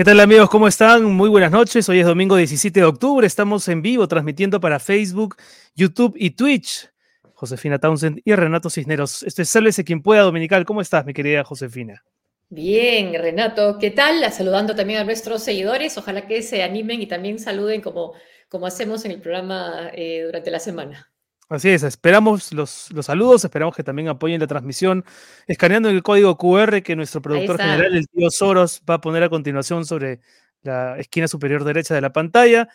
¿Qué 0.00 0.04
tal 0.04 0.18
amigos? 0.20 0.48
¿Cómo 0.48 0.66
están? 0.66 1.04
Muy 1.04 1.28
buenas 1.28 1.52
noches. 1.52 1.86
Hoy 1.90 2.00
es 2.00 2.06
domingo 2.06 2.34
17 2.34 2.80
de 2.80 2.86
octubre. 2.86 3.26
Estamos 3.26 3.68
en 3.68 3.82
vivo 3.82 4.08
transmitiendo 4.08 4.58
para 4.58 4.78
Facebook, 4.78 5.36
YouTube 5.74 6.14
y 6.16 6.30
Twitch. 6.30 6.90
Josefina 7.34 7.78
Townsend 7.78 8.22
y 8.24 8.34
Renato 8.34 8.70
Cisneros. 8.70 9.22
Esto 9.24 9.42
es 9.42 9.50
Sálvese 9.50 9.84
quien 9.84 10.00
pueda, 10.00 10.22
Dominical. 10.22 10.64
¿Cómo 10.64 10.80
estás, 10.80 11.04
mi 11.04 11.12
querida 11.12 11.44
Josefina? 11.44 12.02
Bien, 12.48 13.12
Renato. 13.12 13.76
¿Qué 13.78 13.90
tal? 13.90 14.24
Saludando 14.32 14.74
también 14.74 15.00
a 15.00 15.04
nuestros 15.04 15.42
seguidores. 15.42 15.98
Ojalá 15.98 16.26
que 16.26 16.40
se 16.40 16.62
animen 16.62 17.02
y 17.02 17.06
también 17.06 17.38
saluden 17.38 17.82
como, 17.82 18.14
como 18.48 18.66
hacemos 18.66 19.04
en 19.04 19.10
el 19.10 19.20
programa 19.20 19.90
eh, 19.92 20.22
durante 20.24 20.50
la 20.50 20.60
semana. 20.60 21.09
Así 21.50 21.68
es, 21.68 21.82
esperamos 21.82 22.52
los, 22.52 22.92
los, 22.92 23.06
saludos, 23.06 23.44
esperamos 23.44 23.74
que 23.74 23.82
también 23.82 24.06
apoyen 24.06 24.40
la 24.40 24.46
transmisión, 24.46 25.04
escaneando 25.48 25.88
el 25.88 26.00
código 26.00 26.38
QR 26.38 26.80
que 26.80 26.94
nuestro 26.94 27.20
productor 27.20 27.60
general, 27.60 27.96
el 27.96 28.06
tío 28.06 28.30
Soros, 28.30 28.80
va 28.88 28.94
a 28.94 29.00
poner 29.00 29.24
a 29.24 29.28
continuación 29.28 29.84
sobre 29.84 30.20
la 30.62 30.96
esquina 30.96 31.26
superior 31.26 31.64
derecha 31.64 31.92
de 31.92 32.02
la 32.02 32.12
pantalla. 32.12 32.68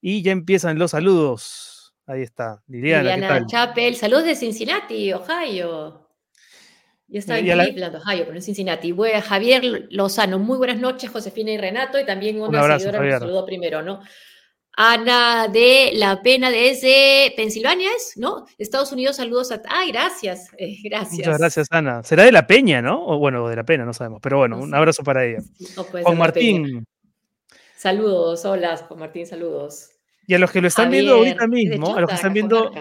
Y 0.00 0.22
ya 0.22 0.32
empiezan 0.32 0.78
los 0.78 0.92
saludos. 0.92 1.94
Ahí 2.06 2.22
está, 2.22 2.62
Liliana. 2.68 3.14
Liliana 3.14 3.46
Chapel, 3.46 3.96
saludos 3.96 4.24
de 4.24 4.34
Cincinnati, 4.34 5.12
Ohio. 5.12 6.08
Yo 7.08 7.18
estaba 7.18 7.38
en 7.38 7.44
Cleveland, 7.44 7.96
Ohio, 7.96 8.24
pero 8.24 8.36
en 8.36 8.42
Cincinnati. 8.42 8.94
A 9.14 9.20
Javier 9.20 9.88
Lozano, 9.90 10.38
muy 10.38 10.56
buenas 10.56 10.78
noches, 10.78 11.10
Josefina 11.10 11.50
y 11.50 11.58
Renato, 11.58 12.00
y 12.00 12.06
también 12.06 12.36
una 12.36 12.48
un 12.48 12.56
abrazo, 12.56 12.90
seguidora 12.90 13.18
saludó 13.18 13.44
primero, 13.44 13.82
¿no? 13.82 14.00
Ana 14.74 15.48
de 15.48 15.90
La 15.94 16.22
Pena 16.22 16.50
desde 16.50 17.32
Pensilvania, 17.36 17.90
¿es? 17.94 18.14
¿No? 18.16 18.46
Estados 18.58 18.90
Unidos, 18.92 19.16
saludos 19.16 19.52
a... 19.52 19.60
Ay, 19.68 19.92
gracias, 19.92 20.48
eh, 20.56 20.76
gracias. 20.82 21.18
Muchas 21.18 21.38
gracias, 21.38 21.68
Ana. 21.70 22.02
Será 22.02 22.24
de 22.24 22.32
La 22.32 22.46
Peña, 22.46 22.80
¿no? 22.80 23.04
O 23.06 23.18
bueno, 23.18 23.46
de 23.48 23.56
La 23.56 23.64
Pena, 23.64 23.84
no 23.84 23.92
sabemos. 23.92 24.20
Pero 24.22 24.38
bueno, 24.38 24.58
un 24.58 24.74
abrazo 24.74 25.02
para 25.02 25.24
ella. 25.24 25.38
Juan 25.76 26.18
Martín. 26.18 26.86
Saludos, 27.76 28.44
hola, 28.44 28.76
Juan 28.76 29.00
Martín, 29.00 29.26
saludos. 29.26 29.90
Y 30.26 30.34
a 30.34 30.38
los 30.38 30.50
que 30.50 30.60
lo 30.60 30.68
están 30.68 30.90
viendo 30.90 31.16
ahorita 31.16 31.46
mismo, 31.46 31.94
a 31.94 32.00
los 32.00 32.08
que 32.08 32.16
están 32.16 32.32
viendo... 32.32 32.72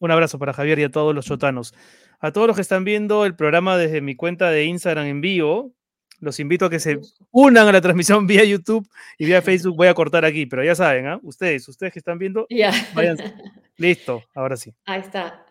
Un 0.00 0.12
abrazo 0.12 0.38
para 0.38 0.52
Javier 0.52 0.78
y 0.78 0.84
a 0.84 0.90
todos 0.90 1.12
los 1.12 1.26
chotanos. 1.26 1.74
A 2.20 2.30
todos 2.30 2.46
los 2.46 2.56
que 2.56 2.62
están 2.62 2.84
viendo 2.84 3.24
el 3.24 3.34
programa 3.34 3.76
desde 3.76 4.00
mi 4.00 4.14
cuenta 4.14 4.50
de 4.50 4.64
Instagram 4.64 5.06
en 5.06 5.20
vivo, 5.20 5.72
los 6.20 6.40
invito 6.40 6.66
a 6.66 6.70
que 6.70 6.80
se 6.80 6.98
unan 7.30 7.68
a 7.68 7.72
la 7.72 7.80
transmisión 7.80 8.26
vía 8.26 8.44
YouTube 8.44 8.88
y 9.18 9.26
vía 9.26 9.42
Facebook. 9.42 9.76
Voy 9.76 9.88
a 9.88 9.94
cortar 9.94 10.24
aquí, 10.24 10.46
pero 10.46 10.64
ya 10.64 10.74
saben, 10.74 11.06
¿ah? 11.06 11.20
Ustedes, 11.22 11.68
ustedes 11.68 11.92
que 11.92 11.98
están 11.98 12.18
viendo, 12.18 12.46
ya. 12.50 12.72
Listo, 13.76 14.22
ahora 14.34 14.56
sí. 14.56 14.74
Ahí 14.86 15.00
está. 15.00 15.44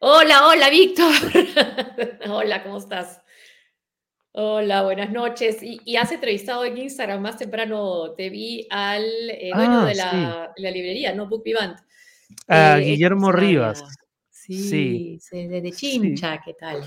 Hola, 0.00 0.46
hola, 0.46 0.70
Víctor. 0.70 1.12
hola, 2.28 2.62
¿cómo 2.62 2.78
estás? 2.78 3.20
Hola, 4.32 4.84
buenas 4.84 5.10
noches. 5.10 5.58
Y, 5.60 5.96
has 5.96 6.12
entrevistado 6.12 6.64
en 6.64 6.78
Instagram 6.78 7.20
más 7.20 7.36
temprano, 7.36 8.12
te 8.12 8.30
vi 8.30 8.66
al 8.70 9.04
eh, 9.30 9.50
dueño 9.52 9.80
ah, 9.80 9.86
de, 9.86 9.94
la, 10.62 10.70
librería, 10.70 11.12
¿no? 11.14 11.26
Book 11.28 11.42
Vivant. 11.42 11.78
A 12.46 12.78
eh, 12.78 12.84
Guillermo 12.84 13.32
Rivas. 13.32 13.84
Sí, 14.30 15.18
sí. 15.20 15.46
de 15.48 15.72
Chincha, 15.72 16.40
¿qué 16.44 16.54
tal? 16.54 16.82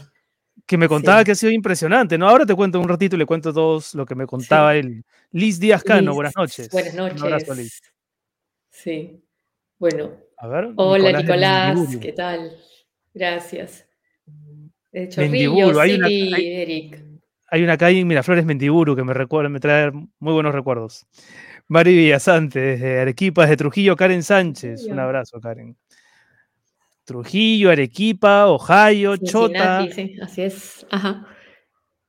Que 0.65 0.77
me 0.77 0.87
contaba 0.87 1.23
que 1.23 1.31
ha 1.31 1.35
sido 1.35 1.51
impresionante, 1.51 2.17
¿no? 2.17 2.27
Ahora 2.27 2.45
te 2.45 2.55
cuento 2.55 2.79
un 2.79 2.87
ratito 2.87 3.15
y 3.15 3.19
le 3.19 3.25
cuento 3.25 3.53
todos 3.53 3.93
lo 3.95 4.05
que 4.05 4.15
me 4.15 4.25
contaba 4.25 4.75
él. 4.75 5.03
Liz 5.31 5.59
Díaz 5.59 5.83
Cano, 5.83 6.13
buenas 6.13 6.33
noches. 6.35 6.69
Buenas 6.69 6.93
noches. 6.93 7.21
Un 7.21 7.27
abrazo, 7.27 7.53
Liz. 7.53 7.81
Sí. 8.69 9.21
Bueno. 9.77 10.11
A 10.37 10.47
ver, 10.47 10.71
Hola, 10.75 11.21
Nicolás, 11.21 11.97
¿qué 12.01 12.13
tal? 12.13 12.57
Gracias. 13.13 13.85
De 14.91 15.03
hecho, 15.03 15.21
Mendiburu, 15.21 15.79
hay 15.79 15.95
una, 15.95 16.07
hay, 16.07 16.33
Eric. 16.33 17.03
Hay 17.49 17.63
una 17.63 17.77
calle 17.77 17.99
en 17.99 18.07
Miraflores, 18.07 18.45
Mendiburu, 18.45 18.95
que 18.95 19.03
me, 19.03 19.13
recuerda, 19.13 19.49
me 19.49 19.59
trae 19.59 19.91
muy 19.91 20.33
buenos 20.33 20.53
recuerdos. 20.53 21.05
Mari 21.67 21.95
Villasante, 21.95 22.59
desde 22.59 22.99
Arequipa, 22.99 23.43
desde 23.43 23.57
Trujillo, 23.57 23.95
Karen 23.95 24.23
Sánchez. 24.23 24.85
Un 24.85 24.99
abrazo, 24.99 25.39
Karen. 25.39 25.77
Trujillo, 27.05 27.71
Arequipa, 27.71 28.47
Ohio, 28.47 29.17
Chota. 29.17 29.87
Sí, 29.91 30.15
así 30.21 30.41
es. 30.43 30.85
Ajá. 30.89 31.27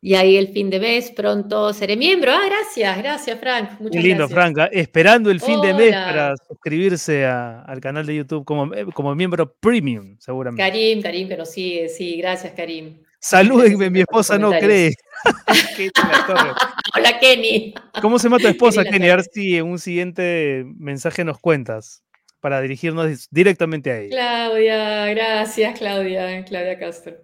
Y 0.05 0.17
ahí 0.17 0.37
el 0.37 0.49
fin 0.49 0.69
de 0.69 0.81
mes, 0.81 1.13
pronto 1.13 1.73
seré 1.73 1.97
miembro. 1.97 2.33
Ah, 2.33 2.41
gracias, 2.45 2.99
gracias, 2.99 3.39
Frank. 3.39 3.79
Muchas 3.79 4.03
lindo, 4.03 4.29
Frank. 4.29 4.59
¿ah? 4.59 4.69
Esperando 4.73 5.31
el 5.31 5.41
fin 5.41 5.61
de 5.61 5.73
mes 5.73 5.93
para 5.93 6.35
suscribirse 6.49 7.25
al 7.25 7.81
canal 7.81 8.05
de 8.05 8.17
YouTube 8.17 8.45
como, 8.45 8.75
eh, 8.75 8.85
como 8.93 9.15
miembro 9.15 9.55
premium, 9.61 10.17
seguramente. 10.19 10.61
Karim, 10.61 11.03
Karim, 11.03 11.29
que 11.29 11.37
nos 11.37 11.51
sigue. 11.53 11.89
Sí, 11.89 12.17
gracias, 12.17 12.53
Karim. 12.53 12.99
Salúdenme, 13.21 13.91
mi 13.91 14.01
esposa 14.01 14.37
no 14.37 14.51
cree. 14.51 14.93
Hola, 16.97 17.21
Kenny. 17.21 17.73
¿Cómo 18.01 18.19
se 18.19 18.25
llama 18.25 18.39
tu 18.39 18.49
esposa, 18.49 18.83
Kenny? 18.83 19.09
A 19.09 19.17
ver 19.17 19.25
si 19.33 19.57
en 19.57 19.67
un 19.67 19.79
siguiente 19.79 20.65
mensaje 20.67 21.25
nos 21.25 21.39
cuentas 21.39 22.03
para 22.43 22.61
dirigirnos 22.61 23.29
directamente 23.31 23.93
a 23.93 24.01
ella. 24.01 24.11
Claudia, 24.11 25.07
gracias, 25.15 25.79
Claudia, 25.79 26.45
Claudia 26.45 26.77
Castro. 26.77 27.15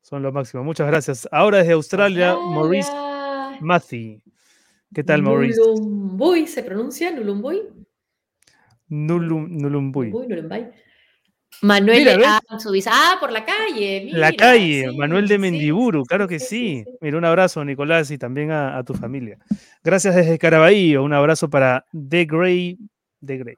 Son 0.00 0.22
lo 0.22 0.32
máximo, 0.32 0.64
muchas 0.64 0.86
gracias. 0.86 1.28
Ahora 1.30 1.58
desde 1.58 1.74
Australia, 1.74 2.34
Maurice 2.34 2.90
Mathy. 3.60 4.22
¿Qué 4.94 5.04
tal, 5.04 5.22
Maurice? 5.22 5.60
Nulumbuy, 5.60 6.46
¿se 6.46 6.62
pronuncia? 6.62 7.10
¿Nulumbuy? 7.10 7.64
Nulum, 8.88 9.46
Nulumbuy. 9.50 10.10
Manuel 11.60 12.04
de 12.04 12.24
Ah, 12.24 13.16
por 13.20 13.32
la 13.32 13.44
calle. 13.44 14.08
la 14.10 14.32
calle, 14.32 14.90
Manuel 14.96 15.28
de 15.28 15.38
Mendiburu, 15.38 16.04
claro 16.04 16.26
que 16.26 16.38
sí. 16.38 16.82
Mira, 17.02 17.18
un 17.18 17.26
abrazo, 17.26 17.62
Nicolás, 17.62 18.10
y 18.10 18.16
también 18.16 18.52
a, 18.52 18.82
tu 18.84 18.94
familia. 18.94 19.36
Gracias 19.84 20.14
desde 20.14 20.38
Caraballo, 20.38 21.02
un 21.02 21.12
abrazo 21.12 21.50
para 21.50 21.84
The 21.92 22.24
Grey. 22.24 22.78
The 23.24 23.36
Grey. 23.36 23.56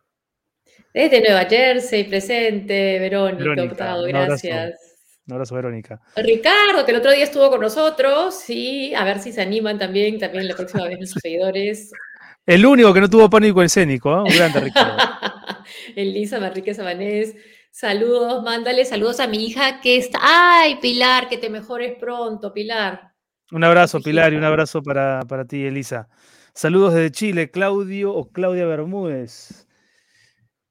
Desde 0.93 1.20
Nueva 1.20 1.44
Jersey, 1.44 2.05
presente, 2.05 2.99
Verónica, 2.99 3.96
gracias. 4.08 4.88
Un 5.26 5.35
abrazo, 5.35 5.55
Verónica. 5.55 6.00
Ricardo, 6.17 6.87
que 6.87 6.93
el 6.93 6.96
otro 6.96 7.12
día 7.12 7.25
estuvo 7.25 7.50
con 7.50 7.61
nosotros, 7.61 8.35
sí, 8.35 8.94
a 8.94 9.05
ver 9.05 9.19
si 9.19 9.31
se 9.31 9.43
animan 9.43 9.79
también, 9.79 10.19
también 10.19 10.49
la 10.49 10.55
próxima 10.55 10.85
vez 10.87 10.96
nuestros 10.96 11.20
seguidores. 11.20 11.93
El 12.46 12.64
único 12.64 12.94
que 12.94 13.02
no 13.02 13.11
tuvo 13.11 13.29
pánico 13.29 13.62
escénico, 13.62 14.11
¿eh? 14.11 14.23
un 14.23 14.35
grande 14.35 14.61
Ricardo. 14.61 14.96
Elisa 15.96 16.40
Manrique 16.40 16.73
Sabanés, 16.73 17.35
saludos, 17.70 18.43
mándale 18.43 18.87
saludos 18.87 19.20
a 19.20 19.26
mi 19.26 19.44
hija 19.44 19.82
que 19.82 19.99
está. 19.99 20.19
¡Ay, 20.23 20.79
Pilar, 20.81 21.29
que 21.29 21.37
te 21.37 21.50
mejores 21.50 21.99
pronto, 22.00 22.55
Pilar! 22.55 23.12
Un 23.52 23.64
abrazo, 23.64 24.00
Pilar, 24.00 24.32
y 24.32 24.37
un 24.37 24.44
abrazo 24.44 24.82
para, 24.82 25.20
para 25.29 25.44
ti, 25.44 25.67
Elisa. 25.67 26.08
Saludos 26.55 26.94
desde 26.94 27.11
Chile, 27.11 27.50
Claudio 27.50 28.14
o 28.14 28.31
Claudia 28.32 28.64
Bermúdez. 28.64 29.68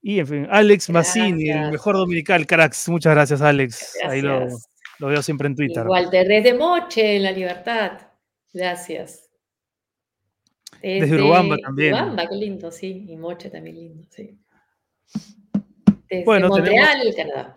Y 0.01 0.19
en 0.19 0.27
fin, 0.27 0.47
Alex 0.49 0.89
Massini, 0.89 1.49
el 1.49 1.71
mejor 1.71 1.95
dominical, 1.97 2.45
cracks. 2.45 2.87
Muchas 2.89 3.13
gracias, 3.13 3.41
Alex. 3.41 3.97
Ahí 4.07 4.21
lo, 4.21 4.47
veo 4.99 5.21
siempre 5.21 5.47
en 5.47 5.55
Twitter. 5.55 5.85
Walter, 5.87 6.27
desde 6.27 6.53
Moche, 6.53 7.17
en 7.17 7.23
La 7.23 7.31
Libertad. 7.31 7.99
Gracias. 8.53 9.29
Desde, 10.81 11.15
Urubamba 11.15 11.57
también. 11.57 11.93
Urubamba, 11.93 12.27
qué 12.27 12.35
lindo, 12.35 12.71
sí. 12.71 13.05
Y 13.09 13.17
Moche 13.17 13.49
también 13.49 13.75
lindo, 13.75 14.07
sí. 14.09 14.37
Desde 16.09 16.23
bueno, 16.23 16.47
Montreal, 16.47 16.99
tenemos, 16.99 17.15
Canadá. 17.15 17.55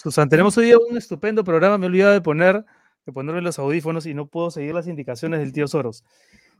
Susan, 0.00 0.28
tenemos 0.28 0.56
hoy 0.58 0.72
un 0.74 0.96
estupendo 0.96 1.42
programa. 1.42 1.78
Me 1.78 1.86
he 1.86 1.88
olvidado 1.88 2.12
de 2.12 2.20
poner 2.20 2.64
de 3.08 3.12
ponerle 3.14 3.40
los 3.40 3.58
audífonos 3.58 4.04
y 4.04 4.12
no 4.12 4.26
puedo 4.26 4.50
seguir 4.50 4.74
las 4.74 4.86
indicaciones 4.86 5.40
del 5.40 5.50
tío 5.50 5.66
Soros. 5.66 6.04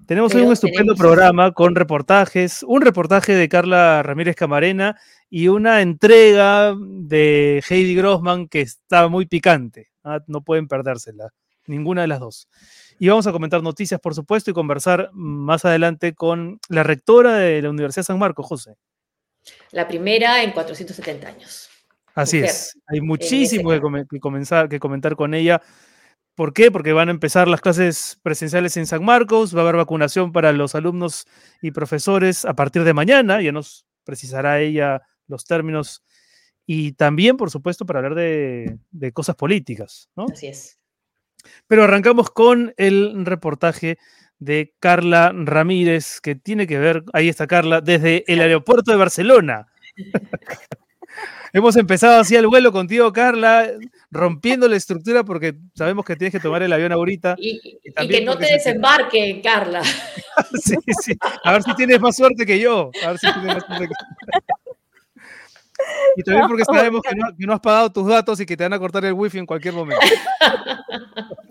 Tenemos 0.07 0.35
hoy 0.35 0.41
un 0.41 0.53
estupendo 0.55 0.95
programa 0.95 1.53
con 1.53 1.75
reportajes, 1.75 2.63
un 2.63 2.81
reportaje 2.81 3.35
de 3.35 3.51
Carla 3.51 4.03
Ramírez 4.03 4.35
Camarena 4.35 4.99
y 5.31 5.49
una 5.49 5.83
entrega 5.83 6.75
de 6.79 7.63
Heidi 7.69 7.95
Grossman 7.95 8.49
que 8.49 8.63
está 8.63 9.09
muy 9.09 9.27
picante. 9.27 9.89
¿ah? 10.05 10.21
No 10.27 10.43
pueden 10.43 10.69
perdérsela, 10.69 11.31
ninguna 11.67 12.03
de 12.03 12.09
las 12.09 12.21
dos. 12.21 12.49
Y 12.99 13.09
vamos 13.09 13.27
a 13.27 13.33
comentar 13.33 13.63
noticias, 13.63 14.01
por 14.01 14.15
supuesto, 14.15 14.51
y 14.51 14.55
conversar 14.55 15.11
más 15.13 15.65
adelante 15.65 16.15
con 16.15 16.59
la 16.69 16.83
rectora 16.83 17.37
de 17.37 17.63
la 17.63 17.71
Universidad 17.71 18.03
de 18.03 18.07
San 18.07 18.19
Marcos, 18.19 18.47
José. 18.47 18.75
La 19.71 19.87
primera 19.87 20.43
en 20.43 20.53
470 20.53 21.29
años. 21.29 21.69
Así 22.15 22.39
es. 22.39 22.77
Hay 22.89 23.01
muchísimo 23.01 23.71
que, 23.71 24.19
comenzar, 24.19 24.69
que 24.69 24.81
comentar 24.81 25.15
con 25.15 25.35
ella. 25.35 25.63
¿Por 26.35 26.53
qué? 26.53 26.71
Porque 26.71 26.93
van 26.93 27.09
a 27.09 27.13
empezar 27.13 27.47
las 27.49 27.61
clases 27.61 28.19
presenciales 28.23 28.77
en 28.77 28.87
San 28.87 29.05
Marcos, 29.05 29.55
va 29.55 29.61
a 29.61 29.63
haber 29.63 29.77
vacunación 29.77 30.33
para 30.33 30.53
los 30.53 30.75
alumnos 30.75 31.27
y 31.63 31.71
profesores 31.71 32.45
a 32.45 32.55
partir 32.55 32.85
de 32.85 32.95
mañana, 32.95 33.41
ya 33.41 33.53
nos 33.53 33.87
precisará 34.05 34.61
ella 34.61 35.03
los 35.29 35.45
términos 35.45 36.03
y 36.71 36.93
también, 36.93 37.39
por 37.39 37.51
supuesto, 37.51 37.87
para 37.87 38.01
hablar 38.01 38.15
de, 38.15 38.79
cosas 39.15 39.37
políticas. 39.37 40.11
¿no? 40.15 40.27
Así 40.31 40.49
es. 40.49 40.79
Pero 41.67 41.85
arrancamos 41.85 42.31
con 42.31 42.75
el 42.77 43.25
reportaje 43.25 43.97
de 44.39 44.75
Carla 44.79 45.33
Ramírez, 45.35 46.21
que 46.21 46.35
tiene 46.35 46.67
que 46.67 46.79
ver, 46.79 47.05
ahí 47.15 47.31
está 47.31 47.47
Carla, 47.47 47.81
desde 47.81 48.23
el 48.31 48.41
aeropuerto 48.41 48.91
de 48.91 48.99
Barcelona. 48.99 49.67
Hemos 51.55 51.77
empezado 51.77 52.21
así 52.21 52.37
el 52.37 52.47
vuelo 52.47 52.71
contigo, 52.71 53.11
Carla. 53.15 53.67
rompiendo 54.11 54.69
la 54.69 54.77
estructura 54.77 55.25
porque 55.25 55.55
sabemos 55.75 56.05
que 56.05 56.17
tienes 56.17 56.33
que 56.33 56.41
tomar 56.41 56.63
el 56.63 56.73
avión 56.73 56.93
ahorita. 56.93 57.37
Y, 57.39 57.79
que 58.07 58.21
no 58.21 58.37
te 58.37 58.45
desembarque, 58.45 59.41
Carla. 59.43 59.83
sí, 60.63 60.77
sí. 61.03 61.17
A 61.45 61.53
ver 61.53 61.63
si 61.63 61.75
tienes 61.75 61.99
más 61.99 62.15
suerte 62.15 62.45
que 62.45 62.61
yo. 62.61 62.91
A 63.03 63.09
ver 63.09 63.19
si 63.19 63.33
tienes 63.33 63.55
más 63.55 63.65
suerte 63.65 63.89
que 63.89 63.95
Y 66.17 66.23
también 66.23 66.49
porque 66.49 66.65
sabemos 66.65 67.03
que 67.03 67.47
no, 67.47 67.53
has 67.53 67.61
pagado 67.61 67.93
tus 67.93 68.07
datos 68.07 68.41
y 68.41 68.47
que 68.47 68.57
te 68.57 68.65
van 68.65 68.73
a 68.73 68.79
cortar 68.79 69.05
el 69.05 69.13
wifi 69.13 69.39
en 69.39 69.47
cualquier 69.47 69.75
momento. 69.75 70.05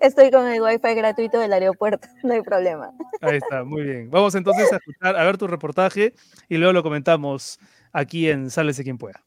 Estoy 0.00 0.30
con 0.30 0.46
el 0.46 0.60
wifi 0.60 0.94
gratuito 0.94 1.38
del 1.38 1.52
aeropuerto, 1.52 2.08
no 2.22 2.34
hay 2.34 2.42
problema. 2.42 2.90
Ahí 3.20 3.36
está, 3.36 3.64
muy 3.64 3.82
bien. 3.82 4.10
Vamos 4.10 4.34
entonces 4.34 4.72
a 4.72 4.76
escuchar, 4.76 5.16
a 5.16 5.24
ver 5.24 5.38
tu 5.38 5.46
reportaje 5.46 6.14
y 6.48 6.56
luego 6.56 6.72
lo 6.72 6.82
comentamos 6.82 7.58
aquí 7.92 8.28
en 8.28 8.50
Sálese 8.50 8.82
quien 8.82 8.98
pueda. 8.98 9.22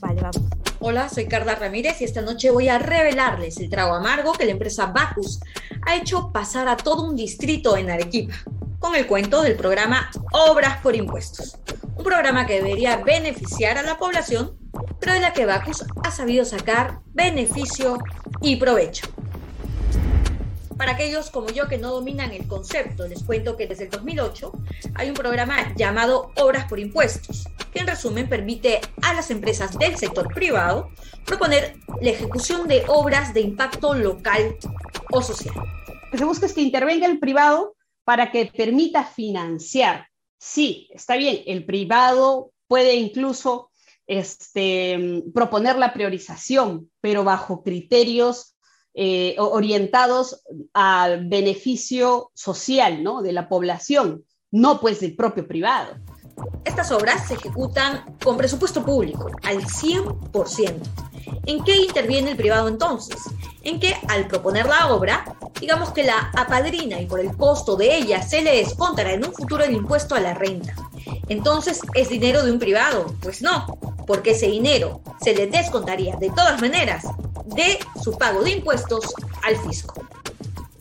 Vale, 0.00 0.20
vamos. 0.20 0.42
Hola, 0.80 1.08
soy 1.08 1.26
Carla 1.26 1.54
Ramírez 1.54 2.00
y 2.02 2.04
esta 2.04 2.20
noche 2.20 2.50
voy 2.50 2.68
a 2.68 2.78
revelarles 2.78 3.58
el 3.58 3.70
trago 3.70 3.94
amargo 3.94 4.32
que 4.32 4.44
la 4.44 4.50
empresa 4.50 4.86
Bacus 4.86 5.40
ha 5.86 5.96
hecho 5.96 6.30
pasar 6.30 6.68
a 6.68 6.76
todo 6.76 7.08
un 7.08 7.16
distrito 7.16 7.76
en 7.76 7.90
Arequipa 7.90 8.34
con 8.84 8.94
el 8.96 9.06
cuento 9.06 9.40
del 9.40 9.56
programa 9.56 10.10
Obras 10.30 10.76
por 10.82 10.94
Impuestos, 10.94 11.56
un 11.96 12.04
programa 12.04 12.44
que 12.44 12.60
debería 12.60 12.98
beneficiar 12.98 13.78
a 13.78 13.82
la 13.82 13.96
población, 13.96 14.58
pero 15.00 15.14
de 15.14 15.20
la 15.20 15.32
que 15.32 15.46
Bacus 15.46 15.86
ha 16.04 16.10
sabido 16.10 16.44
sacar 16.44 17.00
beneficio 17.14 17.96
y 18.42 18.56
provecho. 18.56 19.06
Para 20.76 20.92
aquellos 20.92 21.30
como 21.30 21.48
yo 21.48 21.66
que 21.66 21.78
no 21.78 21.92
dominan 21.92 22.32
el 22.32 22.46
concepto, 22.46 23.08
les 23.08 23.22
cuento 23.22 23.56
que 23.56 23.66
desde 23.66 23.84
el 23.84 23.90
2008 23.90 24.52
hay 24.96 25.08
un 25.08 25.14
programa 25.14 25.74
llamado 25.74 26.32
Obras 26.36 26.66
por 26.66 26.78
Impuestos, 26.78 27.48
que 27.72 27.78
en 27.78 27.86
resumen 27.86 28.28
permite 28.28 28.82
a 29.00 29.14
las 29.14 29.30
empresas 29.30 29.78
del 29.78 29.96
sector 29.96 30.28
privado 30.34 30.90
proponer 31.24 31.78
la 32.02 32.10
ejecución 32.10 32.68
de 32.68 32.84
obras 32.88 33.32
de 33.32 33.40
impacto 33.40 33.94
local 33.94 34.58
o 35.10 35.22
social. 35.22 35.54
Lo 35.54 36.10
que 36.10 36.18
se 36.18 36.24
busca 36.26 36.44
es 36.44 36.52
que 36.52 36.60
intervenga 36.60 37.06
el 37.06 37.18
privado 37.18 37.76
para 38.04 38.30
que 38.30 38.46
permita 38.46 39.04
financiar. 39.04 40.08
Sí, 40.38 40.88
está 40.92 41.16
bien, 41.16 41.42
el 41.46 41.64
privado 41.64 42.52
puede 42.68 42.96
incluso 42.96 43.70
este, 44.06 45.22
proponer 45.32 45.76
la 45.76 45.92
priorización, 45.92 46.90
pero 47.00 47.24
bajo 47.24 47.62
criterios 47.62 48.54
eh, 48.92 49.34
orientados 49.38 50.42
al 50.72 51.26
beneficio 51.26 52.30
social 52.34 53.02
¿no? 53.02 53.22
de 53.22 53.32
la 53.32 53.48
población, 53.48 54.24
no 54.50 54.80
pues 54.80 55.00
del 55.00 55.16
propio 55.16 55.48
privado. 55.48 55.96
Estas 56.64 56.92
obras 56.92 57.26
se 57.28 57.34
ejecutan 57.34 58.16
con 58.22 58.36
presupuesto 58.36 58.84
público, 58.84 59.30
al 59.42 59.64
100%. 59.64 61.13
¿En 61.46 61.62
qué 61.64 61.76
interviene 61.76 62.32
el 62.32 62.36
privado 62.36 62.68
entonces? 62.68 63.16
En 63.62 63.80
que 63.80 63.96
al 64.08 64.26
proponer 64.28 64.66
la 64.66 64.92
obra, 64.92 65.36
digamos 65.60 65.92
que 65.92 66.02
la 66.02 66.30
apadrina 66.36 67.00
y 67.00 67.06
por 67.06 67.20
el 67.20 67.36
costo 67.36 67.76
de 67.76 67.96
ella 67.96 68.22
se 68.22 68.42
le 68.42 68.56
descontará 68.56 69.12
en 69.12 69.24
un 69.24 69.32
futuro 69.32 69.64
el 69.64 69.74
impuesto 69.74 70.14
a 70.14 70.20
la 70.20 70.34
renta. 70.34 70.74
Entonces, 71.28 71.80
¿es 71.94 72.08
dinero 72.08 72.42
de 72.42 72.52
un 72.52 72.58
privado? 72.58 73.06
Pues 73.22 73.42
no, 73.42 73.78
porque 74.06 74.32
ese 74.32 74.46
dinero 74.46 75.00
se 75.22 75.34
le 75.34 75.46
descontaría 75.46 76.16
de 76.16 76.30
todas 76.30 76.60
maneras 76.60 77.04
de 77.46 77.78
su 78.02 78.16
pago 78.16 78.42
de 78.42 78.52
impuestos 78.52 79.14
al 79.42 79.56
fisco. 79.56 79.94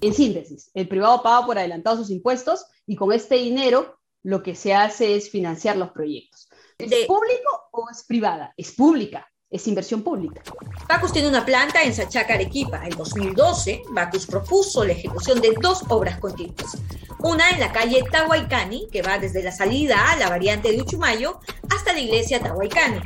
En 0.02 0.14
síntesis, 0.14 0.70
el 0.74 0.88
privado 0.88 1.24
paga 1.24 1.46
por 1.46 1.58
adelantado 1.58 1.98
sus 1.98 2.10
impuestos 2.10 2.66
y 2.86 2.96
con 2.96 3.14
este 3.14 3.36
dinero 3.36 4.00
lo 4.22 4.44
que 4.44 4.56
se 4.56 4.74
hace 4.74 5.16
es 5.16 5.30
financiar 5.30 5.78
los 5.78 5.92
proyectos. 5.92 6.50
¿Es 6.78 7.06
público 7.06 7.70
o 7.72 7.90
es 7.90 8.04
privada? 8.04 8.54
Es 8.58 8.74
pública, 8.74 9.32
es 9.54 9.68
inversión 9.68 10.02
pública. 10.02 10.42
Bacus 10.90 11.14
tiene 11.14 11.28
una 11.28 11.46
planta 11.46 11.84
en 11.84 11.94
Sachaca, 11.94 12.34
Arequipa. 12.34 12.84
En 12.84 12.98
2012, 12.98 13.84
Bacus 13.92 14.26
propuso 14.26 14.84
la 14.84 14.94
ejecución 14.94 15.40
de 15.42 15.54
dos 15.62 15.84
obras 15.90 16.20
continuas. 16.20 16.76
Una 17.20 17.52
en 17.52 17.60
la 17.60 17.72
calle 17.72 18.04
Tahuaycani, 18.12 18.90
que 18.92 19.04
va 19.04 19.20
desde 19.20 19.44
la 19.44 19.52
salida 19.52 20.12
a 20.12 20.18
la 20.18 20.30
variante 20.30 20.72
de 20.72 20.82
Uchumayo 20.82 21.40
hasta 21.70 21.94
la 21.94 22.00
iglesia 22.00 22.42
Tahuaycani, 22.42 23.00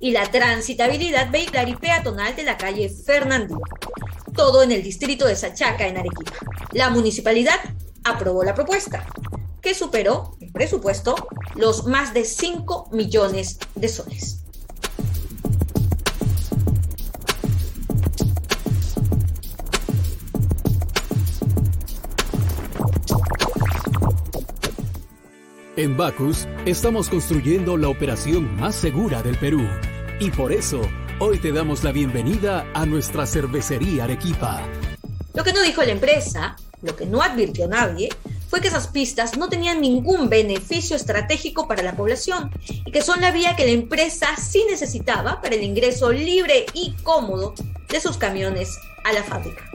y 0.00 0.10
la 0.10 0.30
transitabilidad 0.30 1.30
vehicular 1.30 1.68
y 1.68 1.76
peatonal 1.76 2.34
de 2.34 2.44
la 2.44 2.56
calle 2.56 2.88
Fernandino. 2.88 3.60
Todo 4.34 4.62
en 4.62 4.72
el 4.72 4.82
distrito 4.82 5.26
de 5.26 5.36
Sachaca, 5.36 5.86
en 5.86 5.98
Arequipa. 5.98 6.32
La 6.72 6.88
municipalidad 6.88 7.60
aprobó 8.04 8.42
la 8.42 8.54
propuesta 8.54 9.06
que 9.60 9.74
superó 9.74 10.36
en 10.40 10.50
presupuesto 10.50 11.14
los 11.54 11.86
más 11.86 12.14
de 12.14 12.24
5 12.24 12.88
millones 12.92 13.58
de 13.74 13.88
soles. 13.88 14.43
En 25.76 25.96
Bacus 25.96 26.46
estamos 26.66 27.08
construyendo 27.08 27.76
la 27.76 27.88
operación 27.88 28.54
más 28.60 28.76
segura 28.76 29.22
del 29.22 29.36
Perú 29.36 29.68
y 30.20 30.30
por 30.30 30.52
eso 30.52 30.80
hoy 31.18 31.40
te 31.40 31.50
damos 31.50 31.82
la 31.82 31.90
bienvenida 31.90 32.64
a 32.74 32.86
nuestra 32.86 33.26
cervecería 33.26 34.04
Arequipa. 34.04 34.62
Lo 35.34 35.42
que 35.42 35.52
no 35.52 35.60
dijo 35.62 35.82
la 35.82 35.90
empresa, 35.90 36.54
lo 36.80 36.94
que 36.94 37.06
no 37.06 37.22
advirtió 37.22 37.66
nadie, 37.66 38.08
fue 38.48 38.60
que 38.60 38.68
esas 38.68 38.86
pistas 38.86 39.36
no 39.36 39.48
tenían 39.48 39.80
ningún 39.80 40.28
beneficio 40.28 40.94
estratégico 40.94 41.66
para 41.66 41.82
la 41.82 41.96
población 41.96 42.52
y 42.68 42.92
que 42.92 43.02
son 43.02 43.20
la 43.20 43.32
vía 43.32 43.56
que 43.56 43.64
la 43.64 43.72
empresa 43.72 44.28
sí 44.36 44.64
necesitaba 44.70 45.40
para 45.40 45.56
el 45.56 45.64
ingreso 45.64 46.12
libre 46.12 46.66
y 46.72 46.94
cómodo 47.02 47.52
de 47.88 48.00
sus 48.00 48.16
camiones 48.16 48.78
a 49.02 49.12
la 49.12 49.24
fábrica. 49.24 49.68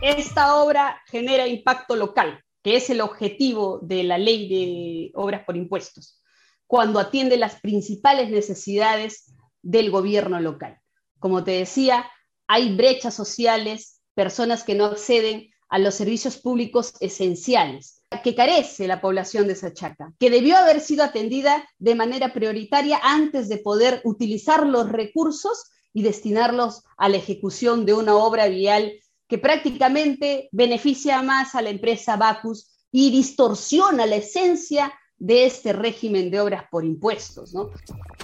Esta 0.00 0.54
obra 0.54 1.02
genera 1.10 1.48
impacto 1.48 1.96
local, 1.96 2.40
que 2.62 2.76
es 2.76 2.90
el 2.90 3.00
objetivo 3.00 3.78
de 3.82 4.02
la 4.02 4.18
ley 4.18 4.48
de 4.48 5.10
obras 5.14 5.44
por 5.44 5.56
impuestos, 5.56 6.20
cuando 6.66 6.98
atiende 6.98 7.36
las 7.36 7.60
principales 7.60 8.30
necesidades 8.30 9.32
del 9.62 9.90
gobierno 9.90 10.40
local. 10.40 10.78
Como 11.18 11.44
te 11.44 11.52
decía, 11.52 12.10
hay 12.46 12.74
brechas 12.76 13.14
sociales, 13.14 14.00
personas 14.14 14.64
que 14.64 14.74
no 14.74 14.86
acceden 14.86 15.50
a 15.68 15.78
los 15.78 15.94
servicios 15.94 16.36
públicos 16.36 16.94
esenciales 17.00 18.00
que 18.24 18.34
carece 18.34 18.88
la 18.88 19.00
población 19.00 19.46
de 19.46 19.54
Sachaca, 19.54 20.12
que 20.18 20.30
debió 20.30 20.56
haber 20.56 20.80
sido 20.80 21.04
atendida 21.04 21.64
de 21.78 21.94
manera 21.94 22.32
prioritaria 22.32 23.00
antes 23.02 23.48
de 23.48 23.58
poder 23.58 24.00
utilizar 24.04 24.66
los 24.66 24.90
recursos 24.90 25.70
y 25.92 26.02
destinarlos 26.02 26.82
a 26.96 27.08
la 27.08 27.16
ejecución 27.16 27.86
de 27.86 27.94
una 27.94 28.16
obra 28.16 28.48
vial 28.48 28.92
que 29.30 29.38
prácticamente 29.38 30.48
beneficia 30.50 31.22
más 31.22 31.54
a 31.54 31.62
la 31.62 31.70
empresa 31.70 32.16
Bacus 32.16 32.68
y 32.90 33.12
distorsiona 33.12 34.04
la 34.04 34.16
esencia 34.16 34.92
de 35.16 35.44
este 35.44 35.72
régimen 35.72 36.30
de 36.30 36.40
obras 36.40 36.64
por 36.70 36.84
impuestos. 36.84 37.54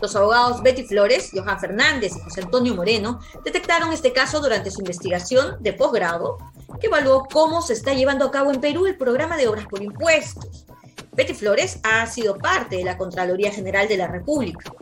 Los 0.01 0.17
abogados 0.17 0.63
Betty 0.63 0.83
Flores, 0.83 1.31
Johan 1.33 1.61
Fernández 1.61 2.13
y 2.17 2.21
José 2.21 2.41
Antonio 2.43 2.75
Moreno 2.75 3.21
detectaron 3.45 3.93
este 3.93 4.13
caso 4.13 4.41
durante 4.41 4.71
su 4.71 4.81
investigación 4.81 5.63
de 5.63 5.75
posgrado 5.75 6.39
que 6.81 6.89
evaluó 6.89 7.29
cómo 7.33 7.63
se 7.63 7.75
está 7.75 7.95
llevando 7.95 8.25
a 8.25 8.31
cabo 8.31 8.51
en 8.51 8.61
Perú 8.61 8.87
el 8.87 8.97
programa 8.97 9.37
de 9.37 9.47
obras 9.47 9.67
por 9.67 9.83
impuestos. 9.83 10.67
Betty 11.13 11.35
Flores 11.35 11.79
ha 11.83 12.07
sido 12.07 12.37
parte 12.37 12.77
de 12.77 12.85
la 12.85 12.99
Contraloría 12.99 13.53
General 13.53 13.87
de 13.87 13.97
la 13.97 14.09
República. 14.09 14.73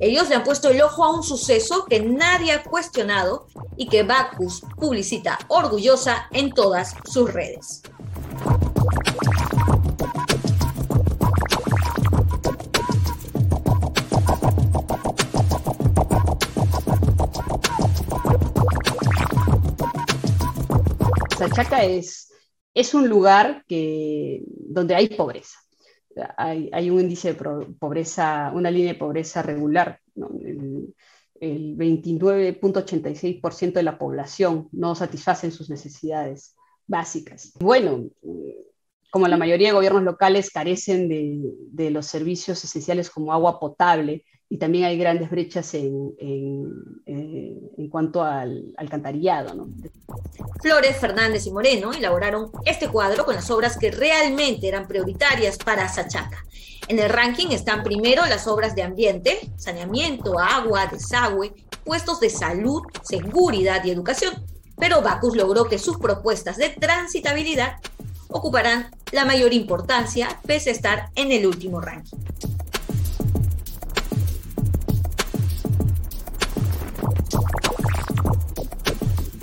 Ellos 0.00 0.28
le 0.28 0.36
han 0.36 0.44
puesto 0.44 0.68
el 0.70 0.80
ojo 0.80 1.04
a 1.04 1.10
un 1.10 1.24
suceso 1.24 1.84
que 1.84 1.98
nadie 2.00 2.52
ha 2.52 2.62
cuestionado 2.62 3.48
y 3.76 3.88
que 3.88 4.04
Bacus 4.04 4.62
publicita 4.76 5.38
orgullosa 5.48 6.28
en 6.30 6.52
todas 6.52 6.94
sus 7.04 7.32
redes. 7.32 7.82
Sachaca 21.36 21.84
es, 21.84 22.32
es 22.72 22.94
un 22.94 23.08
lugar 23.08 23.64
que, 23.66 24.42
donde 24.46 24.94
hay 24.94 25.08
pobreza. 25.08 25.58
Hay, 26.36 26.90
un 26.90 27.00
índice 27.00 27.34
de 27.34 27.66
pobreza, 27.78 28.52
una 28.54 28.70
línea 28.70 28.92
de 28.92 28.98
pobreza 28.98 29.42
regular. 29.42 29.98
El, 30.14 30.94
29.86% 31.40 33.74
de 33.74 33.82
la 33.84 33.96
población 33.96 34.68
no 34.72 34.96
satisfacen 34.96 35.52
sus 35.52 35.70
necesidades 35.70 36.56
básicas. 36.88 37.52
Bueno, 37.60 38.10
como 39.12 39.28
la 39.28 39.36
mayoría 39.36 39.68
de 39.68 39.74
gobiernos 39.74 40.02
locales 40.02 40.50
carecen 40.50 41.08
de 41.08 41.90
los 41.90 42.06
servicios 42.06 42.64
esenciales 42.64 43.08
como 43.08 43.32
agua 43.32 43.60
potable, 43.60 44.24
y 44.50 44.58
también 44.58 44.84
hay 44.84 44.96
grandes 44.96 45.30
brechas 45.30 45.74
en, 45.74 46.14
en, 46.18 47.88
cuanto 47.90 48.22
al 48.22 48.72
alcantarillado. 48.76 49.68
Flores, 50.62 50.96
Fernández 50.96 51.46
y 51.46 51.52
Moreno 51.52 51.92
elaboraron 51.92 52.50
este 52.64 52.88
cuadro 52.88 53.24
con 53.24 53.34
las 53.34 53.50
obras 53.50 53.76
que 53.78 53.90
realmente 53.90 54.68
eran 54.68 54.86
prioritarias 54.86 55.58
para 55.58 55.88
Sachaca. 55.88 56.44
En 56.88 56.98
el 56.98 57.10
ranking 57.10 57.48
están 57.48 57.82
primero 57.82 58.24
las 58.26 58.46
obras 58.46 58.74
de 58.74 58.82
ambiente, 58.82 59.38
saneamiento, 59.56 60.38
agua, 60.38 60.86
desagüe 60.86 61.52
puestos 61.84 62.20
de 62.20 62.30
salud, 62.30 62.82
seguridad 63.02 63.84
y 63.84 63.90
educación. 63.90 64.34
Pero 64.76 65.02
Bacus 65.02 65.36
logró 65.36 65.64
que 65.64 65.78
sus 65.78 65.98
propuestas 65.98 66.56
de 66.56 66.70
transitabilidad 66.70 67.76
ocuparán 68.28 68.90
la 69.12 69.24
mayor 69.24 69.52
importancia 69.52 70.28
pese 70.46 70.70
a 70.70 70.72
estar 70.72 71.10
en 71.14 71.32
el 71.32 71.46
último 71.46 71.80
ranking. 71.80 72.18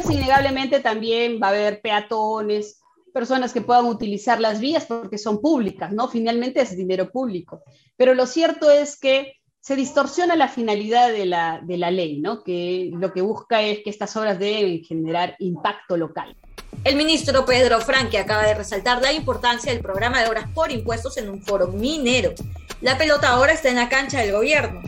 Innegablemente 0.09 0.79
también 0.79 1.39
va 1.41 1.47
a 1.47 1.49
haber 1.51 1.81
peatones, 1.81 2.81
personas 3.13 3.53
que 3.53 3.61
puedan 3.61 3.85
utilizar 3.85 4.39
las 4.39 4.59
vías 4.59 4.85
porque 4.85 5.17
son 5.17 5.39
públicas, 5.39 5.91
¿no? 5.91 6.07
Finalmente 6.07 6.61
es 6.61 6.75
dinero 6.75 7.09
público. 7.09 7.63
Pero 7.95 8.13
lo 8.13 8.27
cierto 8.27 8.69
es 8.69 8.99
que 8.99 9.33
se 9.61 9.75
distorsiona 9.75 10.35
la 10.35 10.47
finalidad 10.47 11.11
de 11.11 11.25
la, 11.25 11.59
de 11.63 11.77
la 11.77 11.89
ley, 11.89 12.19
¿no? 12.19 12.43
Que 12.43 12.91
lo 12.93 13.13
que 13.13 13.21
busca 13.21 13.61
es 13.61 13.79
que 13.83 13.89
estas 13.89 14.15
obras 14.15 14.37
deben 14.37 14.83
generar 14.83 15.35
impacto 15.39 15.97
local. 15.97 16.35
El 16.83 16.97
ministro 16.97 17.45
Pedro 17.45 17.79
Franque 17.79 18.19
acaba 18.19 18.43
de 18.43 18.53
resaltar 18.53 19.01
la 19.01 19.11
importancia 19.11 19.71
del 19.71 19.81
programa 19.81 20.21
de 20.21 20.29
obras 20.29 20.49
por 20.53 20.71
impuestos 20.71 21.17
en 21.17 21.29
un 21.29 21.41
foro 21.41 21.69
minero. 21.69 22.33
La 22.81 22.97
pelota 22.97 23.29
ahora 23.29 23.53
está 23.53 23.69
en 23.69 23.77
la 23.77 23.89
cancha 23.89 24.19
del 24.19 24.33
gobierno. 24.33 24.81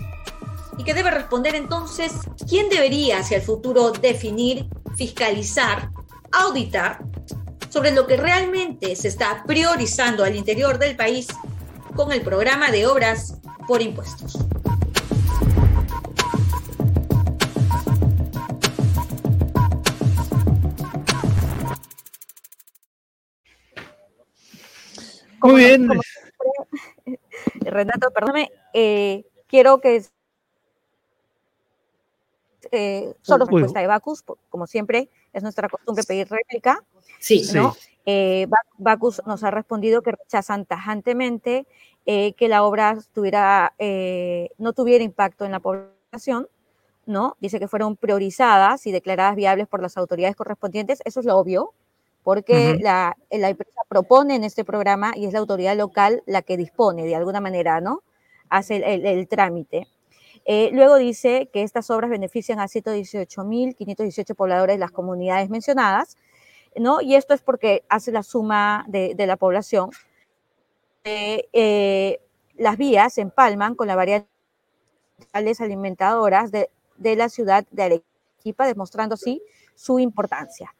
¿Y 0.77 0.83
qué 0.83 0.93
debe 0.93 1.09
responder 1.09 1.55
entonces? 1.55 2.11
¿Quién 2.47 2.69
debería 2.69 3.19
hacia 3.19 3.37
el 3.37 3.43
futuro 3.43 3.91
definir, 3.91 4.67
fiscalizar, 4.97 5.91
auditar 6.31 6.99
sobre 7.69 7.91
lo 7.91 8.07
que 8.07 8.17
realmente 8.17 8.95
se 8.95 9.07
está 9.07 9.43
priorizando 9.45 10.23
al 10.23 10.35
interior 10.35 10.79
del 10.79 10.95
país 10.95 11.27
con 11.95 12.11
el 12.11 12.21
programa 12.21 12.71
de 12.71 12.87
obras 12.87 13.39
por 13.67 13.81
impuestos? 13.81 14.37
Muy 25.41 25.63
bien. 25.63 25.87
Renato, 27.61 28.11
perdóname, 28.15 28.51
eh, 28.73 29.25
quiero 29.47 29.79
que 29.79 30.03
eh, 32.71 33.13
solo 33.21 33.45
respuesta 33.45 33.79
de 33.79 33.87
Bacus, 33.87 34.23
como 34.49 34.67
siempre, 34.67 35.09
es 35.33 35.43
nuestra 35.43 35.69
costumbre 35.69 36.03
pedir 36.03 36.27
réplica. 36.29 36.83
Sí, 37.19 37.47
¿no? 37.53 37.75
Eh, 38.05 38.47
Bacus 38.77 39.21
nos 39.25 39.43
ha 39.43 39.51
respondido 39.51 40.01
que 40.01 40.11
rechazan 40.11 40.65
tajantemente 40.65 41.65
eh, 42.05 42.33
que 42.33 42.47
la 42.47 42.63
obra 42.63 42.97
tuviera, 43.13 43.73
no 44.57 44.73
tuviera 44.73 45.03
impacto 45.03 45.45
en 45.45 45.51
la 45.51 45.59
población, 45.59 46.47
¿no? 47.05 47.35
Dice 47.39 47.59
que 47.59 47.67
fueron 47.67 47.95
priorizadas 47.95 48.85
y 48.87 48.91
declaradas 48.91 49.35
viables 49.35 49.67
por 49.67 49.81
las 49.81 49.97
autoridades 49.97 50.35
correspondientes. 50.35 51.01
Eso 51.05 51.19
es 51.19 51.25
lo 51.25 51.37
obvio, 51.37 51.73
porque 52.23 52.77
la, 52.81 53.15
la, 53.31 53.49
empresa 53.49 53.81
propone 53.87 54.35
en 54.35 54.43
este 54.43 54.65
programa 54.65 55.13
y 55.15 55.25
es 55.25 55.33
la 55.33 55.39
autoridad 55.39 55.77
local 55.77 56.23
la 56.25 56.41
que 56.41 56.57
dispone 56.57 57.05
de 57.05 57.15
alguna 57.15 57.39
manera, 57.39 57.79
¿no? 57.81 58.03
Hace 58.49 58.77
el, 58.85 59.27
trámite. 59.27 59.87
Eh, 60.49 60.69
luego 60.71 60.95
dice 60.95 61.49
que 61.51 61.61
estas 61.61 61.89
obras 61.89 62.09
benefician 62.09 62.59
a 62.61 62.67
118.518 62.67 64.33
pobladores 64.33 64.75
de 64.75 64.79
las 64.79 64.91
comunidades 64.91 65.49
mencionadas, 65.49 66.17
¿no? 66.77 67.01
Y 67.01 67.15
esto 67.15 67.33
es 67.33 67.41
porque 67.41 67.83
hace 67.89 68.13
la 68.13 68.23
suma 68.23 68.85
de, 68.87 69.13
la 69.27 69.35
población. 69.35 69.91
Eh, 71.03 72.19
las 72.55 72.77
vías 72.77 73.13
se 73.13 73.21
empalman 73.21 73.75
con 73.75 73.87
la 73.87 73.95
variedad 73.95 74.25
alimentadoras 75.59 76.49
de, 76.51 76.69
de 76.95 77.15
la 77.17 77.27
ciudad 77.27 77.65
de 77.71 77.83
Arequipa, 77.83 78.65
demostrando 78.67 79.15
así 79.15 79.41
su 79.75 79.99
importancia. 79.99 80.73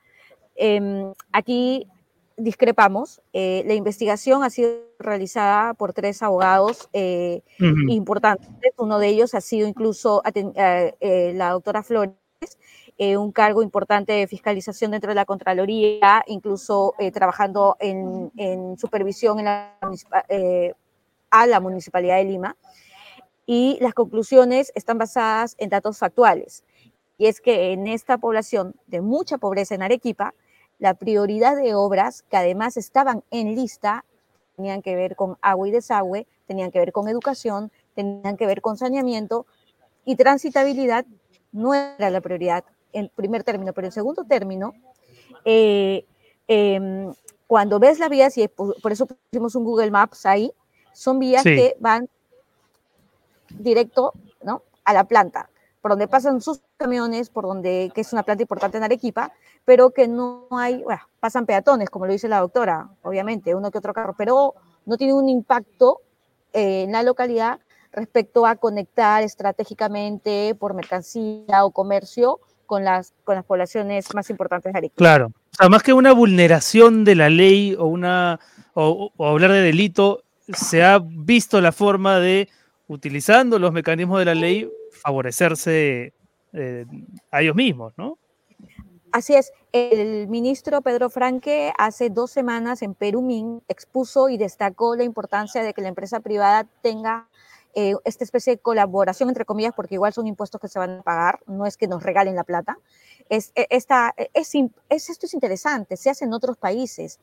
Em, 0.55 1.13
aquí 1.31 1.87
discrepamos. 2.37 3.21
Eh, 3.33 3.63
la 3.65 3.73
investigación 3.73 4.43
ha 4.43 4.49
sido 4.49 4.69
realizada 4.99 5.73
por 5.73 5.91
tres 5.93 6.21
abogados 6.21 6.87
eh, 6.93 7.41
importantes. 7.89 8.47
Uno 8.77 8.99
de 8.99 9.07
ellos 9.07 9.33
ha 9.33 9.41
sido 9.41 9.67
incluso 9.67 10.21
eh, 10.33 11.33
la 11.35 11.51
doctora 11.51 11.83
Flores, 11.83 12.15
un 12.99 13.31
cargo 13.31 13.61
importante 13.61 14.13
de 14.13 14.27
fiscalización 14.27 14.91
dentro 14.91 15.09
de 15.09 15.15
la 15.15 15.25
Contraloría, 15.25 16.23
incluso 16.27 16.93
trabajando 17.13 17.75
en, 17.79 18.77
supervisión 18.77 19.45
a 19.47 19.77
la 21.45 21.59
Municipalidad 21.59 22.17
de 22.17 22.23
Lima. 22.23 22.55
Y 23.45 23.77
las 23.81 23.93
conclusiones 23.93 24.71
están 24.75 24.97
basadas 24.97 25.55
en 25.57 25.69
datos 25.69 25.97
factuales. 25.97 26.63
Y 27.17 27.27
es 27.27 27.39
que 27.39 27.71
en 27.71 27.87
esta 27.87 28.17
población 28.17 28.75
de 28.87 29.01
mucha 29.01 29.37
pobreza 29.37 29.73
en 29.73 29.83
Arequipa, 29.83 30.33
la 30.79 30.93
prioridad 30.93 31.55
de 31.55 31.75
obras 31.75 32.23
que 32.29 32.37
además 32.37 32.77
estaban 32.77 33.23
en 33.31 33.55
lista 33.55 34.05
tenían 34.55 34.81
que 34.81 34.95
ver 34.95 35.15
con 35.15 35.37
agua 35.41 35.67
y 35.67 35.71
desagüe, 35.71 36.27
tenían 36.47 36.71
que 36.71 36.79
ver 36.79 36.91
con 36.91 37.07
educación, 37.07 37.71
tenían 37.93 38.37
que 38.37 38.47
ver 38.47 38.61
con 38.61 38.77
saneamiento 38.77 39.45
y 40.05 40.15
transitabilidad 40.15 41.05
no 41.51 41.73
era 41.73 42.09
la 42.09 42.21
prioridad 42.21 42.63
en 42.93 43.09
primer 43.09 43.43
término, 43.43 43.73
pero 43.73 43.87
en 43.87 43.91
segundo 43.91 44.23
término, 44.23 44.73
eh, 45.45 46.05
em, 46.47 47.13
cuando 47.45 47.79
ves 47.79 47.99
las 47.99 48.09
vías, 48.09 48.37
y 48.37 48.47
por 48.47 48.91
eso 48.91 49.05
pusimos 49.05 49.55
un 49.55 49.63
Google 49.63 49.91
Maps 49.91 50.25
ahí, 50.25 50.51
son 50.93 51.19
vías 51.19 51.43
que 51.43 51.75
van 51.79 52.09
directo 53.49 54.13
¿no? 54.43 54.63
a 54.83 54.93
la 54.93 55.03
planta 55.03 55.49
por 55.87 55.93
donde 55.93 56.09
pasan 56.09 56.41
sus 56.41 56.59
camiones, 56.75 57.29
por 57.29 57.45
donde, 57.45 57.93
que 57.95 58.01
es 58.01 58.11
una 58.11 58.23
planta 58.23 58.43
importante 58.43 58.77
en 58.77 58.83
Arequipa, 58.83 59.31
pero 59.63 59.91
que 59.91 60.09
no 60.09 60.49
hay, 60.51 60.83
bueno, 60.83 60.99
pasan 61.21 61.45
peatones, 61.45 61.89
como 61.89 62.05
lo 62.05 62.11
dice 62.11 62.27
la 62.27 62.41
doctora, 62.41 62.89
obviamente, 63.03 63.55
uno 63.55 63.71
que 63.71 63.77
otro 63.77 63.93
carro, 63.93 64.13
pero 64.17 64.53
no 64.85 64.97
tiene 64.97 65.13
un 65.13 65.29
impacto 65.29 66.01
eh, 66.51 66.83
en 66.83 66.91
la 66.91 67.03
localidad 67.03 67.61
respecto 67.93 68.45
a 68.45 68.57
conectar 68.57 69.23
estratégicamente 69.23 70.55
por 70.59 70.73
mercancía 70.73 71.63
o 71.63 71.71
comercio 71.71 72.41
con 72.65 72.83
las, 72.83 73.13
con 73.23 73.35
las 73.35 73.45
poblaciones 73.45 74.13
más 74.13 74.29
importantes 74.29 74.73
de 74.73 74.79
Arequipa. 74.79 74.97
Claro, 74.97 75.31
o 75.63 75.69
más 75.69 75.83
que 75.83 75.93
una 75.93 76.11
vulneración 76.11 77.05
de 77.05 77.15
la 77.15 77.29
ley 77.29 77.77
o, 77.79 77.85
una, 77.85 78.41
o 78.73 79.09
hablar 79.19 79.53
de 79.53 79.61
delito, 79.61 80.25
se 80.49 80.83
ha 80.83 80.99
visto 81.01 81.61
la 81.61 81.71
forma 81.71 82.19
de, 82.19 82.49
utilizando 82.87 83.57
los 83.57 83.71
mecanismos 83.71 84.19
de 84.19 84.25
la 84.25 84.35
ley, 84.35 84.69
favorecerse 84.91 86.13
eh, 86.53 86.85
a 87.31 87.41
ellos 87.41 87.55
mismos, 87.55 87.93
¿no? 87.97 88.17
Así 89.11 89.35
es. 89.35 89.51
El 89.71 90.27
ministro 90.27 90.81
Pedro 90.81 91.09
Franque 91.09 91.71
hace 91.77 92.09
dos 92.09 92.31
semanas 92.31 92.81
en 92.81 92.93
Perumín 92.93 93.61
expuso 93.67 94.29
y 94.29 94.37
destacó 94.37 94.95
la 94.95 95.03
importancia 95.03 95.63
de 95.63 95.73
que 95.73 95.81
la 95.81 95.87
empresa 95.87 96.19
privada 96.19 96.67
tenga 96.81 97.27
eh, 97.79 97.93
esta 98.05 98.23
especie 98.23 98.55
de 98.55 98.59
colaboración, 98.59 99.29
entre 99.29 99.45
comillas, 99.45 99.71
porque 99.75 99.93
igual 99.93 100.11
son 100.11 100.25
impuestos 100.25 100.59
que 100.59 100.67
se 100.67 100.79
van 100.79 100.97
a 100.97 101.03
pagar, 101.03 101.41
no 101.45 101.67
es 101.67 101.77
que 101.77 101.87
nos 101.87 102.01
regalen 102.01 102.35
la 102.35 102.43
plata, 102.43 102.79
es, 103.29 103.51
e, 103.53 103.67
esta, 103.69 104.15
e, 104.17 104.31
es, 104.33 104.51
es, 104.89 105.09
esto 105.11 105.27
es 105.27 105.33
interesante, 105.35 105.95
se 105.95 106.09
hace 106.09 106.25
en 106.25 106.33
otros 106.33 106.57
países. 106.57 107.19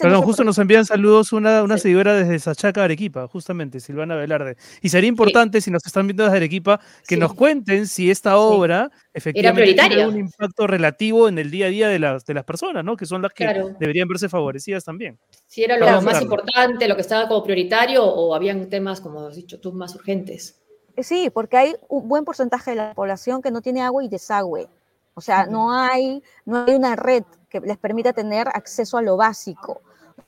Perdón, 0.00 0.22
justo 0.22 0.44
nos 0.44 0.56
envían 0.56 0.86
saludos 0.86 1.34
una, 1.34 1.62
una 1.62 1.76
seguidora 1.76 2.14
desde 2.14 2.38
Sachaca, 2.38 2.84
Arequipa, 2.84 3.28
justamente, 3.28 3.80
Silvana 3.80 4.16
Velarde. 4.16 4.56
Y 4.80 4.88
sería 4.88 5.08
importante, 5.08 5.60
si 5.60 5.70
nos 5.70 5.84
están 5.84 6.06
viendo 6.06 6.24
desde 6.24 6.38
Arequipa, 6.38 6.80
que 7.06 7.18
nos 7.18 7.34
cuenten 7.34 7.86
si 7.86 8.10
esta 8.10 8.38
obra 8.38 8.90
efectivamente 9.12 9.74
tiene 9.74 10.06
un 10.06 10.16
impacto 10.16 10.66
relativo 10.66 11.28
en 11.28 11.38
el 11.38 11.50
día 11.50 11.66
a 11.66 11.68
día 11.68 11.88
de 11.88 11.98
las, 11.98 12.24
de 12.24 12.32
las 12.32 12.44
personas, 12.44 12.82
¿no? 12.82 12.96
Que 12.96 13.04
son 13.04 13.20
las 13.20 13.34
que 13.34 13.46
deberían 13.78 14.08
verse 14.08 14.30
favorecidas 14.30 14.84
también. 14.84 15.18
Si 15.46 15.64
era 15.64 15.76
lo 15.76 16.00
más 16.00 16.22
importante, 16.22 16.88
lo 16.88 16.94
que 16.94 17.02
estaba 17.02 17.28
como 17.28 17.44
prioritario, 17.44 18.04
o 18.04 18.34
habían 18.34 18.70
temas, 18.70 19.02
como 19.02 19.26
has 19.26 19.36
dicho 19.36 19.60
tú, 19.60 19.74
más 19.74 19.97
urgentes. 19.98 20.56
Sí, 21.02 21.30
porque 21.30 21.56
hay 21.56 21.76
un 21.88 22.08
buen 22.08 22.24
porcentaje 22.24 22.72
de 22.72 22.76
la 22.76 22.94
población 22.94 23.40
que 23.40 23.50
no 23.50 23.60
tiene 23.60 23.82
agua 23.82 24.02
y 24.02 24.08
desagüe. 24.08 24.68
O 25.14 25.20
sea, 25.20 25.46
no 25.46 25.72
hay, 25.72 26.22
no 26.44 26.64
hay 26.64 26.74
una 26.74 26.96
red 26.96 27.24
que 27.48 27.60
les 27.60 27.78
permita 27.78 28.12
tener 28.12 28.48
acceso 28.48 28.98
a 28.98 29.02
lo 29.02 29.16
básico. 29.16 29.80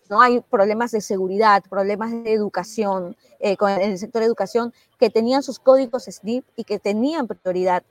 No 0.09 0.21
hay 0.21 0.41
problemas 0.41 0.91
de 0.91 1.01
seguridad, 1.01 1.63
problemas 1.69 2.11
de 2.11 2.33
educación, 2.33 3.17
eh, 3.39 3.57
con 3.57 3.71
el 3.71 3.99
sector 3.99 4.21
de 4.21 4.27
educación, 4.27 4.73
que 4.99 5.11
tenían 5.11 5.43
sus 5.43 5.59
códigos 5.59 6.05
SNIP 6.05 6.45
y 6.57 6.65
que 6.65 6.79
tenían 6.79 7.27
prioridad. 7.29 7.83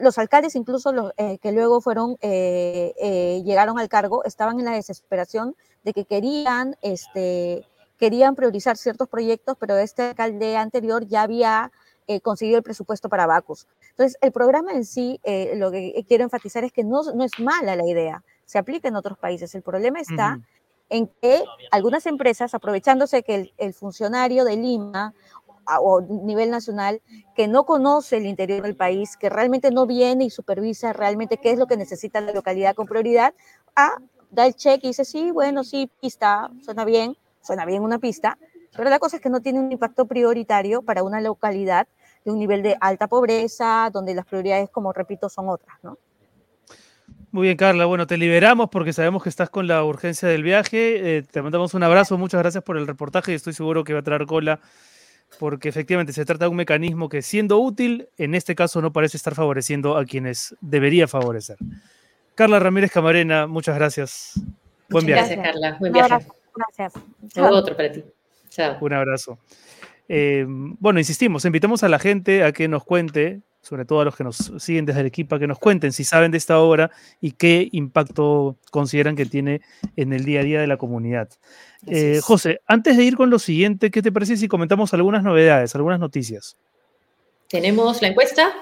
Los 0.00 0.18
alcaldes, 0.18 0.54
incluso 0.56 0.92
los 0.92 1.12
eh, 1.16 1.38
que 1.38 1.52
luego 1.52 1.80
fueron, 1.80 2.16
eh, 2.20 3.42
llegaron 3.44 3.78
al 3.78 3.88
cargo, 3.88 4.24
estaban 4.24 4.58
en 4.58 4.64
la 4.64 4.72
desesperación 4.72 5.56
de 5.84 5.92
que 5.92 6.04
querían, 6.04 6.76
este, 6.82 7.66
querían 8.00 8.34
priorizar 8.34 8.78
ciertos 8.78 9.08
proyectos, 9.08 9.56
pero 9.60 9.76
este 9.76 10.02
alcalde 10.02 10.56
anterior 10.56 11.06
ya 11.06 11.22
había 11.22 11.70
eh, 12.06 12.20
consiguió 12.20 12.56
el 12.56 12.64
presupuesto 12.64 13.08
para 13.08 13.26
Bacus. 13.26 13.68
Entonces, 13.90 14.18
el 14.22 14.32
programa 14.32 14.72
en 14.72 14.84
sí, 14.84 15.20
eh, 15.22 15.52
lo 15.56 15.70
que 15.70 16.04
quiero 16.08 16.24
enfatizar 16.24 16.64
es 16.64 16.72
que 16.72 16.82
no, 16.82 17.02
no 17.14 17.22
es 17.22 17.38
mala 17.38 17.76
la 17.76 17.86
idea, 17.86 18.24
se 18.46 18.58
aplica 18.58 18.88
en 18.88 18.96
otros 18.96 19.18
países. 19.18 19.54
El 19.54 19.62
problema 19.62 20.00
está 20.00 20.40
en 20.88 21.08
que 21.20 21.44
algunas 21.70 22.06
empresas, 22.06 22.54
aprovechándose 22.54 23.22
que 23.22 23.52
el, 23.56 23.74
funcionario 23.74 24.44
de 24.44 24.56
Lima 24.56 25.14
o 25.80 26.00
nivel 26.00 26.50
nacional 26.50 27.00
que 27.36 27.46
no 27.46 27.64
conoce 27.64 28.16
el 28.16 28.26
interior 28.26 28.62
del 28.62 28.74
país, 28.74 29.16
que 29.16 29.28
realmente 29.28 29.70
no 29.70 29.86
viene 29.86 30.24
y 30.24 30.30
supervisa 30.30 30.92
realmente 30.92 31.36
qué 31.36 31.52
es 31.52 31.58
lo 31.58 31.68
que 31.68 31.76
necesita 31.76 32.20
la 32.20 32.32
localidad 32.32 32.74
con 32.74 32.88
prioridad, 32.88 33.34
a 33.76 33.98
da 34.30 34.46
el 34.46 34.54
check 34.54 34.82
y 34.82 34.88
dice, 34.88 35.04
sí, 35.04 35.30
bueno, 35.30 35.62
sí, 35.62 35.90
pista, 36.00 36.50
suena 36.64 36.84
bien, 36.84 37.16
suena 37.42 37.64
bien 37.64 37.82
una 37.82 37.98
pista, 37.98 38.38
pero 38.76 38.90
la 38.90 38.98
cosa 38.98 39.16
es 39.16 39.22
que 39.22 39.30
no 39.30 39.40
tiene 39.40 39.60
un 39.60 39.72
impacto 39.72 40.06
prioritario 40.06 40.82
para 40.82 41.02
una 41.02 41.20
localidad 41.20 41.88
de 42.24 42.30
un 42.30 42.38
nivel 42.38 42.62
de 42.62 42.76
alta 42.80 43.08
pobreza, 43.08 43.90
donde 43.92 44.14
las 44.14 44.26
prioridades, 44.26 44.70
como 44.70 44.92
repito, 44.92 45.28
son 45.28 45.48
otras, 45.48 45.76
¿no? 45.82 45.98
Muy 47.32 47.44
bien, 47.46 47.56
Carla. 47.56 47.86
Bueno, 47.86 48.06
te 48.06 48.16
liberamos 48.16 48.70
porque 48.70 48.92
sabemos 48.92 49.22
que 49.22 49.28
estás 49.28 49.50
con 49.50 49.68
la 49.68 49.84
urgencia 49.84 50.28
del 50.28 50.42
viaje. 50.42 51.18
Eh, 51.18 51.22
te 51.22 51.42
mandamos 51.42 51.74
un 51.74 51.82
abrazo. 51.84 52.18
Muchas 52.18 52.40
gracias 52.40 52.64
por 52.64 52.76
el 52.76 52.88
reportaje 52.88 53.30
y 53.30 53.36
estoy 53.36 53.52
seguro 53.52 53.84
que 53.84 53.92
va 53.92 54.00
a 54.00 54.02
traer 54.02 54.26
cola 54.26 54.60
porque 55.38 55.68
efectivamente 55.68 56.12
se 56.12 56.24
trata 56.24 56.46
de 56.46 56.50
un 56.50 56.56
mecanismo 56.56 57.08
que 57.08 57.22
siendo 57.22 57.58
útil, 57.58 58.08
en 58.18 58.34
este 58.34 58.56
caso 58.56 58.82
no 58.82 58.92
parece 58.92 59.16
estar 59.16 59.34
favoreciendo 59.34 59.96
a 59.96 60.04
quienes 60.04 60.56
debería 60.60 61.06
favorecer. 61.06 61.56
Carla 62.34 62.58
Ramírez 62.58 62.90
Camarena, 62.90 63.46
muchas 63.46 63.76
gracias. 63.76 64.32
Buen 64.88 65.06
viaje. 65.06 65.36
Gracias, 65.36 65.46
Carla. 65.46 65.76
Buen 65.78 65.92
viaje. 65.92 66.26
Gracias. 66.54 66.94
Otro 67.36 67.76
para 67.76 67.92
ti. 67.92 68.04
Chao. 68.48 68.78
Un 68.80 68.92
abrazo. 68.92 69.38
Eh, 70.08 70.44
bueno, 70.48 70.98
insistimos, 70.98 71.44
invitamos 71.44 71.84
a 71.84 71.88
la 71.88 72.00
gente 72.00 72.42
a 72.42 72.50
que 72.50 72.66
nos 72.66 72.82
cuente, 72.84 73.42
sobre 73.62 73.84
todo 73.84 74.00
a 74.00 74.04
los 74.04 74.16
que 74.16 74.24
nos 74.24 74.52
siguen 74.58 74.84
desde 74.84 75.00
el 75.00 75.06
equipo, 75.06 75.36
a 75.36 75.38
que 75.38 75.46
nos 75.46 75.60
cuenten 75.60 75.92
si 75.92 76.02
saben 76.02 76.32
de 76.32 76.38
esta 76.38 76.58
obra 76.58 76.90
y 77.20 77.32
qué 77.32 77.68
impacto 77.70 78.56
consideran 78.72 79.14
que 79.14 79.26
tiene 79.26 79.60
en 79.94 80.12
el 80.12 80.24
día 80.24 80.40
a 80.40 80.42
día 80.42 80.60
de 80.60 80.66
la 80.66 80.78
comunidad. 80.78 81.28
Eh, 81.86 82.20
José, 82.22 82.60
antes 82.66 82.96
de 82.96 83.04
ir 83.04 83.16
con 83.16 83.30
lo 83.30 83.38
siguiente, 83.38 83.92
¿qué 83.92 84.02
te 84.02 84.10
parece 84.10 84.36
si 84.36 84.48
comentamos 84.48 84.92
algunas 84.94 85.22
novedades, 85.22 85.76
algunas 85.76 86.00
noticias? 86.00 86.56
Tenemos 87.48 88.02
la 88.02 88.08
encuesta. 88.08 88.52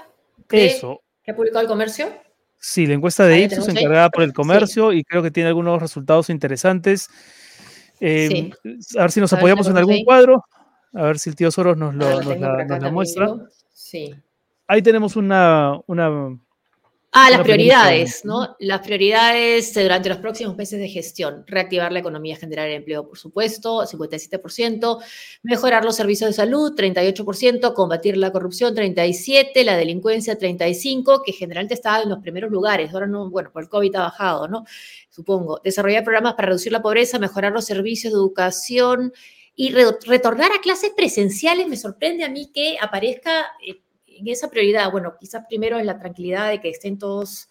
Eso. 0.51 1.01
¿Que 1.25 1.31
ha 1.31 1.37
publicado 1.37 1.63
el 1.63 1.69
comercio? 1.69 2.09
Sí, 2.59 2.87
la 2.87 2.95
encuesta 2.95 3.25
de 3.25 3.41
Ipsos 3.41 3.69
encargada 3.69 4.11
por 4.11 4.23
el 4.23 4.33
comercio 4.33 4.93
y 4.93 5.05
creo 5.05 5.23
que 5.23 5.31
tiene 5.31 5.49
algunos 5.49 5.81
resultados 5.81 6.29
interesantes. 6.29 7.09
Eh, 8.01 8.51
a 8.97 9.03
ver 9.03 9.11
si 9.11 9.21
nos 9.21 9.33
apoyamos 9.33 9.67
en 9.69 9.77
algún 9.77 10.05
cuadro. 10.05 10.45
A 10.95 11.03
ver 11.03 11.19
si 11.19 11.31
el 11.31 11.37
tío 11.37 11.51
Soros 11.51 11.77
nos, 11.77 11.95
lo, 11.95 12.07
ah, 12.07 12.79
la, 12.81 12.91
muestra. 12.91 13.35
Sí. 13.73 14.15
Ahí 14.67 14.83
tenemos 14.83 15.17
una, 15.17 15.79
una 15.87 16.39
Ah, 17.11 17.31
las 17.31 17.41
prioridades, 17.41 18.23
¿no? 18.27 18.55
Las 18.61 18.81
prioridades 18.81 19.73
durante 19.73 20.11
los 20.11 20.19
próximos 20.19 20.55
meses 20.57 20.79
de 20.79 20.89
gestión. 20.89 21.43
Reactivar 21.47 21.91
la 21.91 22.01
economía, 22.01 22.37
generar 22.37 22.69
empleo, 22.69 23.09
por 23.09 23.19
supuesto, 23.19 23.83
57%. 23.87 24.99
Mejorar 25.43 25.87
los 25.87 25.97
servicios 25.97 26.29
de 26.29 26.35
salud, 26.35 26.75
38%. 26.77 27.73
Combatir 27.73 28.19
la 28.19 28.31
corrupción, 28.31 28.75
37%. 28.75 29.65
La 29.65 29.77
delincuencia, 29.79 30.39
35%, 30.39 31.23
que 31.25 31.33
generalmente 31.33 31.75
estaba 31.75 32.03
en 32.03 32.11
los 32.11 32.19
primeros 32.19 32.51
lugares. 32.51 32.93
Ahora 32.93 33.07
no, 33.07 33.31
bueno, 33.31 33.51
por 33.53 33.63
el 33.63 33.71
COVID 33.71 33.97
ha 33.97 34.03
bajado, 34.03 34.47
¿no? 34.47 34.65
Supongo. 35.09 35.61
Desarrollar 35.65 36.05
programas 36.05 36.35
para 36.35 36.49
reducir 36.49 36.73
la 36.73 36.83
pobreza, 36.83 37.19
mejorar 37.19 37.53
los 37.53 37.65
servicios 37.65 38.13
de 38.13 38.19
educación, 38.19 39.13
y 39.61 39.73
retornar 39.73 40.53
a 40.53 40.61
clases 40.61 40.93
presenciales, 40.97 41.67
me 41.67 41.77
sorprende 41.77 42.23
a 42.23 42.29
mí 42.29 42.53
que 42.55 42.77
aparezca 42.81 43.45
eh, 43.67 43.81
en 44.19 44.29
esa 44.29 44.49
prioridad. 44.49 44.91
Bueno, 44.91 45.15
quizás 45.19 45.45
primero 45.49 45.79
en 45.79 45.87
la 45.87 45.99
tranquilidad 45.99 46.51
de 46.51 46.61
que 46.61 46.71
estén 46.71 46.99
todos 46.99 47.49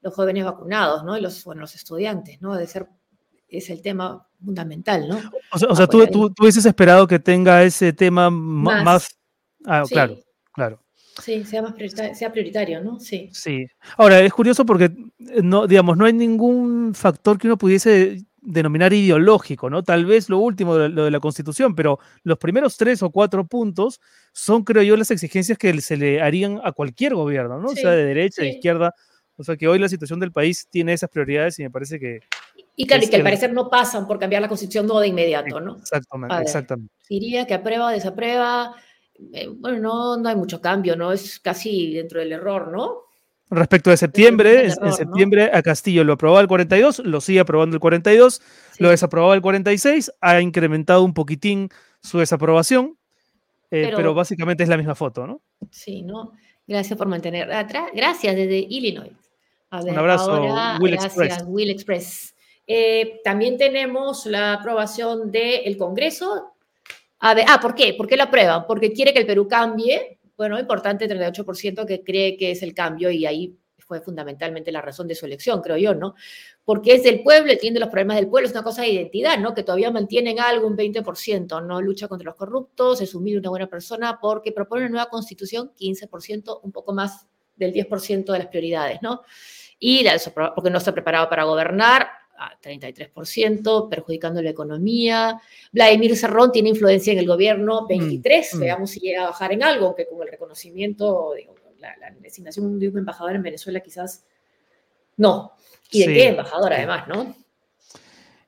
los 0.00 0.14
jóvenes 0.14 0.44
vacunados, 0.44 1.04
¿no? 1.04 1.16
Y 1.16 1.20
los, 1.20 1.44
bueno, 1.44 1.62
los 1.62 1.74
estudiantes, 1.74 2.40
¿no? 2.40 2.54
De 2.54 2.66
ser, 2.66 2.88
es 3.48 3.70
el 3.70 3.82
tema 3.82 4.26
fundamental, 4.44 5.08
¿no? 5.08 5.18
O 5.50 5.76
sea, 5.76 5.86
tú, 5.86 6.06
tú, 6.06 6.32
hubieses 6.40 6.66
esperado 6.66 7.06
que 7.06 7.18
tenga 7.18 7.62
ese 7.62 7.92
tema 7.92 8.30
más... 8.30 9.08
ah, 9.64 9.84
claro, 9.88 10.18
claro. 10.52 10.82
Sí, 11.22 11.44
sea, 11.44 11.62
más 11.62 11.72
prioritario, 11.72 12.14
sea 12.14 12.30
prioritario, 12.30 12.82
¿no? 12.82 13.00
Sí. 13.00 13.30
Sí. 13.32 13.66
Ahora, 13.96 14.20
es 14.20 14.32
curioso 14.32 14.66
porque, 14.66 14.90
no, 15.18 15.66
digamos, 15.66 15.96
no 15.96 16.04
hay 16.04 16.12
ningún 16.12 16.94
factor 16.94 17.38
que 17.38 17.46
uno 17.46 17.56
pudiese 17.56 18.22
denominar 18.46 18.92
ideológico, 18.92 19.68
¿no? 19.68 19.82
Tal 19.82 20.06
vez 20.06 20.28
lo 20.28 20.38
último 20.38 20.76
de 20.76 20.88
lo 20.88 21.04
de 21.04 21.10
la 21.10 21.20
Constitución, 21.20 21.74
pero 21.74 21.98
los 22.22 22.38
primeros 22.38 22.76
tres 22.76 23.02
o 23.02 23.10
cuatro 23.10 23.46
puntos 23.46 24.00
son, 24.32 24.62
creo 24.62 24.82
yo, 24.82 24.96
las 24.96 25.10
exigencias 25.10 25.58
que 25.58 25.80
se 25.80 25.96
le 25.96 26.22
harían 26.22 26.60
a 26.62 26.72
cualquier 26.72 27.14
gobierno, 27.14 27.60
¿no? 27.60 27.68
o 27.68 27.74
sea, 27.74 27.90
de 27.90 28.04
derecha, 28.04 28.42
de 28.42 28.50
izquierda. 28.50 28.94
O 29.36 29.44
sea, 29.44 29.56
que 29.56 29.68
hoy 29.68 29.78
la 29.78 29.88
situación 29.88 30.20
del 30.20 30.32
país 30.32 30.66
tiene 30.70 30.92
esas 30.92 31.10
prioridades 31.10 31.58
y 31.58 31.64
me 31.64 31.70
parece 31.70 31.98
que... 31.98 32.20
Y 32.76 32.86
claro, 32.86 33.04
y 33.04 33.08
que 33.08 33.16
al 33.16 33.22
parecer 33.22 33.52
no 33.52 33.68
pasan 33.68 34.06
por 34.06 34.18
cambiar 34.18 34.40
la 34.40 34.48
Constitución 34.48 34.86
no 34.86 35.00
de 35.00 35.08
inmediato, 35.08 35.60
¿no? 35.60 35.76
Exactamente, 35.76 36.42
exactamente. 36.42 36.94
Diría 37.08 37.46
que 37.46 37.54
aprueba, 37.54 37.92
desaprueba, 37.92 38.74
eh, 39.32 39.48
bueno, 39.48 39.78
no, 39.78 40.16
no 40.16 40.28
hay 40.28 40.36
mucho 40.36 40.60
cambio, 40.60 40.96
¿no? 40.96 41.12
Es 41.12 41.40
casi 41.40 41.94
dentro 41.94 42.20
del 42.20 42.32
error, 42.32 42.70
¿no? 42.70 43.05
Respecto 43.48 43.90
de 43.90 43.96
septiembre, 43.96 44.66
en 44.66 44.92
septiembre 44.92 45.50
a 45.52 45.62
Castillo 45.62 46.02
lo 46.02 46.14
aprobaba 46.14 46.40
el 46.40 46.48
42, 46.48 47.00
lo 47.00 47.20
sigue 47.20 47.38
aprobando 47.38 47.76
el 47.76 47.80
42, 47.80 48.42
lo 48.78 48.90
desaprobaba 48.90 49.34
el 49.34 49.40
46, 49.40 50.12
ha 50.20 50.40
incrementado 50.40 51.04
un 51.04 51.14
poquitín 51.14 51.68
su 52.00 52.18
desaprobación, 52.18 52.98
eh, 53.70 53.92
pero, 53.94 54.14
básicamente 54.14 54.64
es 54.64 54.68
la 54.68 54.76
misma 54.76 54.96
foto, 54.96 55.26
¿no? 55.26 55.42
Sí, 55.70 56.02
¿no? 56.02 56.32
Gracias 56.66 56.98
por 56.98 57.06
mantener 57.06 57.52
atrás. 57.52 57.90
Gracias 57.94 58.34
desde 58.34 58.58
Illinois. 58.58 59.12
un 59.70 59.98
abrazo, 59.98 60.42
Will 60.80 60.92
gracias, 60.92 61.44
Will 61.46 61.70
Express. 61.70 62.34
Eh, 62.66 63.20
también 63.22 63.56
tenemos 63.56 64.26
la 64.26 64.54
aprobación 64.54 65.30
del 65.30 65.76
Congreso. 65.76 66.52
A 67.20 67.34
ver, 67.34 67.44
ah, 67.48 67.60
¿por 67.60 67.74
qué? 67.74 67.94
¿Por 67.94 68.08
qué 68.08 68.16
la 68.16 68.24
aprueban? 68.24 68.66
Porque 68.66 68.92
quiere 68.92 69.12
que 69.12 69.20
el 69.20 69.26
Perú 69.26 69.46
cambie 69.46 70.15
bueno, 70.36 70.58
importante, 70.58 71.08
38% 71.08 71.86
que 71.86 72.02
cree 72.02 72.36
que 72.36 72.50
es 72.50 72.62
el 72.62 72.74
cambio 72.74 73.10
y 73.10 73.26
ahí 73.26 73.58
fue 73.86 74.00
fundamentalmente 74.00 74.72
la 74.72 74.82
razón 74.82 75.06
de 75.06 75.14
su 75.14 75.26
elección, 75.26 75.62
creo 75.62 75.76
yo, 75.76 75.94
¿no? 75.94 76.14
Porque 76.64 76.94
es 76.94 77.04
del 77.04 77.22
pueblo, 77.22 77.52
entiende 77.52 77.78
los 77.78 77.88
problemas 77.88 78.16
del 78.16 78.28
pueblo, 78.28 78.48
es 78.48 78.52
una 78.52 78.64
cosa 78.64 78.82
de 78.82 78.88
identidad, 78.88 79.38
¿no? 79.38 79.54
Que 79.54 79.62
todavía 79.62 79.90
mantienen 79.90 80.40
algo, 80.40 80.66
un 80.66 80.76
20%, 80.76 81.64
no 81.64 81.80
lucha 81.80 82.08
contra 82.08 82.26
los 82.26 82.34
corruptos, 82.34 83.00
es 83.00 83.14
humilde, 83.14 83.40
una 83.40 83.50
buena 83.50 83.66
persona, 83.68 84.18
porque 84.20 84.50
propone 84.52 84.82
una 84.82 84.90
nueva 84.90 85.08
constitución, 85.08 85.72
15%, 85.78 86.60
un 86.62 86.72
poco 86.72 86.92
más 86.92 87.26
del 87.54 87.72
10% 87.72 88.32
de 88.32 88.38
las 88.38 88.48
prioridades, 88.48 89.00
¿no? 89.02 89.22
Y 89.78 90.04
porque 90.54 90.70
no 90.70 90.78
está 90.78 90.92
preparado 90.92 91.28
para 91.28 91.44
gobernar, 91.44 92.08
a 92.38 92.58
33%, 92.60 93.88
perjudicando 93.88 94.42
la 94.42 94.50
economía. 94.50 95.40
Vladimir 95.72 96.16
Cerrón 96.16 96.52
tiene 96.52 96.70
influencia 96.70 97.12
en 97.12 97.18
el 97.18 97.26
gobierno 97.26 97.86
23, 97.86 98.54
mm, 98.54 98.56
mm. 98.56 98.60
veamos 98.60 98.90
si 98.90 99.00
llega 99.00 99.24
a 99.24 99.26
bajar 99.26 99.52
en 99.52 99.62
algo, 99.62 99.94
que 99.94 100.06
con 100.06 100.22
el 100.22 100.28
reconocimiento, 100.28 101.32
la, 101.78 101.94
designación 102.20 102.78
de 102.78 102.88
un 102.88 102.98
embajador 102.98 103.36
en 103.36 103.42
Venezuela 103.42 103.80
quizás 103.80 104.24
no. 105.16 105.52
¿Y 105.90 106.00
de 106.00 106.06
qué 106.06 106.28
embajador 106.28 106.72
además, 106.72 107.06
no? 107.08 107.34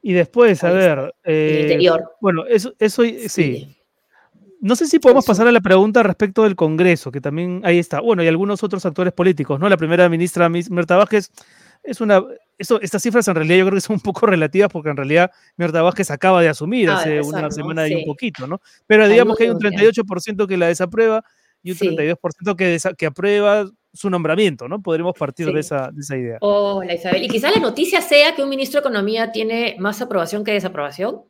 Y 0.03 0.13
después, 0.13 0.63
a 0.65 0.71
ver... 0.71 1.15
Eh, 1.25 1.61
interior. 1.63 2.17
Bueno, 2.21 2.45
eso, 2.47 2.75
eso 2.79 3.03
sí. 3.29 3.77
No 4.61 4.75
sé 4.75 4.87
si 4.87 4.99
podemos 4.99 5.25
pasar 5.25 5.47
a 5.47 5.53
la 5.53 5.61
pregunta 5.61 6.03
respecto 6.03 6.43
del 6.43 6.57
Congreso, 6.57 7.13
que 7.13 7.21
también 7.21 7.61
ahí 7.65 7.79
está. 7.79 8.01
Bueno, 8.01 8.25
y 8.25 8.27
algunos 8.27 8.63
otros 8.65 8.85
actores 8.85 9.13
políticos, 9.13 9.61
¿no? 9.61 9.69
La 9.69 9.77
primera 9.77 10.09
ministra 10.09 10.49
Mirta 10.49 10.97
Vázquez 10.97 11.31
es 11.89 12.01
una, 12.01 12.23
estas 12.59 13.03
cifras 13.03 13.27
en 13.29 13.35
realidad 13.35 13.59
yo 13.59 13.65
creo 13.67 13.77
que 13.77 13.81
son 13.81 13.95
un 13.95 14.01
poco 14.01 14.27
relativas 14.27 14.69
porque 14.71 14.91
en 14.91 14.97
realidad 14.97 15.31
Mirta 15.57 15.83
Vázquez 15.83 16.11
acaba 16.11 16.43
de 16.43 16.49
asumir 16.49 16.91
ah, 16.91 16.99
hace 16.99 17.21
una 17.21 17.51
semana 17.51 17.89
y 17.89 17.95
un 17.95 18.05
poquito, 18.05 18.47
¿no? 18.47 18.61
Pero 18.87 19.09
digamos 19.09 19.37
que 19.37 19.45
hay 19.45 19.51
un 19.51 19.59
38% 19.59 20.47
que 20.47 20.57
la 20.57 20.69
desaprueba 20.69 21.25
y 21.63 21.73
un 21.73 21.79
32% 21.79 22.57
que, 22.57 22.79
que 22.97 23.07
aprueba 23.07 23.67
su 23.93 24.11
nombramiento, 24.11 24.69
¿no? 24.69 24.83
Podremos 24.83 25.15
partir 25.19 25.53
de, 25.53 25.61
esa, 25.61 25.91
de 25.91 26.01
esa 26.01 26.17
idea. 26.17 26.39
Hola 26.41 26.95
Isabel. 26.95 27.23
Y 27.23 27.29
quizá 27.29 27.51
la 27.51 27.61
noticia 27.61 28.01
sea 28.01 28.35
que 28.35 28.43
un 28.43 28.49
ministro 28.49 28.81
de 28.81 28.89
Economía 28.89 29.33
tiene 29.33 29.77
más 29.79 30.01
aprobación 30.01 30.45
que 30.45 30.53
desaprobación. 30.53 31.23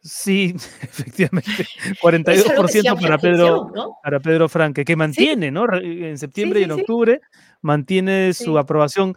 Sí, 0.00 0.54
efectivamente. 0.82 1.66
42% 2.02 3.00
para 3.00 3.18
Pedro, 3.18 3.72
para 4.02 4.20
Pedro 4.20 4.48
Franque, 4.48 4.84
que 4.84 4.96
mantiene, 4.96 5.50
¿no? 5.50 5.66
En 5.74 6.16
septiembre 6.18 6.60
y 6.60 6.64
en 6.64 6.72
octubre 6.72 7.20
mantiene 7.60 8.32
su 8.34 8.58
aprobación. 8.58 9.16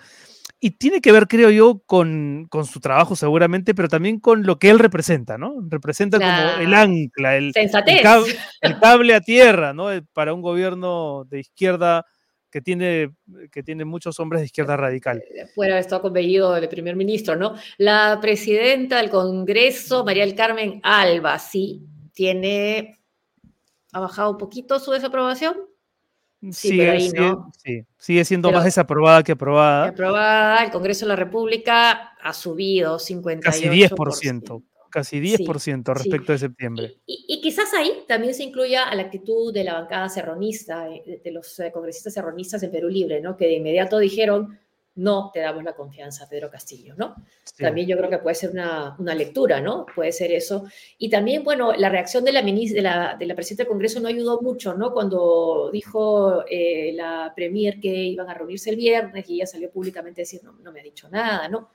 Y 0.64 0.72
tiene 0.78 1.02
que 1.02 1.12
ver, 1.12 1.28
creo 1.28 1.50
yo, 1.50 1.82
con, 1.88 2.46
con, 2.48 2.68
su 2.68 2.80
trabajo 2.80 3.16
seguramente, 3.16 3.74
pero 3.74 3.88
también 3.88 4.20
con 4.20 4.44
lo 4.44 4.60
que 4.60 4.70
él 4.70 4.78
representa, 4.78 5.40
¿no? 5.40 5.56
Representa 5.68 6.20
como 6.20 6.62
el 6.62 6.72
ancla, 6.76 7.36
el, 7.36 7.52
el, 7.56 8.80
cable, 8.80 9.16
a 9.16 9.22
tierra, 9.22 9.74
¿no? 9.74 9.92
Eh, 9.92 10.04
para 10.14 10.36
un 10.36 10.42
gobierno 10.44 11.26
de 11.28 11.40
izquierda 11.40 12.06
que 12.52 12.62
tiene, 12.62 13.16
que 13.52 13.64
tiene 13.64 13.86
muchos 13.86 14.20
hombres 14.20 14.42
de 14.42 14.46
izquierda 14.46 14.78
radical. 14.78 15.24
Fuera 15.56 15.80
esto 15.80 15.96
ha 15.96 16.02
convenido 16.02 16.56
el 16.56 16.70
primer 16.70 16.96
ministro, 16.96 17.36
¿no? 17.36 17.56
La 17.80 18.20
presidenta 18.22 18.98
del 18.98 19.10
Congreso, 19.10 20.06
María 20.06 20.26
del 20.26 20.36
Carmen 20.36 20.80
Alba, 20.84 21.40
sí, 21.40 21.88
tiene, 22.14 23.00
ha 23.94 24.00
bajado 24.00 24.30
un 24.30 24.38
poquito 24.38 24.80
su 24.80 24.92
desaprobación, 24.92 25.71
Sí, 26.42 26.70
sigue, 26.70 27.00
sí, 27.64 27.86
sigue 27.98 28.26
siendo 28.26 28.52
más 28.52 28.64
desaprobada 28.64 29.22
que 29.22 29.34
aprobada. 29.34 29.90
Aprobada, 29.90 30.64
el 30.64 30.72
Congreso 30.72 31.06
de 31.06 31.10
la 31.10 31.16
República 31.16 32.14
ha 32.20 32.34
subido 32.34 32.98
58%. 32.98 33.40
Casi 33.42 33.70
10%. 33.70 34.64
casi 34.90 35.22
10% 35.22 35.94
respecto 35.94 36.32
de 36.32 36.40
septiembre. 36.40 36.98
Y, 37.06 37.40
quizás 37.42 37.72
ahí 37.76 37.92
también 38.08 38.34
se 38.34 38.44
incluya 38.44 38.94
la 38.96 39.04
actitud 39.04 39.54
de 39.54 39.64
la 39.64 39.76
bancada 39.76 40.10
serronista, 40.10 40.90
eh, 40.90 41.22
de, 41.24 41.32
los 41.32 41.60
eh, 41.60 41.72
congresistas 41.72 42.16
serronistas 42.16 42.64
en 42.64 42.72
Perú 42.72 42.90
Libre, 42.90 43.22
¿no? 43.22 43.38
que 43.38 43.46
de 43.46 43.54
inmediato 43.54 44.00
dijeron, 44.00 44.60
no 44.96 45.32
te 45.34 45.40
damos 45.40 45.64
la 45.64 45.74
confianza, 45.74 46.28
Pedro 46.28 46.50
Castillo, 46.50 46.96
¿no? 46.98 47.16
También 47.58 47.88
yo 47.88 47.98
creo 47.98 48.10
que 48.10 48.18
puede 48.18 48.36
ser 48.36 48.52
una, 48.52 48.96
una, 49.00 49.16
lectura, 49.16 49.62
¿no? 49.62 49.86
Puede 49.96 50.12
ser 50.12 50.32
eso. 50.32 50.66
Y 50.98 51.10
también, 51.10 51.44
bueno, 51.44 51.72
la 51.74 51.90
reacción 51.90 52.26
de 52.26 52.34
la, 52.34 52.42
ministra, 52.42 52.76
de 52.76 52.82
la, 52.82 53.16
de 53.18 53.26
la 53.26 53.36
presidenta 53.36 53.64
del 53.64 53.70
Congreso 53.70 54.00
no 54.02 54.10
ayudó 54.10 54.42
mucho, 54.42 54.74
¿no? 54.74 54.92
Cuando 54.92 55.70
dijo 55.72 56.44
eh, 56.50 56.92
la 56.94 57.32
premier 57.36 57.80
que 57.80 57.88
iban 57.88 58.30
a 58.30 58.34
reunirse 58.34 58.70
el 58.70 58.76
viernes 58.76 59.30
y 59.30 59.36
ella 59.36 59.48
salió 59.48 59.72
públicamente 59.72 60.22
a 60.22 60.24
decir, 60.24 60.42
no, 60.44 60.54
no 60.54 60.72
me 60.72 60.82
ha 60.82 60.84
dicho 60.84 61.08
nada, 61.10 61.48
¿no? 61.48 61.70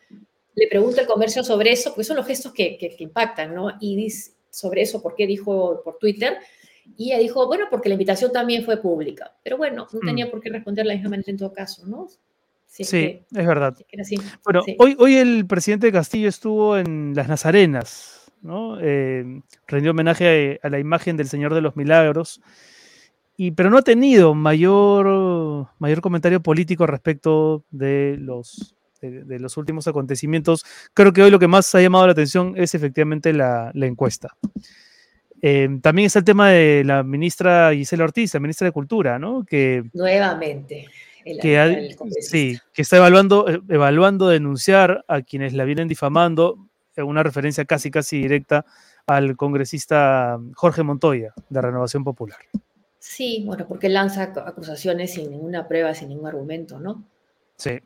Le 0.54 0.68
pregunta 0.68 1.00
el 1.00 1.06
comercio 1.06 1.42
sobre 1.42 1.72
eso, 1.72 1.90
porque 1.90 2.04
son 2.04 2.16
los 2.16 2.26
gestos 2.26 2.52
que, 2.52 2.76
que, 2.76 2.96
impactan, 2.98 3.54
¿no? 3.54 3.72
Y 3.80 3.96
dice 3.96 4.32
sobre 4.50 4.82
eso, 4.82 5.02
¿por 5.02 5.14
qué 5.14 5.26
dijo 5.26 5.82
por 5.82 5.98
Twitter? 5.98 6.38
Y 6.96 7.12
ella 7.12 7.18
dijo, 7.18 7.46
bueno, 7.46 7.66
porque 7.70 7.88
la 7.88 7.94
invitación 7.94 8.30
también 8.30 8.64
fue 8.64 8.80
pública. 8.80 9.34
Pero 9.42 9.56
bueno, 9.56 9.86
no 9.92 10.00
tenía 10.00 10.26
mm. 10.26 10.30
por 10.30 10.40
qué 10.40 10.50
responder 10.50 10.84
de 10.84 10.88
la 10.88 10.94
misma 10.94 11.10
manera 11.10 11.30
en 11.30 11.36
todo 11.36 11.52
caso, 11.52 11.84
¿no? 11.86 12.08
Sí, 12.84 13.22
es 13.34 13.46
verdad. 13.46 13.76
bueno, 14.44 14.62
hoy, 14.78 14.96
hoy 14.98 15.16
el 15.16 15.46
presidente 15.46 15.86
de 15.86 15.92
Castillo 15.92 16.28
estuvo 16.28 16.76
en 16.76 17.14
Las 17.14 17.28
Nazarenas, 17.28 18.32
¿no? 18.42 18.78
Eh, 18.80 19.40
rendió 19.66 19.90
homenaje 19.90 20.60
a, 20.62 20.68
la 20.68 20.78
imagen 20.78 21.16
del 21.16 21.28
Señor 21.28 21.54
de 21.54 21.60
los 21.60 21.76
Milagros, 21.76 22.40
y, 23.36 23.50
pero 23.50 23.70
no 23.70 23.78
ha 23.78 23.82
tenido 23.82 24.34
mayor, 24.34 25.68
mayor 25.78 26.00
comentario 26.00 26.42
político 26.42 26.86
respecto 26.86 27.64
de 27.70 28.16
los, 28.18 28.76
de, 29.00 29.38
los 29.38 29.56
últimos 29.56 29.86
acontecimientos. 29.88 30.64
Creo 30.94 31.12
que 31.12 31.22
hoy 31.22 31.30
lo 31.30 31.38
que 31.38 31.48
más 31.48 31.74
ha 31.74 31.82
llamado 31.82 32.06
la 32.06 32.12
atención 32.12 32.54
es 32.56 32.74
efectivamente 32.74 33.32
la, 33.32 33.72
encuesta. 33.74 34.36
Eh, 35.42 35.68
también 35.82 36.06
está 36.06 36.20
el 36.20 36.24
tema 36.24 36.48
de 36.50 36.82
la 36.84 37.02
ministra 37.02 37.72
Gisela 37.74 38.04
Ortiz, 38.04 38.32
la 38.32 38.40
ministra 38.40 38.66
de 38.66 38.72
Cultura, 38.72 39.18
¿no? 39.18 39.44
Que, 39.44 39.84
Nuevamente 39.92 40.88
que, 41.40 41.96
sí, 42.20 42.58
que 42.72 42.82
está 42.82 42.98
evaluando, 42.98 43.48
eh, 43.48 43.60
evaluando 43.68 44.28
denunciar 44.28 45.04
a 45.08 45.22
quienes 45.22 45.52
la 45.54 45.64
vienen 45.64 45.88
difamando, 45.88 46.58
una 46.96 47.22
referencia 47.22 47.64
casi 47.64 47.90
casi 47.90 48.22
directa 48.22 48.64
al 49.06 49.36
congresista 49.36 50.38
Jorge 50.54 50.82
Montoya, 50.82 51.34
de 51.48 51.60
Renovación 51.60 52.04
Popular. 52.04 52.38
Sí, 52.98 53.42
bueno, 53.44 53.66
porque 53.68 53.88
lanza 53.88 54.22
acusaciones 54.22 55.14
sin 55.14 55.30
ninguna 55.30 55.68
prueba, 55.68 55.94
sin 55.94 56.08
ningún 56.08 56.26
argumento, 56.26 56.80
¿no? 56.80 57.04
Sí. 57.56 57.78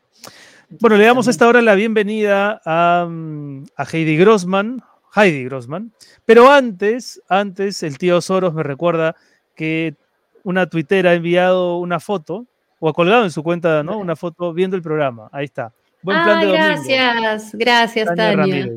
Bueno, 0.79 0.97
le 0.97 1.05
damos 1.05 1.27
a 1.27 1.31
esta 1.31 1.47
hora 1.47 1.61
la 1.61 1.75
bienvenida 1.75 2.61
a, 2.65 3.05
mm, 3.09 3.65
a 3.75 3.83
Heidi 3.83 4.17
Grossman, 4.17 4.81
Heidi 5.13 5.43
Grossman, 5.43 5.91
pero 6.25 6.49
antes, 6.49 7.21
antes 7.27 7.83
el 7.83 7.97
tío 7.97 8.21
Soros 8.21 8.53
me 8.53 8.63
recuerda 8.63 9.15
que 9.55 9.95
una 10.43 10.67
tuitera 10.67 11.11
ha 11.11 11.13
enviado 11.15 11.77
una 11.77 11.99
foto 11.99 12.47
o 12.81 12.89
ha 12.89 12.93
colgado 12.93 13.23
en 13.23 13.31
su 13.31 13.43
cuenta, 13.43 13.83
¿no? 13.83 13.99
Una 13.99 14.15
foto 14.15 14.53
viendo 14.53 14.75
el 14.75 14.81
programa. 14.81 15.29
Ahí 15.31 15.45
está. 15.45 15.71
Buen 16.01 16.21
plan 16.23 16.39
de 16.39 16.47
domingo. 16.47 16.65
Gracias, 16.65 17.51
gracias, 17.53 18.15
Tania. 18.15 18.69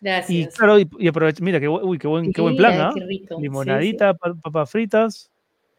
Gracias. 0.00 0.30
Y 0.30 0.46
claro, 0.54 0.78
y, 0.78 1.08
aprovecha, 1.08 1.42
mira, 1.42 1.58
qué, 1.58 1.66
uy, 1.66 1.98
qué 1.98 2.06
buen, 2.06 2.30
qué 2.32 2.42
buen 2.42 2.56
plan, 2.56 2.78
¿ah? 2.78 2.92
Limonadita, 3.40 4.14
papas 4.14 4.70
fritas, 4.70 5.30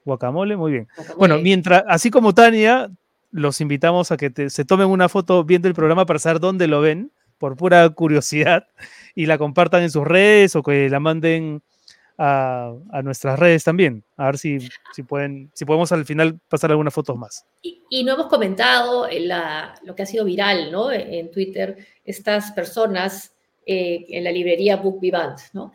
guacamole, 0.03 0.57
muy 0.57 0.71
bien. 0.71 0.87
Bueno, 1.15 1.37
mientras, 1.37 1.83
así 1.87 2.09
como 2.09 2.33
Tania, 2.33 2.89
los 3.31 3.61
invitamos 3.61 4.11
a 4.11 4.17
que 4.17 4.49
se 4.49 4.65
tomen 4.65 4.87
una 4.87 5.07
foto 5.07 5.43
viendo 5.43 5.67
el 5.67 5.75
programa 5.75 6.07
para 6.07 6.17
saber 6.17 6.41
dónde 6.41 6.67
lo 6.67 6.81
ven, 6.81 7.11
por 7.37 7.55
pura 7.55 7.87
curiosidad, 7.91 8.65
y 9.13 9.27
la 9.27 9.37
compartan 9.37 9.83
en 9.83 9.91
sus 9.91 10.05
redes 10.05 10.55
o 10.55 10.63
que 10.63 10.89
la 10.89 10.99
manden 10.99 11.61
a, 12.21 13.01
nuestras 13.01 13.39
redes 13.39 13.63
también, 13.63 14.03
a 14.17 14.25
ver 14.25 14.37
si, 14.37 14.59
si, 14.93 15.03
pueden, 15.03 15.49
si 15.53 15.63
podemos 15.63 15.91
al 15.93 16.05
final 16.05 16.37
pasar 16.49 16.71
algunas 16.71 16.93
fotos 16.93 17.17
más. 17.17 17.45
Y, 17.61 18.03
no 18.03 18.13
hemos 18.13 18.27
comentado 18.27 19.07
la, 19.09 19.73
lo 19.83 19.95
que 19.95 20.03
ha 20.03 20.05
sido 20.05 20.25
viral 20.25 20.71
¿no? 20.71 20.91
en 20.91 21.31
Twitter, 21.31 21.77
estas 22.03 22.51
personas 22.51 23.33
eh, 23.65 24.05
en 24.09 24.23
la 24.23 24.31
librería 24.31 24.75
Book 24.77 24.99
Vivant, 24.99 25.39
¿no? 25.53 25.71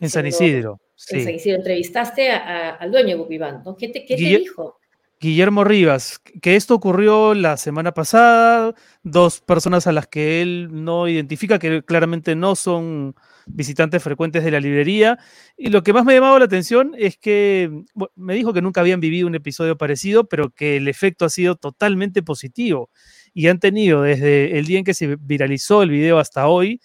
En 0.00 0.10
San 0.10 0.26
Isidro. 0.26 0.80
En 1.10 1.24
San 1.24 1.34
Isidro, 1.34 1.58
entrevistaste 1.58 2.30
al 2.30 2.90
dueño 2.90 3.10
de 3.10 3.14
Book 3.14 3.28
Vivant, 3.28 3.64
¿no? 3.64 3.76
¿Qué 3.76 3.88
te, 3.88 4.04
qué 4.04 4.16
te 4.16 4.22
dijo? 4.38 4.78
Guillermo 5.20 5.64
Rivas, 5.64 6.18
que 6.42 6.56
esto 6.56 6.74
ocurrió 6.74 7.32
la 7.32 7.56
semana 7.56 7.94
pasada, 7.94 8.74
dos 9.02 9.40
personas 9.40 9.86
a 9.86 9.92
las 9.92 10.08
que 10.08 10.42
él 10.42 10.68
no 10.72 11.08
identifica, 11.08 11.58
que 11.58 11.82
claramente 11.82 12.34
no 12.34 12.54
son 12.54 13.14
visitantes 13.46 14.02
frecuentes 14.02 14.44
de 14.44 14.50
la 14.50 14.60
librería. 14.60 15.18
Y 15.56 15.70
lo 15.70 15.82
que 15.82 15.92
más 15.92 16.04
me 16.04 16.12
ha 16.12 16.16
llamado 16.16 16.38
la 16.38 16.44
atención 16.44 16.94
es 16.98 17.16
que 17.16 17.70
me 18.14 18.34
dijo 18.34 18.52
que 18.52 18.62
nunca 18.62 18.80
habían 18.80 19.00
vivido 19.00 19.26
un 19.26 19.34
episodio 19.34 19.78
parecido, 19.78 20.28
pero 20.28 20.50
que 20.50 20.76
el 20.76 20.88
efecto 20.88 21.24
ha 21.24 21.30
sido 21.30 21.56
totalmente 21.56 22.22
positivo. 22.22 22.90
Y 23.32 23.48
han 23.48 23.60
tenido 23.60 24.02
desde 24.02 24.58
el 24.58 24.66
día 24.66 24.78
en 24.78 24.84
que 24.84 24.94
se 24.94 25.16
viralizó 25.20 25.82
el 25.82 25.90
video 25.90 26.18
hasta 26.18 26.48
hoy, 26.48 26.80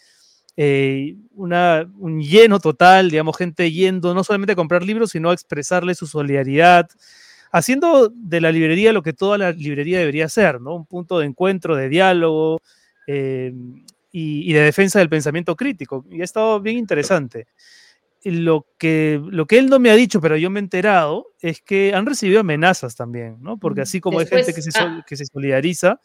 eh, 0.57 1.15
un 1.33 2.21
lleno 2.21 2.59
total, 2.59 3.09
digamos, 3.09 3.37
gente 3.37 3.71
yendo 3.71 4.13
no 4.13 4.23
solamente 4.23 4.53
a 4.53 4.55
comprar 4.55 4.83
libros, 4.83 5.11
sino 5.11 5.29
a 5.29 5.33
expresarle 5.33 5.95
su 5.95 6.07
solidaridad, 6.07 6.89
haciendo 7.51 8.09
de 8.13 8.41
la 8.41 8.51
librería 8.51 8.93
lo 8.93 9.01
que 9.01 9.13
toda 9.13 9.37
la 9.37 9.51
librería 9.51 9.99
debería 9.99 10.29
ser, 10.29 10.61
¿no? 10.61 10.75
Un 10.75 10.85
punto 10.85 11.19
de 11.19 11.25
encuentro, 11.25 11.75
de 11.75 11.89
diálogo, 11.89 12.61
eh, 13.07 13.53
y, 14.11 14.51
de 14.53 14.61
defensa 14.61 14.99
del 14.99 15.09
pensamiento 15.09 15.55
crítico. 15.55 16.05
Y 16.09 16.21
ha 16.21 16.23
estado 16.23 16.59
bien 16.59 16.77
interesante. 16.77 17.47
Lo 18.23 18.67
que, 18.77 19.19
lo 19.23 19.47
que 19.47 19.57
él 19.57 19.67
no 19.67 19.79
me 19.79 19.89
ha 19.89 19.95
dicho, 19.95 20.21
pero 20.21 20.37
yo 20.37 20.49
me 20.49 20.59
he 20.59 20.63
enterado, 20.63 21.27
es 21.39 21.61
que 21.61 21.93
han 21.95 22.05
recibido 22.05 22.41
amenazas 22.41 22.95
también, 22.95 23.37
¿no? 23.41 23.57
Porque 23.57 23.81
así 23.81 23.99
como 23.99 24.19
hay 24.19 24.27
gente 24.27 24.53
que 24.53 24.61
se, 24.61 24.71
ah. 24.79 25.03
que 25.07 25.15
se 25.15 25.25
solidariza, 25.25 25.99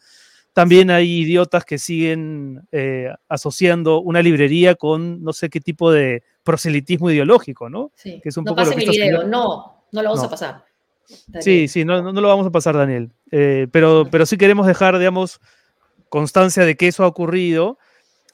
también 0.53 0.89
hay 0.89 1.19
idiotas 1.19 1.63
que 1.63 1.77
siguen 1.77 2.67
eh, 2.71 3.13
asociando 3.29 4.01
una 4.01 4.23
librería 4.23 4.73
con 4.73 5.21
no 5.21 5.31
sé 5.31 5.51
qué 5.51 5.61
tipo 5.61 5.91
de 5.91 6.23
proselitismo 6.43 7.11
ideológico, 7.11 7.69
¿no? 7.69 7.91
Sí. 7.93 8.19
Que 8.23 8.29
es 8.29 8.37
un 8.37 8.45
no 8.45 8.55
poco 8.55 8.67
mi 8.71 8.85
video, 8.85 9.27
no, 9.27 9.83
no 9.91 10.01
lo 10.01 10.09
vamos 10.09 10.23
a 10.23 10.29
pasar. 10.29 10.65
Sí, 11.39 11.67
sí, 11.67 11.85
no, 11.85 12.01
no, 12.11 12.19
lo 12.19 12.27
vamos 12.27 12.47
a 12.47 12.51
pasar, 12.51 12.75
Daniel. 12.75 13.11
Eh, 13.31 13.67
pero, 13.71 14.07
pero 14.09 14.25
sí 14.25 14.37
queremos 14.37 14.65
dejar, 14.65 14.97
digamos, 14.97 15.39
constancia 16.09 16.65
de 16.65 16.75
que 16.75 16.87
eso 16.87 17.03
ha 17.03 17.07
ocurrido 17.07 17.77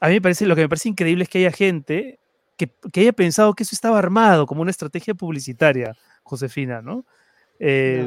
a 0.04 0.10
mí 0.10 0.16
me 0.16 0.22
parece, 0.22 0.46
lo 0.46 0.54
que 0.54 0.64
me 0.64 0.68
parece 0.68 0.90
increíble 0.90 1.24
es 1.24 1.30
que 1.30 1.38
haya 1.38 1.52
gente 1.54 2.20
que, 2.58 2.70
haya 3.00 3.14
pensado 3.14 3.54
que 3.54 3.64
eso 3.64 3.74
estaba 3.74 3.98
armado 3.98 4.46
como 4.46 4.62
una 4.62 4.70
estrategia 4.70 5.14
publicitaria, 5.14 5.96
Josefina, 6.24 6.82
¿no? 6.82 7.06
Eh, 7.58 8.06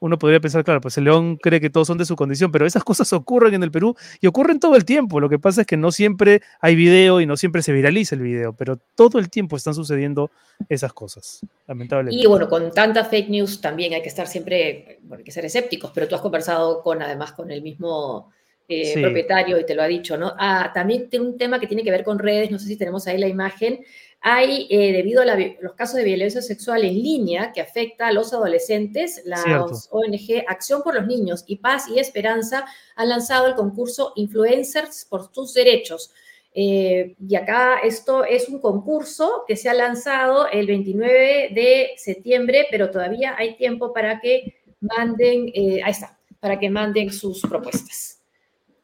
uno 0.00 0.18
podría 0.18 0.40
pensar, 0.40 0.64
claro, 0.64 0.80
pues 0.80 0.98
el 0.98 1.04
león 1.04 1.36
cree 1.36 1.60
que 1.60 1.70
todos 1.70 1.86
son 1.86 1.96
de 1.96 2.06
su 2.06 2.16
condición, 2.16 2.50
pero 2.50 2.66
esas 2.66 2.82
cosas 2.82 3.12
ocurren 3.12 3.54
en 3.54 3.62
el 3.62 3.70
Perú 3.70 3.94
y 4.20 4.26
ocurren 4.26 4.58
todo 4.58 4.74
el 4.74 4.84
tiempo. 4.84 5.20
Lo 5.20 5.28
que 5.28 5.38
pasa 5.38 5.60
es 5.60 5.66
que 5.68 5.76
no 5.76 5.92
siempre 5.92 6.42
hay 6.60 6.74
video 6.74 7.20
y 7.20 7.26
no 7.26 7.36
siempre 7.36 7.62
se 7.62 7.72
viraliza 7.72 8.16
el 8.16 8.22
video, 8.22 8.52
pero 8.52 8.76
todo 8.96 9.20
el 9.20 9.30
tiempo 9.30 9.56
están 9.56 9.74
sucediendo 9.74 10.32
esas 10.68 10.92
cosas, 10.92 11.46
lamentablemente. 11.68 12.20
Y 12.20 12.26
bueno, 12.26 12.48
con 12.48 12.72
tanta 12.72 13.04
fake 13.04 13.28
news 13.28 13.60
también 13.60 13.94
hay 13.94 14.02
que 14.02 14.08
estar 14.08 14.26
siempre, 14.26 14.98
bueno, 15.02 15.20
hay 15.20 15.24
que 15.24 15.30
ser 15.30 15.44
escépticos, 15.44 15.92
pero 15.94 16.08
tú 16.08 16.16
has 16.16 16.20
conversado 16.20 16.82
con, 16.82 17.00
además, 17.00 17.30
con 17.30 17.52
el 17.52 17.62
mismo 17.62 18.32
eh, 18.70 19.00
propietario 19.00 19.58
y 19.58 19.64
te 19.64 19.74
lo 19.74 19.82
ha 19.82 19.86
dicho, 19.86 20.18
¿no? 20.18 20.34
Ah, 20.38 20.70
también 20.74 21.08
tiene 21.08 21.24
un 21.24 21.38
tema 21.38 21.58
que 21.58 21.66
tiene 21.66 21.82
que 21.82 21.90
ver 21.90 22.04
con 22.04 22.18
redes, 22.18 22.50
no 22.50 22.58
sé 22.58 22.66
si 22.66 22.76
tenemos 22.76 23.06
ahí 23.06 23.16
la 23.16 23.26
imagen. 23.26 23.82
Hay, 24.20 24.66
eh, 24.68 24.92
debido 24.92 25.22
a 25.22 25.36
los 25.62 25.72
casos 25.72 25.96
de 25.96 26.04
violencia 26.04 26.42
sexual 26.42 26.84
en 26.84 26.92
línea 26.92 27.50
que 27.54 27.62
afecta 27.62 28.08
a 28.08 28.12
los 28.12 28.34
adolescentes, 28.34 29.22
la 29.24 29.64
ONG 29.90 30.44
Acción 30.46 30.82
por 30.82 30.94
los 30.94 31.06
Niños 31.06 31.44
y 31.46 31.56
Paz 31.56 31.88
y 31.88 31.98
Esperanza 31.98 32.66
han 32.94 33.08
lanzado 33.08 33.46
el 33.46 33.54
concurso 33.54 34.12
Influencers 34.16 35.06
por 35.08 35.32
tus 35.32 35.54
Derechos. 35.54 36.12
Eh, 36.52 37.16
y 37.26 37.36
acá 37.36 37.78
esto 37.82 38.22
es 38.22 38.50
un 38.50 38.60
concurso 38.60 39.44
que 39.48 39.56
se 39.56 39.70
ha 39.70 39.74
lanzado 39.74 40.46
el 40.50 40.66
29 40.66 41.52
de 41.54 41.92
septiembre, 41.96 42.66
pero 42.70 42.90
todavía 42.90 43.34
hay 43.38 43.56
tiempo 43.56 43.94
para 43.94 44.20
que 44.20 44.56
manden, 44.80 45.52
ahí 45.82 45.90
está, 45.90 46.18
para 46.38 46.58
que 46.58 46.68
manden 46.68 47.10
sus 47.10 47.40
propuestas. 47.40 48.17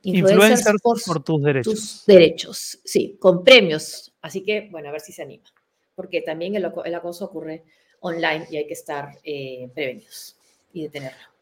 Influencers, 0.04 0.80
por, 0.82 1.22
tus 1.22 1.42
derechos. 1.42 1.74
Tus 1.74 2.06
derechos, 2.06 2.78
sí, 2.84 3.16
con 3.18 3.42
premios. 3.42 4.14
Así 4.20 4.42
que, 4.42 4.68
bueno, 4.70 4.88
a 4.88 4.92
ver 4.92 5.00
si 5.00 5.12
se 5.12 5.22
anima. 5.22 5.44
Porque 5.94 6.20
también 6.20 6.54
el, 6.56 6.64
acoso 6.64 7.26
ocurre 7.26 7.64
online 8.00 8.46
y 8.50 8.56
hay 8.56 8.66
que 8.66 8.74
estar 8.74 9.18
eh, 9.22 9.68
prevenidos 9.74 10.36
y 10.72 10.82
detenerlo. 10.82 11.34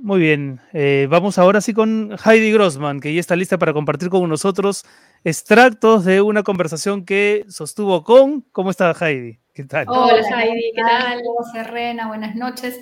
Muy 0.00 0.20
bien, 0.20 0.60
eh, 0.72 1.08
vamos 1.10 1.38
ahora 1.38 1.60
sí 1.60 1.74
con 1.74 2.16
Heidi 2.24 2.52
Grossman, 2.52 3.00
que 3.00 3.12
ya 3.12 3.18
está 3.18 3.34
lista 3.34 3.58
para 3.58 3.72
compartir 3.72 4.10
con 4.10 4.28
nosotros 4.28 4.84
extractos 5.24 6.04
de 6.04 6.20
una 6.20 6.44
conversación 6.44 7.04
que 7.04 7.44
sostuvo 7.48 8.04
con. 8.04 8.42
¿Cómo 8.52 8.70
está 8.70 8.92
Heidi? 8.92 9.40
¿Qué 9.52 9.64
tal? 9.64 9.86
Hola 9.88 10.44
Heidi, 10.44 10.72
¿qué 10.72 10.82
tal? 10.82 11.20
Serena, 11.52 12.06
buenas 12.06 12.36
noches. 12.36 12.78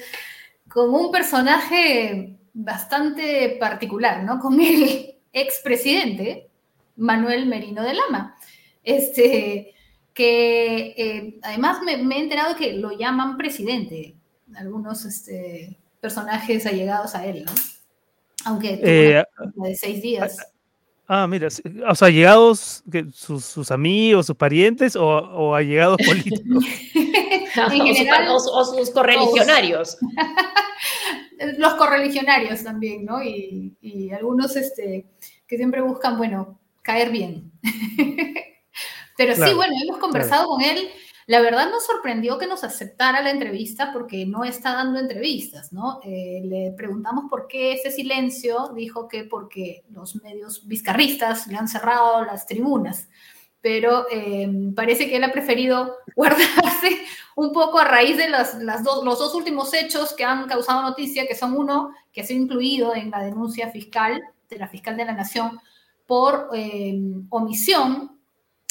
Con 0.68 0.92
un 0.92 1.10
personaje 1.10 2.36
bastante 2.56 3.56
particular, 3.60 4.24
¿no? 4.24 4.40
Con 4.40 4.60
el 4.60 5.14
expresidente 5.32 6.48
Manuel 6.96 7.46
Merino 7.46 7.82
de 7.82 7.94
Lama. 7.94 8.36
Este, 8.82 9.74
que 10.14 10.94
eh, 10.96 11.38
además 11.42 11.78
me, 11.82 11.92
he 11.92 12.18
enterado 12.18 12.56
que 12.56 12.72
lo 12.72 12.96
llaman 12.96 13.36
presidente, 13.36 14.16
algunos 14.54 15.04
este, 15.04 15.76
personajes 16.00 16.64
allegados 16.64 17.14
a 17.14 17.26
él, 17.26 17.44
¿no? 17.44 17.52
Aunque 18.46 18.80
eh, 18.82 19.24
de 19.56 19.74
seis 19.74 20.00
días. 20.00 20.38
Ah, 21.08 21.26
mira, 21.26 21.48
o 21.48 21.94
sea, 21.94 22.08
allegados, 22.08 22.82
sus, 23.12 23.44
sus 23.44 23.70
amigos, 23.70 24.26
sus 24.26 24.36
parientes 24.36 24.96
o, 24.96 25.06
o 25.06 25.54
allegados 25.54 25.98
políticos. 26.06 26.64
o, 28.52 28.64
sus 28.64 28.90
correligionarios. 28.90 29.98
Los 31.58 31.74
correligionarios 31.74 32.64
también, 32.64 33.04
¿no? 33.04 33.22
Y, 33.22 33.76
y 33.80 34.10
algunos 34.10 34.56
este, 34.56 35.06
que 35.46 35.56
siempre 35.56 35.80
buscan, 35.80 36.16
bueno, 36.18 36.58
caer 36.82 37.10
bien. 37.10 37.52
Pero 39.16 39.34
sí, 39.34 39.54
bueno, 39.54 39.74
hemos 39.82 39.98
conversado 39.98 40.48
con 40.48 40.62
él. 40.62 40.88
La 41.26 41.40
verdad 41.40 41.68
nos 41.70 41.84
sorprendió 41.84 42.38
que 42.38 42.46
nos 42.46 42.62
aceptara 42.62 43.20
la 43.20 43.30
entrevista 43.30 43.92
porque 43.92 44.26
no 44.26 44.44
está 44.44 44.74
dando 44.74 45.00
entrevistas, 45.00 45.72
¿no? 45.72 45.98
Eh, 46.04 46.40
le 46.44 46.72
preguntamos 46.76 47.24
por 47.28 47.48
qué 47.48 47.72
ese 47.72 47.90
silencio, 47.90 48.70
dijo 48.76 49.08
que 49.08 49.24
porque 49.24 49.84
los 49.90 50.14
medios 50.22 50.68
vizcarristas 50.68 51.48
le 51.48 51.56
han 51.56 51.66
cerrado 51.66 52.24
las 52.24 52.46
tribunas, 52.46 53.08
pero 53.60 54.06
em, 54.08 54.72
parece 54.72 55.08
que 55.08 55.16
él 55.16 55.24
ha 55.24 55.32
preferido 55.32 55.96
guardarse 56.14 57.00
un 57.36 57.52
poco 57.52 57.78
a 57.78 57.84
raíz 57.84 58.16
de 58.16 58.28
los 58.28 59.18
dos 59.18 59.34
últimos 59.34 59.72
hechos 59.74 60.14
que 60.14 60.24
han 60.24 60.48
causado 60.48 60.82
noticia, 60.82 61.26
que 61.26 61.34
son 61.34 61.54
uno 61.56 61.90
que 62.10 62.22
ha 62.22 62.24
sido 62.24 62.42
incluido 62.42 62.94
en 62.94 63.10
la 63.10 63.22
denuncia 63.22 63.70
fiscal 63.70 64.22
de 64.48 64.58
la 64.58 64.68
fiscal 64.68 64.96
de 64.96 65.04
la 65.04 65.12
Nación 65.12 65.60
por 66.06 66.48
em, 66.54 67.26
omisión 67.28 68.16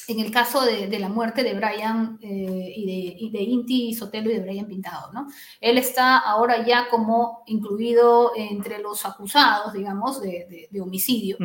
en 0.07 0.19
el 0.19 0.31
caso 0.31 0.61
de, 0.61 0.99
la 0.99 1.09
muerte 1.09 1.43
de 1.43 1.53
Brian 1.53 2.19
eh, 2.21 2.73
y, 2.75 3.29
de, 3.31 3.41
Inti 3.41 3.93
Sotelo 3.93 4.29
y 4.29 4.35
de 4.35 4.41
Brian 4.41 4.67
Pintado, 4.67 5.11
¿no? 5.11 5.27
Él 5.59 5.77
está 5.77 6.17
ahora 6.17 6.65
ya 6.65 6.89
como 6.89 7.43
incluido 7.47 8.31
entre 8.35 8.79
los 8.79 9.03
acusados, 9.05 9.73
digamos, 9.73 10.21
de, 10.21 10.69
homicidio, 10.79 11.37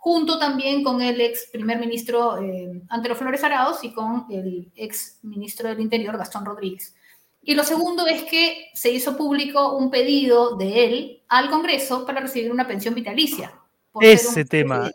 junto 0.00 0.38
también 0.38 0.82
con 0.82 1.02
el 1.02 1.20
ex 1.20 1.50
primer 1.52 1.78
ministro 1.78 2.42
eh, 2.42 2.82
Antero 2.88 3.14
Flores 3.14 3.44
Arauz 3.44 3.84
y 3.84 3.92
con 3.92 4.24
el 4.30 4.72
ex 4.74 5.18
ministro 5.22 5.68
del 5.68 5.78
Interior 5.78 6.16
Gastón 6.16 6.46
Rodríguez. 6.46 6.94
Y 7.42 7.54
lo 7.54 7.64
segundo 7.64 8.06
es 8.06 8.22
que 8.24 8.70
se 8.72 8.90
hizo 8.90 9.14
público 9.14 9.76
un 9.76 9.90
pedido 9.90 10.56
de 10.56 10.84
él 10.84 11.22
al 11.28 11.50
Congreso 11.50 12.06
para 12.06 12.20
recibir 12.20 12.50
una 12.50 12.66
pensión 12.66 12.94
vitalicia. 12.94 13.52
Ese 14.00 14.46
tema, 14.46 14.90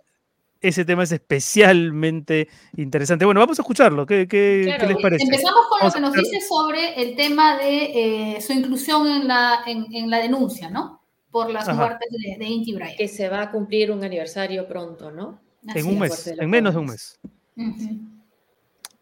ese 0.60 0.84
tema 0.84 1.04
es 1.04 1.12
especialmente 1.12 2.50
interesante. 2.76 3.26
Bueno, 3.26 3.42
vamos 3.42 3.60
a 3.60 3.62
escucharlo. 3.62 4.08
¿Qué, 4.08 4.28
les 4.28 4.98
parece? 5.02 5.24
Empezamos 5.24 5.66
con 5.70 5.88
lo 5.88 5.94
que 5.94 6.00
nos 6.00 6.14
dice 6.14 6.42
sobre 6.42 7.00
el 7.00 7.16
tema 7.16 7.58
de 7.58 8.38
eh, 8.38 8.42
su 8.42 8.54
inclusión 8.54 9.08
en 9.08 9.28
la, 9.28 9.60
en, 9.68 10.10
la 10.10 10.18
denuncia, 10.18 10.72
¿no? 10.72 11.02
Por 11.36 11.52
las 11.52 11.68
muertes 11.76 12.10
de, 12.12 12.38
de, 12.38 12.46
Inti 12.46 12.74
Bryant. 12.74 12.98
Que 12.98 13.10
se 13.10 13.28
va 13.28 13.42
a 13.42 13.52
cumplir 13.52 13.92
un 13.92 14.02
aniversario 14.02 14.66
pronto, 14.70 15.12
¿no? 15.12 15.42
en 15.64 15.86
un 15.86 16.00
mes, 16.00 16.28
en 16.28 16.50
menos 16.50 16.74
de 16.74 16.80
un 16.80 16.86
mes. 16.86 17.20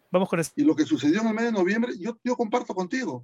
Vamos 0.10 0.30
con 0.30 0.40
eso. 0.40 0.52
Y 0.56 0.64
lo 0.64 0.76
que 0.76 0.84
sucedió 0.84 1.22
en 1.22 1.28
el 1.28 1.36
mes 1.36 1.46
de 1.46 1.52
noviembre, 1.52 1.94
yo, 2.00 2.18
yo 2.24 2.36
comparto 2.36 2.74
contigo. 2.74 3.24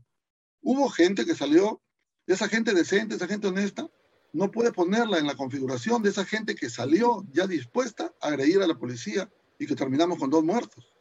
Hubo 0.62 0.90
gente 0.90 1.26
que 1.26 1.34
salió, 1.34 1.82
esa 2.28 2.48
gente 2.48 2.72
decente, 2.76 3.16
esa 3.16 3.26
gente 3.26 3.48
honesta, 3.48 3.90
no 4.32 4.52
puede 4.52 4.72
ponerla 4.72 5.18
en 5.18 5.26
la 5.26 5.34
configuración 5.34 6.04
de 6.04 6.10
esa 6.10 6.24
gente 6.24 6.54
que 6.54 6.70
salió 6.70 7.26
ya 7.32 7.48
dispuesta 7.48 8.14
a 8.22 8.28
agredir 8.28 8.62
a 8.62 8.68
la 8.68 8.78
policía 8.78 9.28
y 9.58 9.66
que 9.66 9.76
terminamos 9.76 10.20
con 10.20 10.30
dos 10.30 10.44
muertos. 10.44 10.96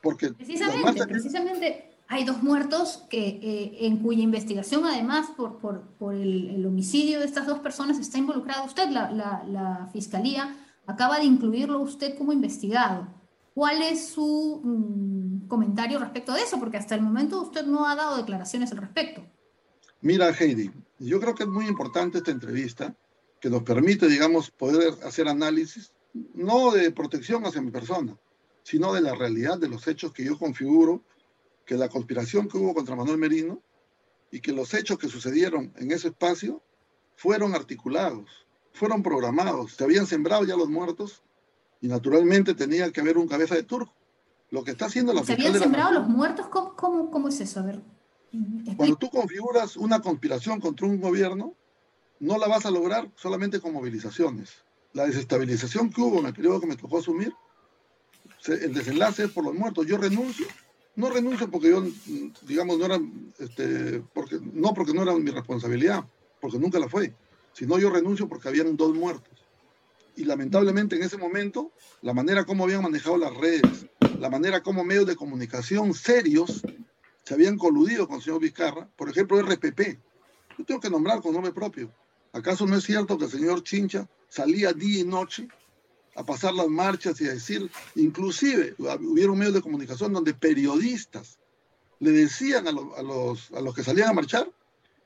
Porque 0.00 0.30
precisamente, 0.30 1.04
precisamente 1.08 1.95
hay 2.08 2.24
dos 2.24 2.42
muertos 2.42 3.04
que, 3.10 3.26
eh, 3.26 3.86
en 3.86 3.98
cuya 3.98 4.22
investigación, 4.22 4.84
además, 4.84 5.26
por, 5.36 5.82
el, 6.12 6.64
homicidio 6.64 7.18
de 7.18 7.26
estas 7.26 7.46
dos 7.46 7.58
personas 7.58 7.98
está 7.98 8.18
involucrada 8.18 8.62
usted. 8.64 8.88
La, 8.90 9.88
fiscalía 9.92 10.56
acaba 10.86 11.18
de 11.18 11.24
incluirlo 11.24 11.80
usted 11.80 12.16
como 12.16 12.32
investigado. 12.32 13.08
¿Cuál 13.54 13.82
es 13.82 14.08
su 14.08 14.60
mm, 14.62 15.48
comentario 15.48 15.98
respecto 15.98 16.32
de 16.34 16.42
eso? 16.42 16.60
Porque 16.60 16.76
hasta 16.76 16.94
el 16.94 17.02
momento 17.02 17.42
usted 17.42 17.64
no 17.64 17.86
ha 17.86 17.96
dado 17.96 18.18
declaraciones 18.18 18.70
al 18.70 18.78
respecto. 18.78 19.24
Mira, 20.00 20.30
Heidi, 20.30 20.70
yo 20.98 21.18
creo 21.20 21.34
que 21.34 21.42
es 21.42 21.48
muy 21.48 21.66
importante 21.66 22.18
esta 22.18 22.30
entrevista, 22.30 22.94
que 23.40 23.50
nos 23.50 23.62
permite, 23.62 24.08
digamos, 24.08 24.50
poder 24.50 24.94
hacer 25.04 25.28
análisis, 25.28 25.92
no 26.34 26.70
de 26.70 26.90
protección 26.90 27.44
hacia 27.44 27.62
mi 27.62 27.70
persona, 27.70 28.16
sino 28.62 28.92
de 28.92 29.00
la 29.00 29.14
realidad 29.14 29.58
de 29.58 29.68
los 29.68 29.86
hechos 29.88 30.12
que 30.12 30.24
yo 30.24 30.38
configuro, 30.38 31.02
que 31.66 31.76
la 31.76 31.88
conspiración 31.88 32.48
que 32.48 32.56
hubo 32.56 32.72
contra 32.74 32.96
Manuel 32.96 33.18
Merino 33.18 33.60
y 34.30 34.40
que 34.40 34.52
los 34.52 34.72
hechos 34.72 34.98
que 34.98 35.08
sucedieron 35.08 35.72
en 35.76 35.90
ese 35.90 36.08
espacio 36.08 36.62
fueron 37.16 37.54
articulados, 37.54 38.46
fueron 38.72 39.02
programados, 39.02 39.72
se 39.72 39.84
habían 39.84 40.06
sembrado 40.06 40.44
ya 40.44 40.56
los 40.56 40.68
muertos 40.68 41.22
y 41.80 41.88
naturalmente 41.88 42.54
tenía 42.54 42.90
que 42.92 43.00
haber 43.00 43.18
un 43.18 43.28
cabeza 43.28 43.54
de 43.54 43.64
turco. 43.64 43.92
Lo 44.50 44.62
que 44.62 44.70
está 44.70 44.86
haciendo 44.86 45.12
la 45.12 45.24
¿Se 45.24 45.32
habían 45.32 45.58
sembrado 45.58 45.92
los 45.92 46.08
muertos? 46.08 46.46
¿Cómo, 46.48 46.76
cómo, 46.76 47.10
cómo 47.10 47.28
es 47.28 47.40
eso? 47.40 47.60
A 47.60 47.64
ver. 47.64 47.82
Cuando 48.76 48.96
tú 48.96 49.10
configuras 49.10 49.76
una 49.76 50.00
conspiración 50.00 50.60
contra 50.60 50.86
un 50.86 51.00
gobierno, 51.00 51.54
no 52.20 52.38
la 52.38 52.46
vas 52.46 52.64
a 52.64 52.70
lograr 52.70 53.10
solamente 53.16 53.60
con 53.60 53.72
movilizaciones. 53.72 54.64
La 54.92 55.06
desestabilización 55.06 55.90
que 55.90 56.00
hubo 56.00 56.20
en 56.20 56.26
el 56.26 56.32
periodo 56.32 56.60
que 56.60 56.66
me 56.66 56.76
tocó 56.76 56.98
asumir, 56.98 57.34
el 58.46 58.72
desenlace 58.72 59.24
es 59.24 59.30
por 59.30 59.44
los 59.44 59.54
muertos. 59.54 59.86
Yo 59.86 59.96
renuncio, 59.96 60.46
no 60.96 61.10
renuncio 61.10 61.50
porque 61.50 61.70
yo, 61.70 61.84
digamos, 62.42 62.78
no 62.78 62.86
era, 62.86 63.00
este, 63.38 64.02
porque, 64.12 64.38
no 64.40 64.74
porque 64.74 64.94
no 64.94 65.02
era 65.02 65.14
mi 65.14 65.30
responsabilidad, 65.30 66.04
porque 66.40 66.58
nunca 66.58 66.78
la 66.78 66.88
fue, 66.88 67.14
sino 67.52 67.78
yo 67.78 67.90
renuncio 67.90 68.28
porque 68.28 68.48
habían 68.48 68.76
dos 68.76 68.94
muertos. 68.94 69.32
Y 70.16 70.24
lamentablemente 70.24 70.96
en 70.96 71.02
ese 71.02 71.18
momento, 71.18 71.70
la 72.00 72.14
manera 72.14 72.44
como 72.44 72.64
habían 72.64 72.82
manejado 72.82 73.18
las 73.18 73.36
redes, 73.36 73.86
la 74.18 74.30
manera 74.30 74.62
como 74.62 74.82
medios 74.82 75.06
de 75.06 75.14
comunicación 75.14 75.92
serios 75.92 76.62
se 77.22 77.34
habían 77.34 77.58
coludido 77.58 78.06
con 78.06 78.16
el 78.16 78.22
señor 78.22 78.40
Vizcarra, 78.40 78.88
por 78.96 79.10
ejemplo, 79.10 79.38
RPP. 79.40 79.98
Yo 80.58 80.64
tengo 80.64 80.80
que 80.80 80.88
nombrar 80.88 81.20
con 81.20 81.34
nombre 81.34 81.52
propio. 81.52 81.92
¿Acaso 82.32 82.66
no 82.66 82.76
es 82.76 82.84
cierto 82.84 83.18
que 83.18 83.26
el 83.26 83.30
señor 83.30 83.62
Chincha 83.62 84.08
salía 84.28 84.72
día 84.72 85.00
y 85.00 85.04
noche 85.04 85.48
a 86.16 86.24
pasar 86.24 86.54
las 86.54 86.68
marchas 86.68 87.20
y 87.20 87.28
a 87.28 87.34
decir, 87.34 87.70
inclusive 87.94 88.74
hubieron 88.78 89.38
medios 89.38 89.54
de 89.54 89.62
comunicación 89.62 90.12
donde 90.12 90.34
periodistas 90.34 91.38
le 92.00 92.10
decían 92.10 92.66
a, 92.68 92.72
los, 92.72 93.52
a 93.52 93.60
los 93.60 93.74
que 93.74 93.82
salían 93.82 94.08
a 94.08 94.14
marchar 94.14 94.50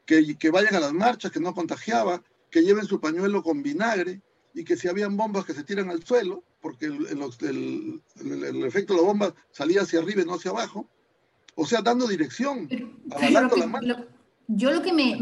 que, 0.07 0.37
que 0.37 0.51
vayan 0.51 0.75
a 0.75 0.81
las 0.81 0.93
marchas, 0.93 1.31
que 1.31 1.41
no 1.41 1.55
contagiaba, 1.55 2.23
que 2.51 2.63
lleven 2.63 2.85
su 2.85 3.01
pañuelo 3.01 3.43
con 3.43 3.63
vinagre 3.63 4.21
y 4.55 4.65
que 4.65 4.77
si 4.77 4.89
habían 4.89 5.17
bombas 5.17 5.45
que 5.45 5.55
se 5.55 5.63
tiran 5.63 5.91
al 5.91 6.05
suelo, 6.05 6.43
porque 6.61 6.87
el, 6.87 7.07
el, 7.07 8.45
el 8.45 8.65
efecto 8.65 8.95
de 8.95 9.01
la 9.01 9.07
bomba 9.07 9.35
salía 9.53 9.83
hacia 9.83 10.01
arriba 10.01 10.23
y 10.23 10.25
no 10.25 10.35
hacia 10.35 10.51
abajo, 10.51 10.89
o 11.55 11.67
sea, 11.67 11.83
dando 11.83 12.07
dirección, 12.07 12.69
yo 14.49 14.73
lo 14.73 14.83
que 14.83 14.93
me, 14.93 15.17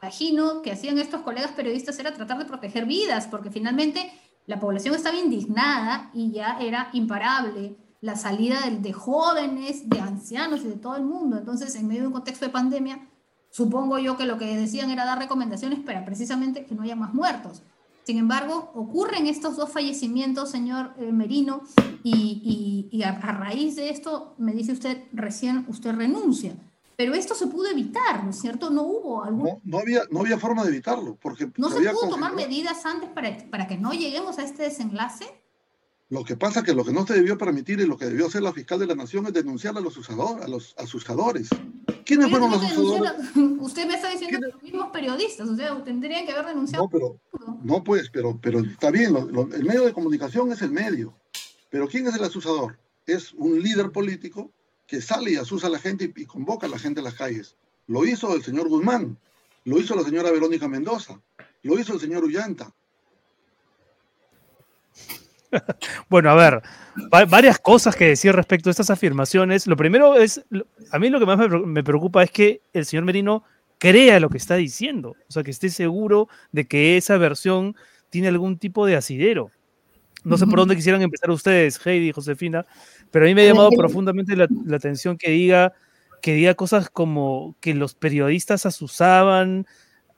imagino 0.00 0.62
que 0.62 0.72
hacían 0.72 0.98
estos 0.98 1.20
colegas 1.20 1.52
periodistas 1.52 1.98
era 1.98 2.14
tratar 2.14 2.38
de 2.38 2.46
proteger 2.46 2.86
vidas, 2.86 3.26
porque 3.26 3.50
finalmente 3.50 4.10
la 4.46 4.60
población 4.60 4.94
estaba 4.94 5.16
indignada 5.16 6.10
y 6.12 6.32
ya 6.32 6.58
era 6.60 6.90
imparable 6.92 7.76
la 8.00 8.16
salida 8.16 8.58
de, 8.70 8.92
jóvenes, 8.92 9.88
de 9.88 9.98
ancianos 9.98 10.60
y 10.60 10.68
de 10.68 10.76
todo 10.76 10.96
el 10.96 11.04
mundo. 11.04 11.38
Entonces, 11.38 11.74
en 11.74 11.88
medio 11.88 12.02
de 12.02 12.08
un 12.08 12.12
contexto 12.12 12.44
de 12.44 12.52
pandemia, 12.52 13.08
supongo 13.48 13.98
yo 13.98 14.18
que 14.18 14.26
lo 14.26 14.36
que 14.36 14.56
decían 14.58 14.90
era 14.90 15.06
dar 15.06 15.18
recomendaciones 15.18 15.80
para 15.80 16.04
precisamente 16.04 16.66
que 16.66 16.74
no 16.74 16.82
haya 16.82 16.96
más 16.96 17.14
muertos. 17.14 17.62
Sin 18.02 18.18
embargo, 18.18 18.70
ocurren 18.74 19.26
estos 19.26 19.56
dos 19.56 19.70
fallecimientos, 19.70 20.50
señor 20.50 20.92
eh, 20.98 21.10
Merino, 21.10 21.62
y, 22.02 23.02
a, 23.02 23.12
raíz 23.12 23.76
de 23.76 23.88
esto, 23.88 24.34
me 24.36 24.52
dice 24.52 24.72
usted, 24.72 25.04
recién 25.12 25.64
usted 25.68 25.94
renuncia. 25.94 26.54
Pero 26.96 27.14
esto 27.14 27.34
se 27.34 27.46
pudo 27.46 27.68
evitar, 27.70 28.22
¿no 28.22 28.30
es 28.30 28.40
cierto? 28.40 28.70
No 28.70 28.82
hubo 28.82 29.24
algún... 29.24 29.60
No, 29.64 29.78
había, 29.78 30.02
no 30.10 30.20
había 30.20 30.38
forma 30.38 30.62
de 30.62 30.70
evitarlo, 30.70 31.16
porque... 31.20 31.50
¿No 31.56 31.70
se 31.70 31.80
pudo 31.90 32.08
tomar 32.08 32.34
medidas 32.34 32.86
antes 32.86 33.10
para, 33.10 33.36
para 33.50 33.66
que 33.66 33.76
no 33.76 33.92
lleguemos 33.92 34.38
a 34.38 34.44
este 34.44 34.64
desenlace? 34.64 35.26
Lo 36.10 36.22
que 36.24 36.36
pasa 36.36 36.60
es 36.60 36.66
que 36.66 36.74
lo 36.74 36.84
que 36.84 36.92
no 36.92 37.06
se 37.06 37.14
debió 37.14 37.36
permitir 37.38 37.80
y 37.80 37.86
lo 37.86 37.96
que 37.96 38.04
debió 38.04 38.26
hacer 38.26 38.42
la 38.42 38.52
fiscal 38.52 38.78
de 38.78 38.86
la 38.86 38.94
nación 38.94 39.26
es 39.26 39.32
denunciar 39.32 39.76
a 39.76 39.80
los 39.80 39.96
usadores, 39.96 40.44
a 40.44 40.48
los 40.48 40.74
asusadores. 40.78 41.48
¿Quiénes 42.04 42.30
fueron 42.30 42.50
los 42.50 42.62
asusadores? 42.62 43.12
Usted 43.58 43.88
me 43.88 43.94
está 43.94 44.10
diciendo 44.10 44.38
que 44.38 44.52
los 44.52 44.62
mismos 44.62 44.90
periodistas, 44.92 45.48
o 45.48 45.56
sea, 45.56 45.82
tendrían 45.82 46.26
que 46.26 46.32
haber 46.32 46.46
denunciado. 46.46 46.84
No, 46.84 46.90
pero, 46.90 47.20
no 47.62 47.82
pues, 47.82 48.10
pero, 48.10 48.38
pero 48.40 48.60
está 48.60 48.90
bien, 48.90 49.16
el 49.16 49.64
medio 49.64 49.84
de 49.86 49.92
comunicación 49.92 50.52
es 50.52 50.60
el 50.62 50.70
medio. 50.70 51.14
Pero 51.70 51.88
¿quién 51.88 52.06
es 52.06 52.14
el 52.14 52.22
asusador? 52.22 52.78
Es 53.06 53.32
un 53.32 53.60
líder 53.60 53.90
político 53.90 54.52
sale 55.00 55.32
y 55.32 55.36
asusa 55.36 55.66
a 55.66 55.70
la 55.70 55.78
gente 55.78 56.12
y, 56.16 56.22
y 56.22 56.26
convoca 56.26 56.66
a 56.66 56.70
la 56.70 56.78
gente 56.78 57.00
a 57.00 57.04
las 57.04 57.14
calles. 57.14 57.56
Lo 57.86 58.04
hizo 58.04 58.34
el 58.34 58.42
señor 58.42 58.68
Guzmán, 58.68 59.18
lo 59.64 59.78
hizo 59.78 59.94
la 59.94 60.02
señora 60.02 60.30
Verónica 60.30 60.68
Mendoza, 60.68 61.20
lo 61.62 61.78
hizo 61.78 61.94
el 61.94 62.00
señor 62.00 62.24
Ullanta, 62.24 62.72
bueno, 66.08 66.30
a 66.30 66.34
ver, 66.34 66.62
varias 67.28 67.58
cosas 67.58 67.96
que 67.96 68.06
decir 68.06 68.32
respecto 68.34 68.70
a 68.70 68.72
estas 68.72 68.90
afirmaciones. 68.90 69.66
Lo 69.66 69.76
primero 69.76 70.16
es, 70.16 70.44
a 70.90 70.98
mí 70.98 71.10
lo 71.10 71.20
que 71.20 71.26
más 71.26 71.38
me 71.64 71.84
preocupa 71.84 72.22
es 72.22 72.30
que 72.30 72.60
el 72.72 72.84
señor 72.84 73.04
Merino 73.04 73.44
crea 73.78 74.20
lo 74.20 74.30
que 74.30 74.38
está 74.38 74.56
diciendo, 74.56 75.16
o 75.28 75.32
sea, 75.32 75.42
que 75.42 75.50
esté 75.50 75.68
seguro 75.70 76.28
de 76.52 76.66
que 76.66 76.96
esa 76.96 77.18
versión 77.18 77.76
tiene 78.10 78.28
algún 78.28 78.58
tipo 78.58 78.86
de 78.86 78.96
asidero. 78.96 79.50
No 80.24 80.38
sé 80.38 80.46
por 80.46 80.58
dónde 80.58 80.74
quisieran 80.74 81.02
empezar 81.02 81.30
ustedes, 81.30 81.78
Heidi 81.84 82.10
Josefina, 82.10 82.66
pero 83.10 83.26
a 83.26 83.28
mí 83.28 83.34
me 83.34 83.42
ha 83.42 83.46
llamado 83.46 83.70
profundamente 83.70 84.34
la, 84.34 84.48
atención 84.74 85.18
que 85.18 85.30
diga, 85.30 85.74
que 86.22 86.34
diga 86.34 86.54
cosas 86.54 86.88
como 86.88 87.56
que 87.60 87.74
los 87.74 87.94
periodistas 87.94 88.64
asusaban 88.64 89.66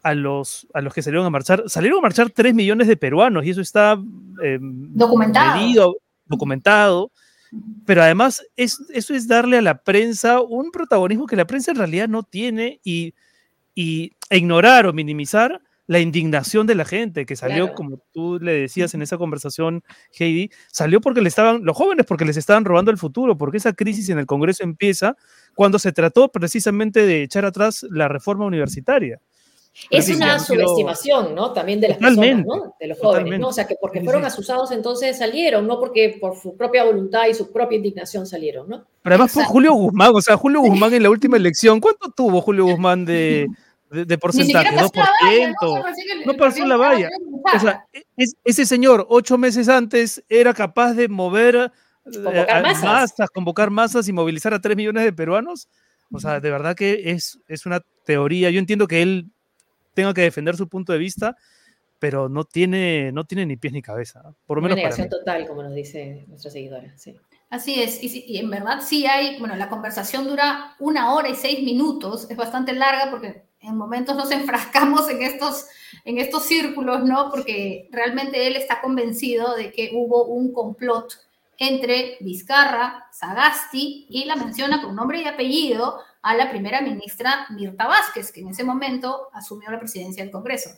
a 0.02 0.14
los, 0.14 0.68
a 0.72 0.80
los 0.80 0.94
que 0.94 1.02
salieron 1.02 1.26
a 1.26 1.30
marchar. 1.30 1.64
Salieron 1.66 1.98
a 1.98 2.02
marchar 2.02 2.30
3 2.30 2.54
millones 2.54 2.86
de 2.86 2.96
peruanos 2.96 3.44
y 3.44 3.50
eso 3.50 3.60
está 3.60 4.00
em, 4.42 4.94
documentado. 4.94 5.96
documentado. 6.26 7.10
Pero 7.84 8.02
además, 8.02 8.46
es, 8.56 8.78
eso 8.92 9.14
es 9.14 9.26
darle 9.26 9.58
a 9.58 9.62
la 9.62 9.82
prensa 9.82 10.40
un 10.40 10.70
protagonismo 10.70 11.26
que 11.26 11.36
la 11.36 11.46
prensa 11.46 11.72
en 11.72 11.78
realidad 11.78 12.08
no 12.08 12.22
tiene 12.22 12.80
y, 12.84 13.14
y 13.74 14.12
ignorar 14.30 14.86
o 14.86 14.92
minimizar 14.92 15.60
la 15.86 16.00
indignación 16.00 16.66
de 16.66 16.74
la 16.74 16.84
gente 16.84 17.26
que 17.26 17.36
salió, 17.36 17.72
como 17.72 18.00
tú 18.12 18.38
le 18.40 18.52
decías 18.52 18.94
en 18.94 19.02
esa 19.02 19.18
conversación, 19.18 19.84
Heidi, 20.18 20.50
salió 20.72 21.00
porque 21.00 21.20
le 21.20 21.28
estaban, 21.28 21.64
los 21.64 21.76
jóvenes 21.76 22.06
porque 22.06 22.24
les 22.24 22.36
estaban 22.36 22.64
robando 22.64 22.90
el 22.90 22.98
futuro, 22.98 23.38
porque 23.38 23.58
esa 23.58 23.72
crisis 23.72 24.08
en 24.08 24.18
el 24.18 24.26
Congreso 24.26 24.64
empieza 24.64 25.16
cuando 25.54 25.78
se 25.78 25.92
trató 25.92 26.28
precisamente 26.28 27.06
de 27.06 27.22
echar 27.22 27.44
atrás 27.44 27.86
la 27.90 28.08
reforma 28.08 28.46
universitaria. 28.46 29.20
Es 29.90 30.08
una 30.08 30.38
subestimación, 30.38 31.34
¿no? 31.34 31.52
También 31.52 31.80
de 31.80 31.88
las 31.88 31.98
personas, 31.98 32.46
¿no? 32.46 32.74
De 32.80 32.86
los 32.86 32.98
jóvenes, 32.98 33.38
¿no? 33.38 33.48
O 33.48 33.52
sea, 33.52 33.66
que 33.66 33.76
porque 33.78 34.00
fueron 34.00 34.24
asusados 34.24 34.70
entonces 34.72 35.18
salieron, 35.18 35.66
no 35.66 35.78
porque 35.78 36.16
por 36.18 36.36
su 36.36 36.56
propia 36.56 36.84
voluntad 36.84 37.26
y 37.28 37.34
su 37.34 37.52
propia 37.52 37.76
indignación 37.76 38.26
salieron, 38.26 38.68
¿no? 38.68 38.86
Pero 39.02 39.14
además 39.14 39.32
fue 39.32 39.44
Julio 39.44 39.74
Guzmán, 39.74 40.12
o 40.14 40.22
sea, 40.22 40.36
Julio 40.36 40.60
Guzmán 40.62 40.94
en 40.94 41.02
la 41.02 41.10
última 41.10 41.36
elección, 41.36 41.78
¿cuánto 41.78 42.10
tuvo 42.10 42.40
Julio 42.40 42.64
Guzmán 42.64 43.04
de, 43.04 43.48
de, 44.04 44.18
porcentaje, 44.18 44.76
2%. 44.76 46.26
no, 46.26 46.34
pasó 46.34 46.66
la 46.66 46.76
valla. 46.76 47.08
O 47.54 47.58
sea, 47.58 47.86
ese 48.44 48.66
señor 48.66 49.06
ocho 49.08 49.38
meses 49.38 49.68
antes 49.68 50.22
era 50.28 50.52
capaz 50.52 50.94
de 50.94 51.08
mover 51.08 51.72
eh, 52.06 52.46
masas. 52.62 53.14
convocar 53.32 53.70
masas 53.70 54.08
y 54.08 54.12
movilizar 54.12 54.54
a 54.54 54.60
3 54.60 54.76
millones 54.76 55.04
de 55.04 55.12
peruanos. 55.12 55.68
O 56.12 56.20
sea, 56.20 56.40
de 56.40 56.50
verdad 56.50 56.76
que 56.76 57.10
es, 57.10 57.38
es 57.48 57.66
una 57.66 57.80
teoría. 58.04 58.50
Yo 58.50 58.58
entiendo 58.58 58.86
que 58.86 59.02
él 59.02 59.30
tenga 59.94 60.14
que 60.14 60.22
defender 60.22 60.56
su 60.56 60.68
punto 60.68 60.92
de 60.92 60.98
vista, 60.98 61.36
pero 61.98 62.28
no 62.28 62.44
tiene, 62.44 63.10
no 63.12 63.24
tiene 63.24 63.46
ni 63.46 63.56
pies 63.56 63.72
ni 63.72 63.82
cabeza. 63.82 64.22
Por 64.46 64.58
lo 64.58 64.62
menos 64.62 64.76
una 64.76 64.82
negación 64.82 65.08
total, 65.08 65.46
como 65.46 65.62
nos 65.62 65.74
dice 65.74 66.24
nuestra 66.28 66.50
seguidora. 66.50 66.92
Sí. 66.96 67.16
Así 67.48 67.80
es, 67.80 68.02
y, 68.02 68.24
y, 68.26 68.38
en 68.38 68.50
verdad 68.50 68.80
sí 68.84 69.06
hay, 69.06 69.38
bueno, 69.38 69.54
la 69.54 69.68
conversación 69.68 70.26
dura 70.26 70.74
una 70.80 71.14
hora 71.14 71.28
y 71.28 71.36
seis 71.36 71.62
minutos, 71.62 72.28
es 72.28 72.36
bastante 72.36 72.72
larga 72.72 73.08
porque 73.08 73.45
en 73.60 73.76
momentos 73.76 74.16
nos 74.16 74.30
enfrascamos 74.30 75.08
en 75.08 75.22
estos, 75.22 75.66
en 76.04 76.18
estos 76.18 76.44
círculos, 76.44 77.04
¿no? 77.04 77.30
Porque 77.30 77.88
realmente 77.90 78.46
él 78.46 78.56
está 78.56 78.80
convencido 78.80 79.54
de 79.54 79.72
que 79.72 79.90
hubo 79.94 80.24
un 80.26 80.52
complot 80.52 81.12
entre 81.58 82.18
Vizcarra, 82.20 83.06
Sagasti 83.12 84.06
y 84.08 84.24
la 84.24 84.36
menciona 84.36 84.82
con 84.82 84.94
nombre 84.94 85.22
y 85.22 85.24
apellido 85.24 85.98
a 86.22 86.34
la 86.34 86.50
primera 86.50 86.80
ministra 86.80 87.46
Mirta 87.50 87.86
Vázquez, 87.86 88.32
que 88.32 88.40
en 88.40 88.48
ese 88.48 88.64
momento 88.64 89.28
asumió 89.32 89.70
la 89.70 89.78
presidencia 89.78 90.22
del 90.22 90.32
Congreso. 90.32 90.70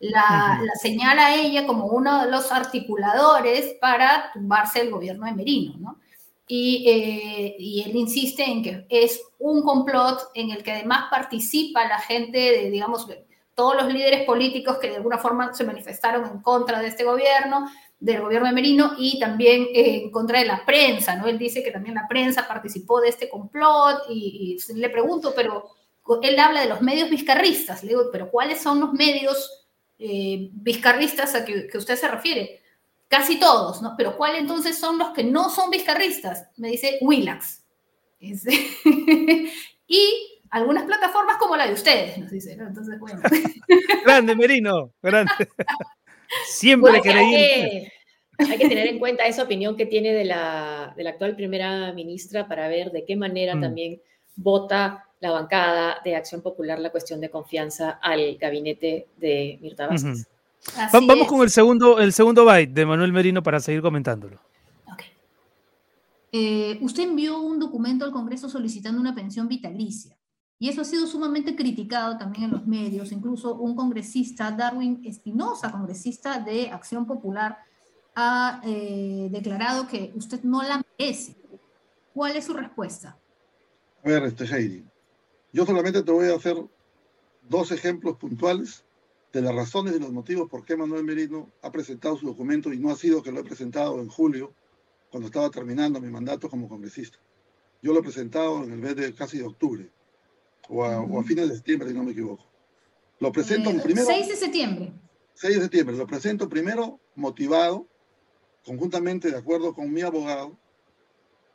La, 0.00 0.60
la, 0.62 0.72
señala 0.74 1.26
a 1.26 1.34
ella 1.34 1.66
como 1.66 1.86
uno 1.86 2.24
de 2.24 2.30
los 2.30 2.50
articuladores 2.52 3.76
para 3.80 4.32
tumbarse 4.32 4.80
el 4.80 4.90
gobierno 4.90 5.24
de 5.26 5.32
Merino, 5.32 5.74
¿no? 5.78 5.98
Eh, 6.46 7.56
y, 7.58 7.82
él 7.82 7.96
insiste 7.96 8.44
en 8.44 8.62
que 8.62 8.86
es 8.90 9.20
un 9.38 9.62
complot 9.62 10.30
en 10.34 10.50
el 10.50 10.62
que 10.62 10.72
además 10.72 11.06
participa 11.10 11.88
la 11.88 11.98
gente 11.98 12.38
de, 12.38 12.70
digamos, 12.70 13.06
todos 13.54 13.76
los 13.76 13.92
líderes 13.92 14.24
políticos 14.24 14.78
que 14.78 14.90
de 14.90 14.96
alguna 14.96 15.18
forma 15.18 15.54
se 15.54 15.64
manifestaron 15.64 16.26
en 16.26 16.42
contra 16.42 16.80
de 16.80 16.88
este 16.88 17.04
gobierno, 17.04 17.66
del 17.98 18.20
gobierno 18.20 18.48
de 18.48 18.54
Merino 18.54 18.92
y 18.98 19.18
también 19.18 19.68
en 19.72 20.10
contra 20.10 20.40
de 20.40 20.46
la 20.46 20.66
prensa, 20.66 21.16
¿no? 21.16 21.26
Él 21.26 21.38
dice 21.38 21.62
que 21.62 21.70
también 21.70 21.94
la 21.94 22.08
prensa 22.08 22.46
participó 22.46 23.00
de 23.00 23.08
este 23.08 23.28
complot 23.30 24.02
y, 24.10 24.58
le 24.74 24.90
pregunto, 24.90 25.32
pero 25.34 25.70
él 26.22 26.38
habla 26.38 26.60
de 26.60 26.68
los 26.68 26.82
medios 26.82 27.08
vizcarristas, 27.08 27.82
le 27.82 27.90
digo, 27.90 28.10
pero 28.12 28.30
¿cuáles 28.30 28.60
son 28.60 28.80
los 28.80 28.92
medios 28.92 29.66
eh, 29.98 30.50
vizcarristas 30.52 31.34
a 31.34 31.46
que, 31.46 31.68
que 31.68 31.78
usted 31.78 31.96
se 31.96 32.08
refiere? 32.08 32.63
Casi 33.08 33.38
todos, 33.38 33.82
¿no? 33.82 33.94
Pero 33.96 34.16
¿cuáles 34.16 34.40
entonces 34.40 34.78
son 34.78 34.98
los 34.98 35.10
que 35.10 35.24
no 35.24 35.50
son 35.50 35.70
vizcarristas? 35.70 36.48
Me 36.56 36.68
dice 36.68 36.98
Willax. 37.00 37.62
y 39.86 40.34
algunas 40.50 40.84
plataformas 40.84 41.36
como 41.36 41.56
la 41.56 41.66
de 41.66 41.74
ustedes, 41.74 42.16
nos 42.16 42.30
dice, 42.30 42.56
¿no? 42.56 42.66
Entonces, 42.66 42.98
bueno. 42.98 43.20
grande, 44.04 44.34
Merino, 44.34 44.92
grande. 45.02 45.32
Siempre 46.46 47.02
que 47.02 47.10
hay, 47.10 47.88
hay 48.38 48.58
que 48.58 48.68
tener 48.68 48.86
en 48.86 48.98
cuenta 48.98 49.26
esa 49.26 49.42
opinión 49.42 49.76
que 49.76 49.86
tiene 49.86 50.12
de 50.12 50.24
la, 50.24 50.94
de 50.96 51.04
la 51.04 51.10
actual 51.10 51.36
primera 51.36 51.92
ministra 51.92 52.48
para 52.48 52.68
ver 52.68 52.92
de 52.92 53.04
qué 53.04 53.16
manera 53.16 53.54
mm. 53.54 53.60
también 53.60 54.00
vota 54.36 55.04
la 55.20 55.30
bancada 55.30 56.00
de 56.04 56.16
Acción 56.16 56.42
Popular 56.42 56.78
la 56.78 56.90
cuestión 56.90 57.20
de 57.20 57.30
confianza 57.30 57.98
al 58.02 58.36
gabinete 58.36 59.08
de 59.16 59.58
Mirta 59.60 59.86
Vázquez. 59.86 60.28
Vamos 60.92 61.28
con 61.28 61.42
el 61.42 61.50
segundo, 61.50 61.98
el 61.98 62.12
segundo 62.12 62.44
byte 62.44 62.72
de 62.72 62.86
Manuel 62.86 63.12
Merino 63.12 63.42
para 63.42 63.60
seguir 63.60 63.82
comentándolo. 63.82 64.40
Eh, 66.36 66.78
usted 66.80 67.04
envió 67.04 67.38
un 67.38 67.60
documento 67.60 68.04
al 68.04 68.10
Congreso 68.10 68.48
solicitando 68.48 69.00
una 69.00 69.14
pensión 69.14 69.46
vitalicia. 69.46 70.16
Y 70.58 70.68
eso 70.68 70.80
ha 70.80 70.84
sido 70.84 71.06
sumamente 71.06 71.54
criticado 71.54 72.16
también 72.18 72.44
en 72.44 72.50
los 72.50 72.66
medios. 72.66 73.12
Incluso 73.12 73.54
un 73.54 73.76
congresista, 73.76 74.50
Darwin 74.50 75.02
Espinosa, 75.04 75.70
congresista 75.70 76.40
de 76.40 76.70
Acción 76.70 77.06
Popular, 77.06 77.58
ha 78.16 78.60
eh, 78.64 79.28
declarado 79.30 79.86
que 79.86 80.12
usted 80.16 80.42
no 80.42 80.62
la 80.62 80.82
merece. 80.98 81.36
¿Cuál 82.12 82.36
es 82.36 82.46
su 82.46 82.52
respuesta? 82.52 83.16
A 84.04 84.08
ver, 84.08 84.24
este 84.24 84.44
Heidi, 84.44 84.84
yo 85.52 85.64
solamente 85.64 86.02
te 86.02 86.12
voy 86.12 86.28
a 86.30 86.36
hacer 86.36 86.56
dos 87.48 87.70
ejemplos 87.72 88.16
puntuales 88.16 88.83
de 89.34 89.42
las 89.42 89.54
razones 89.54 89.96
y 89.96 89.98
los 89.98 90.12
motivos 90.12 90.48
por 90.48 90.64
qué 90.64 90.76
Manuel 90.76 91.02
Merino 91.02 91.50
ha 91.62 91.72
presentado 91.72 92.16
su 92.16 92.26
documento 92.26 92.72
y 92.72 92.78
no 92.78 92.90
ha 92.90 92.96
sido 92.96 93.20
que 93.20 93.32
lo 93.32 93.40
he 93.40 93.44
presentado 93.44 94.00
en 94.00 94.08
julio, 94.08 94.54
cuando 95.10 95.26
estaba 95.26 95.50
terminando 95.50 96.00
mi 96.00 96.08
mandato 96.08 96.48
como 96.48 96.68
congresista. 96.68 97.18
Yo 97.82 97.92
lo 97.92 97.98
he 97.98 98.02
presentado 98.02 98.62
en 98.62 98.72
el 98.72 98.78
mes 98.78 98.94
de 98.94 99.12
casi 99.12 99.38
de 99.38 99.44
octubre, 99.44 99.90
o 100.68 100.84
a, 100.84 101.24
fines 101.24 101.48
de 101.48 101.56
septiembre, 101.56 101.88
si 101.88 101.94
no 101.94 102.04
me 102.04 102.12
equivoco. 102.12 102.46
Lo 103.18 103.32
presento 103.32 103.70
eh, 103.70 103.80
primero... 103.82 104.06
6 104.06 104.28
de 104.28 104.36
septiembre. 104.36 104.92
6 105.34 105.56
de 105.56 105.62
septiembre. 105.62 105.96
Lo 105.96 106.06
presento 106.06 106.48
primero 106.48 107.00
motivado, 107.16 107.88
conjuntamente 108.64 109.30
de 109.30 109.36
acuerdo 109.36 109.74
con 109.74 109.92
mi 109.92 110.02
abogado, 110.02 110.56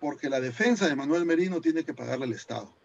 porque 0.02 0.30
la 0.30 0.42
defensa 0.42 0.88
de 0.88 0.96
Manuel 0.96 1.26
Merino 1.26 1.62
tiene 1.62 1.86
que 1.86 1.94
pagarle 1.94 2.26
al 2.26 2.34
Estado. 2.34 2.76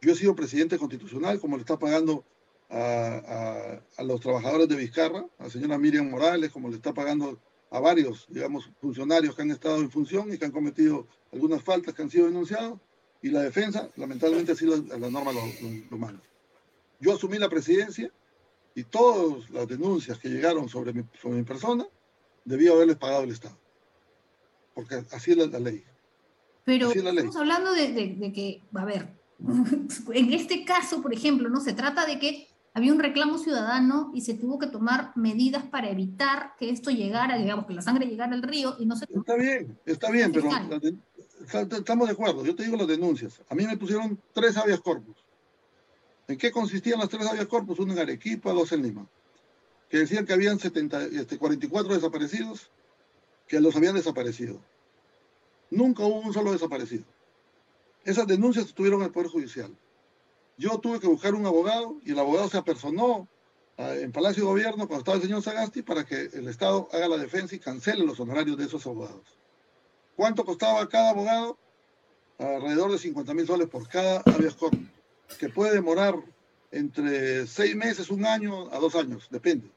Yo 0.00 0.12
he 0.12 0.16
sido 0.16 0.36
presidente 0.36 0.78
constitucional, 0.78 1.40
como 1.40 1.56
le 1.56 1.62
está 1.62 1.78
pagando 1.78 2.24
a, 2.70 3.80
los 4.04 4.20
trabajadores 4.20 4.68
de 4.68 4.76
Vizcarra, 4.76 5.26
a 5.38 5.44
la 5.44 5.50
señora 5.50 5.78
Miriam 5.78 6.10
Morales, 6.10 6.50
como 6.50 6.68
le 6.68 6.76
está 6.76 6.92
pagando 6.92 7.38
a 7.70 7.80
varios, 7.80 8.26
digamos, 8.28 8.70
funcionarios 8.80 9.34
que 9.34 9.42
han 9.42 9.50
estado 9.50 9.78
en 9.78 9.90
función 9.90 10.32
y 10.32 10.38
que 10.38 10.44
han 10.44 10.52
cometido 10.52 11.06
algunas 11.32 11.62
faltas 11.62 11.94
que 11.94 12.02
han 12.02 12.10
sido 12.10 12.26
denunciados, 12.26 12.80
y 13.22 13.30
la 13.30 13.42
defensa, 13.42 13.90
lamentablemente, 13.96 14.52
así 14.52 14.66
la, 14.66 14.76
la 14.98 15.10
norma 15.10 15.32
lo, 15.32 15.40
lo, 15.90 15.98
manda. 15.98 16.22
Yo 17.00 17.14
asumí 17.14 17.38
la 17.38 17.48
presidencia 17.48 18.10
y 18.74 18.84
todas 18.84 19.50
las 19.50 19.66
denuncias 19.66 20.18
que 20.18 20.28
llegaron 20.28 20.68
sobre 20.68 20.92
mi, 20.92 21.02
sobre 21.20 21.38
mi 21.38 21.42
persona, 21.42 21.86
debía 22.44 22.72
haberles 22.72 22.96
pagado 22.96 23.24
el 23.24 23.30
Estado. 23.30 23.58
Porque 24.74 25.02
así 25.10 25.32
es 25.32 25.38
la, 25.38 25.58
ley. 25.58 25.82
Pero 26.64 26.92
estamos 26.92 27.36
hablando 27.36 27.72
de, 27.72 27.92
de, 27.92 28.14
de 28.16 28.32
que, 28.32 28.62
a 28.74 28.84
ver, 28.84 29.08
en 30.12 30.32
este 30.32 30.64
caso, 30.64 31.02
por 31.02 31.12
ejemplo, 31.12 31.48
no 31.48 31.60
se 31.60 31.72
trata 31.72 32.06
de 32.06 32.18
que 32.18 32.48
había 32.76 32.92
un 32.92 33.00
reclamo 33.00 33.38
ciudadano 33.38 34.10
y 34.12 34.20
se 34.20 34.34
tuvo 34.34 34.58
que 34.58 34.66
tomar 34.66 35.12
medidas 35.16 35.64
para 35.64 35.88
evitar 35.88 36.52
que 36.58 36.68
esto 36.68 36.90
llegara, 36.90 37.38
digamos, 37.38 37.64
que 37.64 37.72
la 37.72 37.80
sangre 37.80 38.04
llegara 38.04 38.34
al 38.34 38.42
río 38.42 38.76
y 38.78 38.84
no 38.84 38.94
se... 38.96 39.06
Está 39.14 39.34
bien, 39.34 39.78
está 39.86 40.10
bien, 40.10 40.30
pero 40.30 40.50
estamos 41.74 42.06
de 42.06 42.12
acuerdo. 42.12 42.44
Yo 42.44 42.54
te 42.54 42.64
digo 42.64 42.76
las 42.76 42.86
denuncias. 42.86 43.40
A 43.48 43.54
mí 43.54 43.66
me 43.66 43.78
pusieron 43.78 44.20
tres 44.34 44.58
habeas 44.58 44.82
corpus. 44.82 45.16
¿En 46.28 46.36
qué 46.36 46.52
consistían 46.52 47.00
las 47.00 47.08
tres 47.08 47.26
habeas 47.26 47.46
corpus? 47.46 47.78
Uno 47.78 47.94
en 47.94 47.98
Arequipa, 47.98 48.52
dos 48.52 48.70
en 48.72 48.82
Lima. 48.82 49.06
Que 49.88 50.00
decían 50.00 50.26
que 50.26 50.34
habían 50.34 50.58
70, 50.58 51.04
este, 51.04 51.38
44 51.38 51.94
desaparecidos, 51.94 52.70
que 53.48 53.58
los 53.58 53.74
habían 53.74 53.94
desaparecido. 53.94 54.60
Nunca 55.70 56.04
hubo 56.04 56.20
un 56.20 56.34
solo 56.34 56.52
desaparecido. 56.52 57.04
Esas 58.04 58.26
denuncias 58.26 58.66
estuvieron 58.66 59.00
el 59.00 59.12
Poder 59.12 59.30
Judicial. 59.30 59.74
Yo 60.58 60.78
tuve 60.78 61.00
que 61.00 61.06
buscar 61.06 61.34
un 61.34 61.46
abogado 61.46 61.96
y 62.04 62.12
el 62.12 62.18
abogado 62.18 62.48
se 62.48 62.58
apersonó 62.58 63.28
en 63.76 64.10
Palacio 64.10 64.44
de 64.44 64.50
Gobierno 64.50 64.86
cuando 64.86 64.98
estaba 64.98 65.16
el 65.16 65.22
señor 65.22 65.42
Sagasti 65.42 65.82
para 65.82 66.04
que 66.06 66.30
el 66.32 66.48
Estado 66.48 66.88
haga 66.92 67.08
la 67.08 67.18
defensa 67.18 67.54
y 67.54 67.58
cancele 67.58 68.06
los 68.06 68.18
honorarios 68.20 68.56
de 68.56 68.64
esos 68.64 68.86
abogados. 68.86 69.36
¿Cuánto 70.16 70.44
costaba 70.44 70.88
cada 70.88 71.10
abogado? 71.10 71.58
Alrededor 72.38 72.90
de 72.92 72.98
50 72.98 73.34
mil 73.34 73.46
soles 73.46 73.68
por 73.68 73.86
cada 73.88 74.22
habeas 74.24 74.56
que 75.38 75.48
puede 75.50 75.74
demorar 75.74 76.14
entre 76.70 77.46
seis 77.46 77.76
meses, 77.76 78.10
un 78.10 78.24
año 78.24 78.72
a 78.72 78.78
dos 78.78 78.94
años, 78.94 79.28
depende. 79.30 79.70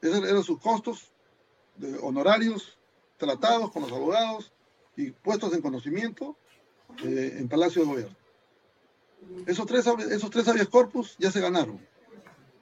Esos 0.00 0.28
eran 0.28 0.42
sus 0.42 0.60
costos 0.60 1.10
de 1.76 1.98
honorarios 1.98 2.78
tratados 3.16 3.70
con 3.72 3.82
los 3.82 3.92
abogados 3.92 4.52
y 4.96 5.10
puestos 5.10 5.52
en 5.54 5.62
conocimiento 5.62 6.36
eh, 7.04 7.36
en 7.38 7.48
Palacio 7.48 7.82
de 7.82 7.88
Gobierno. 7.88 8.16
Esos 9.46 9.66
tres, 9.66 9.86
esos 10.10 10.30
tres 10.30 10.48
habeas 10.48 10.68
corpus 10.68 11.16
ya 11.18 11.30
se 11.30 11.40
ganaron. 11.40 11.80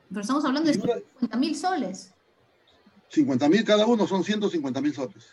Pero 0.09 0.21
estamos 0.21 0.45
hablando 0.45 0.69
de 0.69 0.75
50 0.75 1.37
mil 1.37 1.57
soles. 1.57 2.13
50 3.09 3.49
mil 3.49 3.65
cada 3.65 3.87
uno 3.87 4.07
son 4.07 4.25
150 4.25 4.81
mil 4.81 4.95
soles. 4.95 5.27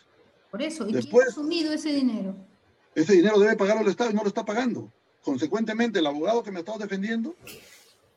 Por 0.50 0.62
eso, 0.62 0.88
¿y 0.88 0.92
Después, 0.92 1.10
quién 1.10 1.28
ha 1.28 1.30
asumido 1.30 1.72
ese 1.72 1.90
dinero? 1.90 2.36
Ese 2.94 3.14
dinero 3.14 3.38
debe 3.38 3.56
pagarlo 3.56 3.82
el 3.82 3.88
Estado 3.88 4.10
y 4.10 4.14
no 4.14 4.22
lo 4.22 4.28
está 4.28 4.44
pagando. 4.44 4.92
Consecuentemente, 5.22 5.98
el 5.98 6.06
abogado 6.06 6.42
que 6.42 6.50
me 6.50 6.58
ha 6.58 6.60
estado 6.60 6.78
defendiendo 6.78 7.34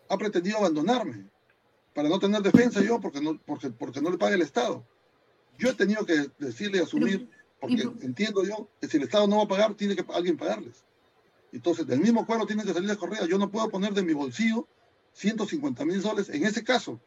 ha 0.09 0.17
pretendido 0.17 0.57
abandonarme 0.57 1.25
para 1.93 2.09
no 2.09 2.19
tener 2.19 2.41
defensa 2.41 2.81
yo 2.81 2.99
porque 2.99 3.21
no, 3.21 3.39
porque, 3.43 3.69
porque 3.71 4.01
no 4.01 4.11
le 4.11 4.17
paga 4.17 4.35
el 4.35 4.41
Estado. 4.41 4.85
Yo 5.57 5.69
he 5.69 5.73
tenido 5.73 6.05
que 6.05 6.27
decirle, 6.37 6.79
asumir, 6.79 7.27
porque 7.59 7.89
entiendo 8.01 8.43
yo 8.43 8.69
que 8.79 8.87
si 8.87 8.97
el 8.97 9.03
Estado 9.03 9.27
no 9.27 9.37
va 9.37 9.43
a 9.43 9.47
pagar, 9.47 9.73
tiene 9.73 9.95
que 9.95 10.05
alguien 10.13 10.37
pagarles. 10.37 10.83
Entonces, 11.51 11.87
del 11.87 11.99
mismo 11.99 12.25
cuadro 12.25 12.45
tiene 12.45 12.63
que 12.63 12.73
salir 12.73 12.89
de 12.89 12.97
correa. 12.97 13.25
Yo 13.25 13.37
no 13.37 13.49
puedo 13.49 13.69
poner 13.69 13.93
de 13.93 14.03
mi 14.03 14.13
bolsillo 14.13 14.67
150 15.13 15.85
mil 15.85 16.01
soles 16.01 16.29
en 16.29 16.45
ese 16.45 16.63
caso, 16.63 16.99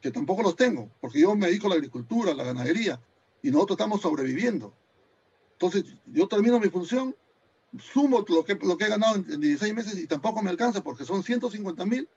que 0.00 0.10
tampoco 0.10 0.42
los 0.42 0.56
tengo, 0.56 0.90
porque 1.00 1.20
yo 1.20 1.34
me 1.36 1.46
dedico 1.46 1.66
a 1.66 1.70
la 1.70 1.76
agricultura, 1.76 2.32
a 2.32 2.34
la 2.34 2.44
ganadería, 2.44 3.00
y 3.42 3.50
nosotros 3.50 3.76
estamos 3.76 4.00
sobreviviendo. 4.00 4.74
Entonces, 5.52 5.84
yo 6.06 6.26
termino 6.26 6.58
mi 6.58 6.68
función, 6.68 7.14
sumo 7.78 8.24
lo 8.28 8.44
que, 8.44 8.52
he 8.52 8.88
ganado 8.88 9.16
en, 9.16 9.40
16 9.40 9.74
meses 9.74 9.98
y 9.98 10.06
tampoco 10.06 10.42
me 10.42 10.50
alcanza, 10.50 10.82
porque 10.82 11.04
son 11.04 11.22
150 11.22 11.86
mil 11.86 12.08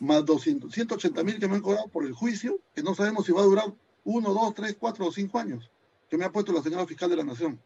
más 0.00 0.24
200, 0.24 0.72
180 0.72 1.24
mil 1.24 1.38
que 1.38 1.48
me 1.48 1.56
han 1.56 1.62
cobrado 1.62 1.88
por 1.88 2.04
el 2.04 2.12
juicio, 2.12 2.58
que 2.74 2.82
no 2.82 2.94
sabemos 2.94 3.26
si 3.26 3.32
va 3.32 3.42
a 3.42 3.44
durar 3.44 3.74
uno, 4.04 4.32
dos, 4.32 4.54
tres, 4.54 4.76
cuatro 4.78 5.06
o 5.06 5.12
cinco 5.12 5.38
años, 5.38 5.70
que 6.08 6.16
me 6.16 6.24
ha 6.24 6.32
puesto 6.32 6.52
la 6.52 6.62
señora 6.62 6.86
fiscal 6.86 7.10
de 7.10 7.16
la 7.16 7.24
Nación. 7.24 7.60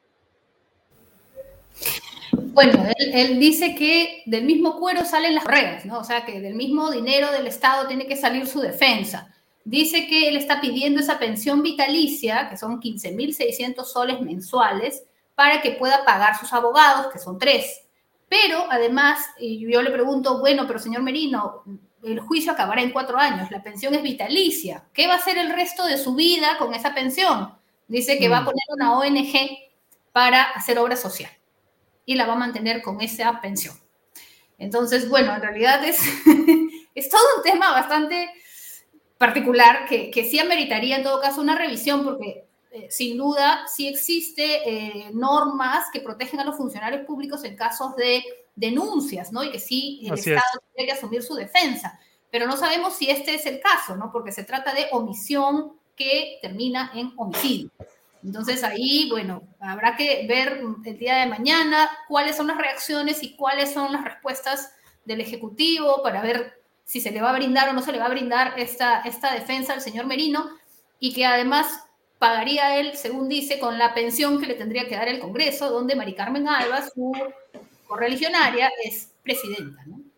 Bueno, 2.53 2.85
él, 2.97 3.39
dice 3.39 3.77
que 3.77 4.23
del 4.27 4.45
mismo 4.45 4.79
cuero 4.79 5.05
salen 5.05 5.37
las 5.37 5.45
reglas, 5.45 5.85
¿no? 5.85 5.99
O 5.99 6.05
sea, 6.05 6.25
que 6.25 6.41
del 6.41 6.55
mismo 6.55 6.91
dinero 6.91 7.31
del 7.31 7.47
Estado 7.47 7.87
tiene 7.87 8.07
que 8.07 8.17
salir 8.17 8.47
su 8.47 8.61
defensa. 8.61 9.33
Dice 9.65 10.09
que 10.09 10.29
él 10.29 10.37
está 10.37 10.61
pidiendo 10.61 11.01
esa 11.01 11.19
pensión 11.19 11.63
vitalicia, 11.63 12.49
que 12.49 12.57
son 12.57 12.81
15.600 12.81 13.85
soles 13.85 14.21
mensuales, 14.21 15.05
para 15.37 15.63
que 15.63 15.73
pueda 15.73 16.05
pagar 16.05 16.39
sus 16.39 16.53
abogados, 16.53 17.13
que 17.13 17.21
son 17.21 17.39
tres. 17.39 17.83
Pero 18.29 18.65
además, 18.69 19.25
y 19.39 19.61
yo 19.71 19.81
le 19.83 19.91
pregunto, 19.91 20.41
bueno, 20.41 20.67
pero 20.67 20.81
señor 20.81 21.03
Merino, 21.03 21.63
el 22.03 22.19
juicio 22.19 22.53
acabará 22.53 22.83
en 22.83 22.91
cuatro 22.91 23.17
años, 23.17 23.51
la 23.51 23.63
pensión 23.63 23.95
es 23.95 24.03
vitalicia. 24.03 24.85
¿Qué 24.93 25.07
va 25.07 25.15
a 25.15 25.19
hacer 25.19 25.39
el 25.39 25.53
resto 25.53 25.85
de 25.87 25.99
su 25.99 26.15
vida 26.17 26.57
con 26.59 26.75
esa 26.75 26.95
pensión? 26.95 27.55
Dice 27.87 28.19
que 28.19 28.29
va 28.29 28.39
a 28.39 28.41
mm. 28.43 28.45
poner 28.45 28.65
una 28.75 28.99
ONG 28.99 29.35
para 30.13 30.43
hacer 30.43 30.79
obra 30.79 30.97
social 30.97 31.31
y 32.11 32.17
la 32.17 32.27
va 32.27 32.33
a 32.33 32.37
mantener 32.37 32.83
con 32.83 33.01
esa 33.01 33.41
pensión. 33.41 33.77
Entonces, 34.59 35.09
bueno, 35.09 35.33
en 35.33 35.43
realidad 35.43 35.85
es, 35.85 36.01
es 36.95 37.09
todo 37.09 37.23
un 37.37 37.45
tema 37.45 37.71
bastante 37.71 38.29
particular 39.17 39.87
que, 39.89 40.11
que 40.11 40.25
sí 40.25 40.41
ameritaría 40.41 40.97
en 40.97 41.05
todo 41.05 41.21
caso 41.21 41.41
una 41.41 41.57
revisión 41.57 42.03
porque 42.03 42.49
eh, 42.73 42.89
sin 42.91 43.17
duda 43.17 43.65
sí 43.69 43.87
existe 43.87 44.69
eh, 44.69 45.11
normas 45.13 45.87
que 45.93 46.01
protegen 46.01 46.41
a 46.41 46.45
los 46.45 46.57
funcionarios 46.57 47.07
públicos 47.07 47.45
en 47.45 47.55
casos 47.55 47.95
de 47.95 48.25
denuncias, 48.57 49.31
¿no? 49.31 49.45
Y 49.45 49.53
que 49.53 49.61
sí 49.61 50.01
el 50.03 50.15
Estado 50.15 50.41
tiene 50.75 50.91
que 50.91 50.99
asumir 50.99 51.23
su 51.23 51.37
defensa. 51.37 51.97
Pero 52.29 52.49
no 52.49 52.57
sabemos 52.57 52.95
si 52.95 53.09
este 53.09 53.37
es 53.37 53.47
el 53.47 53.61
caso, 53.61 53.95
¿no? 53.95 54.11
Porque 54.11 54.33
se 54.33 54.43
trata 54.43 54.75
de 54.75 54.89
omisión 54.91 55.79
que 55.95 56.41
termina 56.43 56.91
en 56.93 57.13
homicidio. 57.17 57.71
Entonces 58.23 58.63
ahí, 58.65 59.09
bueno, 59.11 59.43
habrá 59.61 59.97
que 59.97 60.27
ver 60.27 60.63
el 60.85 60.99
día 60.99 61.17
de 61.17 61.27
mañana 61.27 61.91
cuáles 62.09 62.37
son 62.37 62.49
las 62.49 62.59
reacciones 62.59 63.23
y 63.23 63.35
cuáles 63.37 63.73
son 63.73 63.93
las 63.93 64.05
respuestas 64.05 64.73
del 65.05 65.21
Ejecutivo 65.21 66.03
para 66.03 66.21
ver 66.21 66.61
si 66.85 67.01
se 67.01 67.11
le 67.11 67.23
va 67.23 67.31
a 67.31 67.37
brindar 67.37 67.69
o 67.69 67.73
no 67.73 67.83
se 67.83 67.93
le 67.93 67.99
va 67.99 68.07
a 68.07 68.11
brindar 68.11 68.59
esta, 68.59 69.01
esta 69.03 69.33
defensa 69.33 69.73
al 69.73 69.81
señor 69.81 70.07
Merino 70.07 70.51
y 70.99 71.15
que 71.15 71.25
además 71.25 71.85
pagaría 72.19 72.79
él, 72.79 72.97
según 72.97 73.29
dice, 73.29 73.59
con 73.59 73.79
la 73.79 73.95
pensión 73.95 74.39
que 74.39 74.47
le 74.47 74.55
tendría 74.55 74.87
que 74.87 74.97
dar 74.97 75.09
el 75.09 75.21
Congreso, 75.21 75.71
donde 75.71 75.97
Mari 75.97 76.15
Carmen 76.15 76.47
Alba, 76.47 76.83
su 76.83 77.13
correligionaria, 77.87 78.71
es 78.85 79.11
presidenta. 79.23 79.83
¿no? 79.87 80.10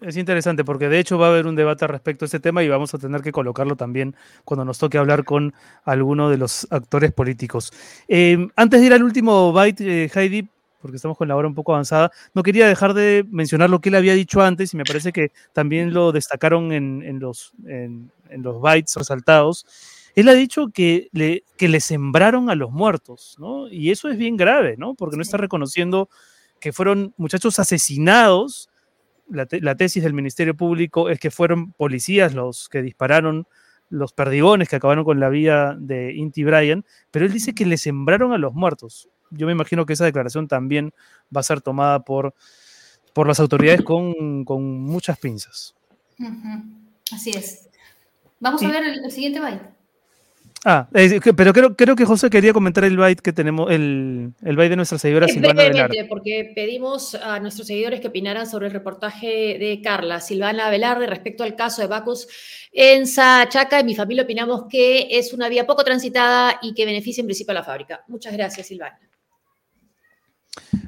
Es 0.00 0.16
interesante 0.16 0.64
porque 0.64 0.88
de 0.88 0.98
hecho 0.98 1.18
va 1.18 1.26
a 1.26 1.30
haber 1.30 1.46
un 1.46 1.56
debate 1.56 1.86
respecto 1.86 2.24
a 2.24 2.26
este 2.26 2.40
tema 2.40 2.62
y 2.62 2.68
vamos 2.68 2.92
a 2.94 2.98
tener 2.98 3.22
que 3.22 3.32
colocarlo 3.32 3.76
también 3.76 4.14
cuando 4.44 4.64
nos 4.64 4.78
toque 4.78 4.98
hablar 4.98 5.24
con 5.24 5.54
alguno 5.84 6.28
de 6.28 6.36
los 6.36 6.66
actores 6.70 7.12
políticos. 7.12 7.72
Em, 8.06 8.50
antes 8.56 8.80
de 8.80 8.86
ir 8.86 8.92
al 8.92 9.02
último 9.02 9.52
byte, 9.52 9.80
eh, 9.80 10.10
Heidi, 10.14 10.48
porque 10.84 10.96
estamos 10.96 11.16
con 11.16 11.28
la 11.28 11.36
hora 11.36 11.48
un 11.48 11.54
poco 11.54 11.72
avanzada, 11.72 12.12
no 12.34 12.42
quería 12.42 12.68
dejar 12.68 12.92
de 12.92 13.24
mencionar 13.30 13.70
lo 13.70 13.80
que 13.80 13.88
él 13.88 13.94
había 13.94 14.12
dicho 14.12 14.42
antes 14.42 14.74
y 14.74 14.76
me 14.76 14.84
parece 14.84 15.12
que 15.12 15.32
también 15.54 15.94
lo 15.94 16.12
destacaron 16.12 16.72
en, 16.72 17.18
los, 17.20 17.54
en, 17.66 18.10
los 18.28 18.60
bytes 18.60 18.94
resaltados. 18.96 19.66
Él 20.14 20.28
ha 20.28 20.34
dicho 20.34 20.68
que 20.68 21.08
le, 21.12 21.42
que 21.56 21.68
le 21.68 21.80
sembraron 21.80 22.50
a 22.50 22.54
los 22.54 22.70
muertos, 22.70 23.36
¿no? 23.38 23.66
Y 23.68 23.90
eso 23.90 24.10
es 24.10 24.18
bien 24.18 24.36
grave, 24.36 24.76
¿no? 24.76 24.94
Porque 24.94 25.16
no 25.16 25.22
está 25.22 25.38
reconociendo 25.38 26.10
que 26.60 26.74
fueron 26.74 27.14
muchachos 27.16 27.58
asesinados 27.58 28.68
la, 29.28 29.74
tesis 29.76 30.02
del 30.02 30.12
Ministerio 30.12 30.56
Público 30.56 31.08
es 31.08 31.18
que 31.18 31.30
fueron 31.30 31.72
policías 31.72 32.34
los 32.34 32.68
que 32.68 32.82
dispararon 32.82 33.46
los 33.88 34.12
perdigones 34.12 34.68
que 34.68 34.76
acabaron 34.76 35.04
con 35.04 35.20
la 35.20 35.28
vida 35.28 35.76
de 35.78 36.12
Inti 36.14 36.44
Bryan, 36.44 36.84
pero 37.10 37.26
él 37.26 37.32
dice 37.32 37.54
que 37.54 37.66
le 37.66 37.76
sembraron 37.76 38.32
a 38.32 38.38
los 38.38 38.54
muertos. 38.54 39.08
Yo 39.30 39.46
me 39.46 39.52
imagino 39.52 39.86
que 39.86 39.92
esa 39.92 40.04
declaración 40.04 40.48
también 40.48 40.92
va 41.34 41.40
a 41.40 41.44
ser 41.44 41.60
tomada 41.60 42.00
por, 42.00 42.34
por 43.12 43.28
las 43.28 43.40
autoridades 43.40 43.82
con, 43.84 44.80
muchas 44.80 45.18
pinzas. 45.18 45.74
Así 47.12 47.30
es. 47.30 47.68
Vamos 48.40 48.62
a 48.62 48.68
ver 48.68 48.84
el, 48.84 49.04
el 49.04 49.10
siguiente 49.10 49.40
byte. 49.40 49.74
Ah, 50.66 50.88
pero 51.36 51.52
creo, 51.52 51.76
creo 51.76 51.94
que 51.94 52.06
José 52.06 52.30
quería 52.30 52.54
comentar 52.54 52.84
el 52.84 52.96
byte 52.96 53.20
que 53.20 53.34
tenemos, 53.34 53.70
el, 53.70 54.32
el 54.42 54.56
byte 54.56 54.70
de 54.70 54.76
nuestra 54.76 54.96
seguidora 54.96 55.28
Silvana 55.28 55.62
Velarde. 55.62 56.06
porque 56.06 56.52
pedimos 56.54 57.14
a 57.14 57.38
nuestros 57.38 57.66
seguidores 57.66 58.00
que 58.00 58.08
opinaran 58.08 58.46
sobre 58.46 58.68
el 58.68 58.72
reportaje 58.72 59.58
de 59.58 59.80
Carla 59.84 60.22
Silvana 60.22 60.70
Velarde 60.70 61.06
respecto 61.06 61.44
al 61.44 61.54
caso 61.54 61.82
de 61.82 61.88
Bacus 61.88 62.26
en 62.72 63.06
Sachaca. 63.06 63.80
En 63.80 63.84
mi 63.84 63.94
familia 63.94 64.22
opinamos 64.22 64.64
que 64.70 65.08
es 65.10 65.34
una 65.34 65.50
vía 65.50 65.66
poco 65.66 65.84
transitada 65.84 66.58
y 66.62 66.72
que 66.72 66.86
beneficia 66.86 67.20
en 67.20 67.26
principio 67.26 67.50
a 67.50 67.56
la 67.56 67.64
fábrica. 67.64 68.02
Muchas 68.08 68.32
gracias, 68.32 68.66
Silvana. 68.66 68.98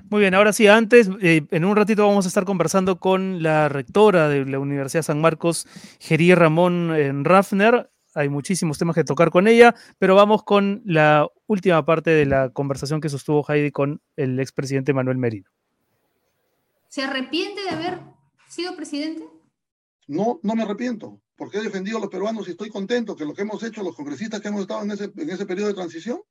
Muy 0.08 0.20
bien, 0.20 0.34
ahora 0.34 0.54
sí, 0.54 0.68
antes, 0.68 1.10
eh, 1.20 1.42
en 1.50 1.64
un 1.66 1.76
ratito 1.76 2.06
vamos 2.06 2.24
a 2.24 2.28
estar 2.28 2.44
conversando 2.44 2.98
con 2.98 3.42
la 3.42 3.68
rectora 3.68 4.28
de 4.28 4.46
la 4.46 4.58
Universidad 4.58 5.02
San 5.02 5.20
Marcos, 5.20 5.66
Gerí 6.00 6.34
Ramón 6.34 6.94
eh, 6.96 7.10
Raffner 7.12 7.90
hay 8.16 8.30
muchísimos 8.30 8.78
temas 8.78 8.94
que 8.94 9.04
tocar 9.04 9.30
con 9.30 9.46
ella, 9.46 9.74
pero 9.98 10.14
vamos 10.14 10.42
con 10.42 10.82
la 10.86 11.28
última 11.46 11.84
parte 11.84 12.10
de 12.10 12.24
la 12.24 12.50
conversación 12.50 13.00
que 13.00 13.10
sostuvo 13.10 13.44
Heidi 13.46 13.70
con 13.70 14.00
el 14.16 14.40
expresidente 14.40 14.94
Manuel 14.94 15.18
Merino. 15.18 15.50
¿Se 16.88 17.02
arrepiente 17.02 17.62
de 17.62 17.70
haber 17.70 18.00
sido 18.48 18.74
presidente? 18.74 19.28
No, 20.08 20.40
no 20.42 20.54
me 20.54 20.62
arrepiento, 20.62 21.20
porque 21.36 21.58
he 21.58 21.62
defendido 21.62 21.98
a 21.98 22.00
los 22.00 22.08
peruanos 22.08 22.48
y 22.48 22.52
estoy 22.52 22.70
contento 22.70 23.14
que 23.16 23.26
lo 23.26 23.34
que 23.34 23.42
hemos 23.42 23.62
hecho, 23.62 23.82
los 23.82 23.94
congresistas 23.94 24.40
que 24.40 24.48
hemos 24.48 24.62
estado 24.62 24.82
en 24.82 24.92
ese, 24.92 25.12
en 25.14 25.30
ese 25.30 25.44
periodo 25.44 25.68
de 25.68 25.74
transición, 25.74 26.22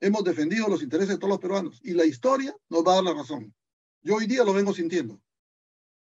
hemos 0.00 0.22
defendido 0.22 0.68
los 0.68 0.82
intereses 0.82 1.14
de 1.14 1.18
todos 1.18 1.30
los 1.30 1.40
peruanos. 1.40 1.80
Y 1.82 1.94
la 1.94 2.04
historia 2.04 2.54
nos 2.68 2.86
va 2.86 2.92
a 2.92 2.94
dar 2.96 3.04
la 3.04 3.14
razón. 3.14 3.52
Yo 4.02 4.16
hoy 4.16 4.26
día 4.26 4.44
lo 4.44 4.52
vengo 4.52 4.72
sintiendo, 4.72 5.20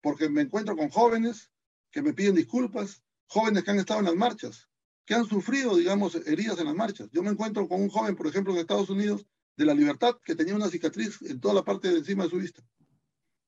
porque 0.00 0.28
me 0.28 0.40
encuentro 0.40 0.76
con 0.76 0.88
jóvenes 0.88 1.52
que 1.92 2.02
me 2.02 2.14
piden 2.14 2.34
disculpas, 2.34 3.04
jóvenes 3.26 3.62
que 3.62 3.70
han 3.70 3.78
estado 3.78 4.00
en 4.00 4.06
las 4.06 4.16
marchas, 4.16 4.69
que 5.10 5.16
han 5.16 5.26
sufrido, 5.26 5.76
digamos, 5.76 6.14
heridas 6.14 6.60
en 6.60 6.66
las 6.66 6.76
marchas. 6.76 7.08
Yo 7.10 7.20
me 7.24 7.30
encuentro 7.30 7.66
con 7.66 7.82
un 7.82 7.88
joven, 7.88 8.14
por 8.14 8.28
ejemplo, 8.28 8.52
en 8.52 8.60
Estados 8.60 8.90
Unidos, 8.90 9.26
de 9.56 9.64
la 9.64 9.74
libertad, 9.74 10.14
que 10.24 10.36
tenía 10.36 10.54
una 10.54 10.68
cicatriz 10.68 11.20
en 11.22 11.40
toda 11.40 11.52
la 11.52 11.64
parte 11.64 11.90
de 11.90 11.98
encima 11.98 12.22
de 12.22 12.30
su 12.30 12.36
vista. 12.36 12.62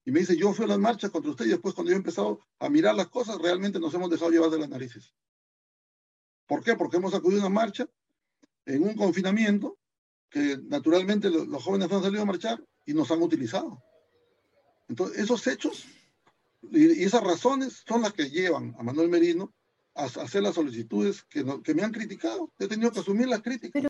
Y 0.04 0.10
me 0.10 0.18
dice, 0.18 0.36
yo 0.36 0.52
fui 0.52 0.64
a 0.64 0.68
las 0.68 0.80
marchas 0.80 1.12
contra 1.12 1.30
usted 1.30 1.44
y 1.44 1.50
después 1.50 1.72
cuando 1.72 1.92
yo 1.92 1.94
he 1.94 1.98
empezado 1.98 2.40
a 2.58 2.68
mirar 2.68 2.96
las 2.96 3.06
cosas, 3.10 3.40
realmente 3.40 3.78
nos 3.78 3.94
hemos 3.94 4.10
dejado 4.10 4.32
llevar 4.32 4.50
de 4.50 4.58
las 4.58 4.68
narices. 4.70 5.14
¿Por 6.48 6.64
qué? 6.64 6.74
Porque 6.74 6.96
hemos 6.96 7.14
acudido 7.14 7.42
a 7.42 7.46
una 7.46 7.54
marcha 7.54 7.88
en 8.66 8.82
un 8.82 8.96
confinamiento 8.96 9.78
que 10.30 10.58
naturalmente 10.64 11.30
los 11.30 11.62
jóvenes 11.62 11.92
han 11.92 12.02
salido 12.02 12.22
a 12.22 12.26
marchar 12.26 12.60
y 12.84 12.92
nos 12.92 13.08
han 13.12 13.22
utilizado. 13.22 13.80
Entonces, 14.88 15.16
esos 15.16 15.46
hechos 15.46 15.86
y 16.72 17.04
esas 17.04 17.22
razones 17.22 17.84
son 17.86 18.02
las 18.02 18.14
que 18.14 18.30
llevan 18.30 18.74
a 18.80 18.82
Manuel 18.82 19.08
Merino 19.08 19.54
hacer 19.94 20.42
las 20.42 20.54
solicitudes 20.54 21.22
que, 21.24 21.44
que 21.62 21.74
me 21.74 21.82
han 21.82 21.92
criticado. 21.92 22.50
He 22.58 22.66
tenido 22.66 22.90
que 22.90 23.00
asumir 23.00 23.28
las 23.28 23.42
críticas. 23.42 23.84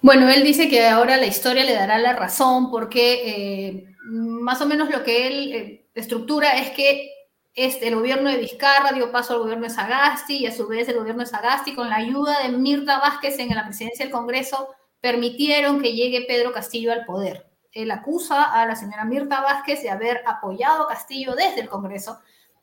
Bueno, 0.00 0.28
él 0.30 0.44
dice 0.44 0.68
que 0.68 0.86
ahora 0.86 1.16
la 1.16 1.26
historia 1.26 1.64
le 1.64 1.74
dará 1.74 1.98
la 1.98 2.12
razón 2.12 2.70
porque 2.70 3.22
eh, 3.26 3.94
más 4.04 4.60
o 4.60 4.66
menos 4.66 4.90
lo 4.90 5.02
que 5.02 5.26
él 5.26 5.52
eh, 5.52 5.86
estructura 5.94 6.58
es 6.58 6.70
que 6.70 7.10
este, 7.54 7.88
el 7.88 7.96
gobierno 7.96 8.30
de 8.30 8.36
Vizcarra 8.36 8.92
dio 8.92 9.10
paso 9.10 9.34
al 9.34 9.40
gobierno 9.40 9.64
de 9.64 9.70
Sagasti 9.70 10.36
y 10.36 10.46
a 10.46 10.54
su 10.54 10.68
vez 10.68 10.88
el 10.88 10.98
gobierno 10.98 11.24
de 11.24 11.28
Sagasti 11.28 11.74
con 11.74 11.90
la 11.90 11.96
ayuda 11.96 12.44
de 12.44 12.56
Mirta 12.56 13.00
Vázquez 13.00 13.38
en 13.40 13.48
la 13.48 13.64
presidencia 13.64 14.04
del 14.04 14.12
Congreso 14.12 14.68
permitieron 15.00 15.82
que 15.82 15.92
llegue 15.92 16.26
Pedro 16.28 16.52
Castillo 16.52 16.92
al 16.92 17.04
poder. 17.04 17.50
Él 17.72 17.90
acusa 17.90 18.44
a 18.44 18.64
la 18.66 18.76
señora 18.76 19.04
Mirta 19.04 19.40
Vázquez 19.40 19.82
de 19.82 19.90
haber 19.90 20.22
apoyado 20.26 20.84
a 20.84 20.88
Castillo 20.88 21.34
desde 21.34 21.60
el 21.62 21.68
Congreso 21.68 22.20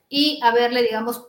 y 0.09 0.39
haberle, 0.43 0.83
digamos, 0.83 1.27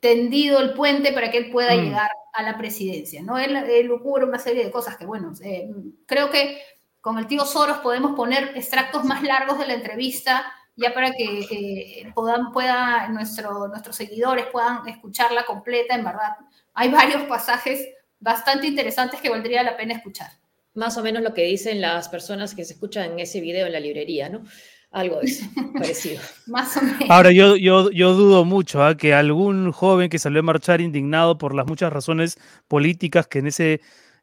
tendido 0.00 0.60
el 0.60 0.74
puente 0.74 1.12
para 1.12 1.30
que 1.30 1.38
él 1.38 1.50
pueda 1.50 1.74
mm. 1.74 1.80
llegar 1.80 2.10
a 2.32 2.42
la 2.42 2.56
presidencia, 2.56 3.22
¿no? 3.22 3.38
Él, 3.38 3.56
él 3.56 3.90
ocurre 3.90 4.24
una 4.24 4.38
serie 4.38 4.64
de 4.64 4.70
cosas 4.70 4.96
que, 4.96 5.06
bueno, 5.06 5.32
eh, 5.42 5.68
creo 6.06 6.30
que 6.30 6.60
con 7.00 7.18
el 7.18 7.26
tío 7.26 7.44
Soros 7.44 7.78
podemos 7.78 8.14
poner 8.14 8.52
extractos 8.56 9.04
más 9.04 9.22
largos 9.22 9.58
de 9.58 9.66
la 9.66 9.74
entrevista 9.74 10.52
ya 10.76 10.94
para 10.94 11.12
que 11.12 11.40
eh, 11.50 12.12
puedan, 12.14 12.52
pueda, 12.52 13.08
nuestro, 13.08 13.68
nuestros 13.68 13.96
seguidores 13.96 14.46
puedan 14.46 14.88
escucharla 14.88 15.44
completa, 15.44 15.94
en 15.94 16.04
verdad. 16.04 16.36
Hay 16.74 16.90
varios 16.90 17.22
pasajes 17.24 17.86
bastante 18.18 18.66
interesantes 18.66 19.20
que 19.20 19.28
valdría 19.28 19.62
la 19.62 19.76
pena 19.76 19.94
escuchar. 19.94 20.30
Más 20.74 20.96
o 20.96 21.02
menos 21.02 21.22
lo 21.22 21.34
que 21.34 21.42
dicen 21.42 21.80
las 21.80 22.08
personas 22.08 22.54
que 22.54 22.64
se 22.64 22.74
escuchan 22.74 23.12
en 23.12 23.20
ese 23.20 23.40
video 23.40 23.66
en 23.66 23.72
la 23.72 23.80
librería, 23.80 24.28
¿no? 24.28 24.44
Algo 24.92 25.20
de 25.20 25.26
eso, 25.26 25.46
parecido. 25.74 26.20
Más 26.46 26.76
o 26.76 26.82
menos. 26.82 27.02
Ahora, 27.08 27.30
yo, 27.30 27.56
yo, 27.56 27.90
yo 27.90 28.14
dudo 28.14 28.44
mucho 28.44 28.82
¿ah? 28.82 28.96
que 28.96 29.14
algún 29.14 29.70
joven 29.70 30.10
que 30.10 30.18
salió 30.18 30.40
a 30.40 30.42
marchar 30.42 30.80
indignado 30.80 31.38
por 31.38 31.54
las 31.54 31.66
muchas 31.66 31.92
razones 31.92 32.38
políticas 32.66 33.28
que 33.28 33.38
en 33.38 33.46
ese, 33.46 33.80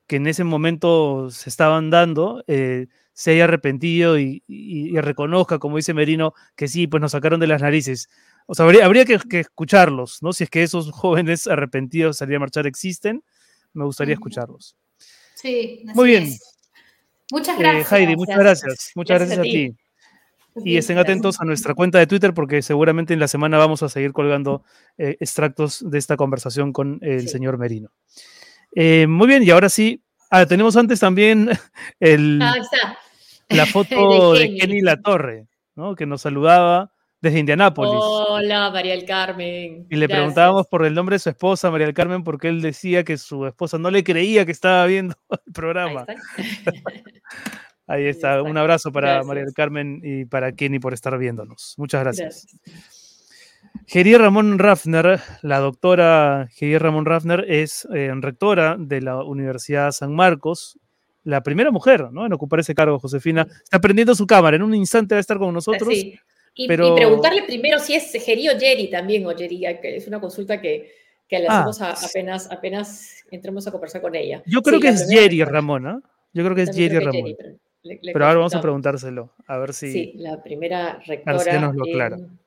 que 0.07 0.17
en 0.17 0.27
ese 0.27 0.43
momento 0.43 1.29
se 1.31 1.49
estaban 1.49 1.89
dando, 1.89 2.43
eh, 2.47 2.87
se 3.13 3.31
haya 3.31 3.45
arrepentido 3.45 4.19
y, 4.19 4.43
reconozca, 4.97 5.57
como 5.57 5.77
dice 5.77 5.93
Merino, 5.93 6.33
que 6.55 6.67
sí, 6.67 6.85
pues 6.85 6.99
nos 7.01 7.13
sacaron 7.13 7.39
de 7.39 7.47
las 7.47 7.61
narices. 7.61 8.09
O 8.45 8.53
sea, 8.53 8.65
habría, 8.65 9.05
que, 9.05 9.39
escucharlos, 9.39 10.21
¿no? 10.21 10.33
Si 10.33 10.43
es 10.43 10.49
que 10.49 10.63
esos 10.63 10.91
jóvenes 10.91 11.47
arrepentidos 11.47 12.17
salir 12.17 12.35
a 12.35 12.39
marchar 12.39 12.67
existen, 12.67 13.23
me 13.73 13.85
gustaría 13.85 14.15
escucharlos. 14.15 14.75
Sí, 15.33 15.83
muy 15.93 16.09
bien. 16.09 16.33
Muchas 17.31 17.55
eh, 17.57 17.59
gracias. 17.59 17.91
Heidi, 17.91 18.15
muchas 18.17 18.37
gracias. 18.37 18.91
Muchas 18.95 19.19
gracias, 19.19 19.39
a 19.39 19.43
ti. 19.43 19.73
Y 20.63 20.77
estén 20.77 20.97
atentos 20.97 21.39
a 21.39 21.45
nuestra 21.45 21.73
cuenta 21.73 21.99
de 21.99 22.07
Twitter 22.07 22.33
porque 22.33 22.61
seguramente 22.61 23.13
en 23.13 23.19
la 23.19 23.27
semana 23.27 23.57
vamos 23.57 23.83
a 23.83 23.89
seguir 23.89 24.11
colgando 24.11 24.63
eh, 24.97 25.17
extractos 25.19 25.83
de 25.89 25.97
esta 25.97 26.17
conversación 26.17 26.73
con 26.73 26.99
el 27.01 27.29
señor 27.29 27.57
Merino. 27.57 27.91
Eh, 28.75 29.07
muy 29.07 29.27
bien, 29.27 29.43
y 29.43 29.49
ahora 29.49 29.69
sí, 29.69 30.03
ah, 30.29 30.45
tenemos 30.45 30.75
antes 30.75 30.99
también 30.99 31.49
el, 31.99 32.39
ah, 32.41 32.55
la 33.49 33.65
foto 33.65 34.33
de 34.33 34.55
Kenny. 34.55 34.81
La 34.81 35.01
Torre, 35.01 35.47
¿no? 35.75 35.95
que 35.95 36.05
nos 36.05 36.21
saludaba 36.21 36.91
desde 37.21 37.39
Indianápolis. 37.39 37.99
Hola, 37.99 38.69
María 38.69 38.93
del 38.93 39.05
Carmen. 39.05 39.87
Y 39.89 39.95
le 39.95 40.07
preguntábamos 40.07 40.67
por 40.67 40.85
el 40.85 40.93
nombre 40.93 41.15
de 41.15 41.19
su 41.19 41.29
esposa, 41.29 41.71
María 41.71 41.87
del 41.87 41.95
Carmen, 41.95 42.23
porque 42.23 42.47
él 42.47 42.61
decía 42.61 43.03
que 43.03 43.17
su 43.17 43.45
esposa 43.47 43.77
no 43.77 43.89
le 43.89 44.03
creía 44.03 44.45
que 44.45 44.51
estaba 44.51 44.85
viendo 44.85 45.15
el 45.45 45.53
programa. 45.53 46.05
Ahí 47.87 48.05
está. 48.05 48.43
Un 48.43 48.57
abrazo 48.57 48.91
para 48.91 49.23
María 49.23 49.43
del 49.43 49.53
Carmen 49.53 50.01
y 50.03 50.25
para 50.25 50.51
Kenny 50.51 50.77
por 50.79 50.93
estar 50.93 51.17
viéndonos. 51.17 51.73
Muchas 51.77 52.01
gracias. 52.03 52.47
gracias. 53.85 54.19
Ramón 54.19 54.59
Raffner, 54.59 55.19
la 55.41 55.59
doctora 55.59 56.49
Gerier 56.51 56.83
Ramón 56.83 57.05
Raffner, 57.05 57.45
es 57.47 57.87
eh, 57.95 58.11
rectora 58.15 58.75
de 58.77 59.01
la 59.01 59.23
Universidad 59.23 59.91
San 59.91 60.13
Marcos, 60.13 60.77
la 61.23 61.43
primera 61.43 61.71
mujer 61.71 62.11
¿no? 62.11 62.25
en 62.25 62.33
ocupar 62.33 62.59
ese 62.59 62.75
cargo, 62.75 62.99
Josefina. 62.99 63.47
Está 63.63 63.79
prendiendo 63.79 64.13
su 64.15 64.27
cámara, 64.27 64.57
en 64.57 64.63
un 64.63 64.75
instante 64.75 65.15
va 65.15 65.19
a 65.19 65.21
estar 65.21 65.37
con 65.37 65.53
nosotros. 65.53 65.93
Sí. 65.93 66.19
Y, 66.55 66.67
preguntarle 66.67 67.43
primero 67.43 67.77
si 67.77 67.93
es 67.93 68.11
Geri 68.11 68.49
o 68.49 68.59
Jerry 68.59 68.89
también, 68.89 69.25
o 69.27 69.29
Jerry, 69.29 69.59
que 69.79 69.97
es 69.97 70.07
una 70.07 70.19
consulta 70.19 70.59
que, 70.59 70.91
que 71.27 71.39
le 71.39 71.47
ah, 71.47 71.59
hacemos 71.59 71.81
apenas, 71.81 72.51
apenas 72.51 73.23
entremos 73.29 73.67
a 73.67 73.71
conversar 73.71 74.01
con 74.01 74.15
ella. 74.15 74.41
Yo 74.47 74.63
creo 74.63 74.79
que 74.79 74.87
es 74.87 75.07
Jerry 75.07 75.43
Ramón, 75.43 75.83
¿no? 75.83 76.01
Yo 76.33 76.43
creo 76.43 76.55
que 76.55 76.63
es 76.63 76.75
Jerry 76.75 76.97
Ramón. 76.97 77.35
pero, 77.37 77.57
ahora 78.13 78.35
vamos 78.35 78.55
a 78.55 78.61
preguntárselo, 78.61 79.31
a 79.47 79.57
ver 79.57 79.73
si... 79.73 79.91
Sí, 79.91 80.13
la 80.17 80.41
primera 80.41 80.99
rectora 81.05 81.59
nos 81.59 81.75
lo 81.75 81.85
en 81.85 82.39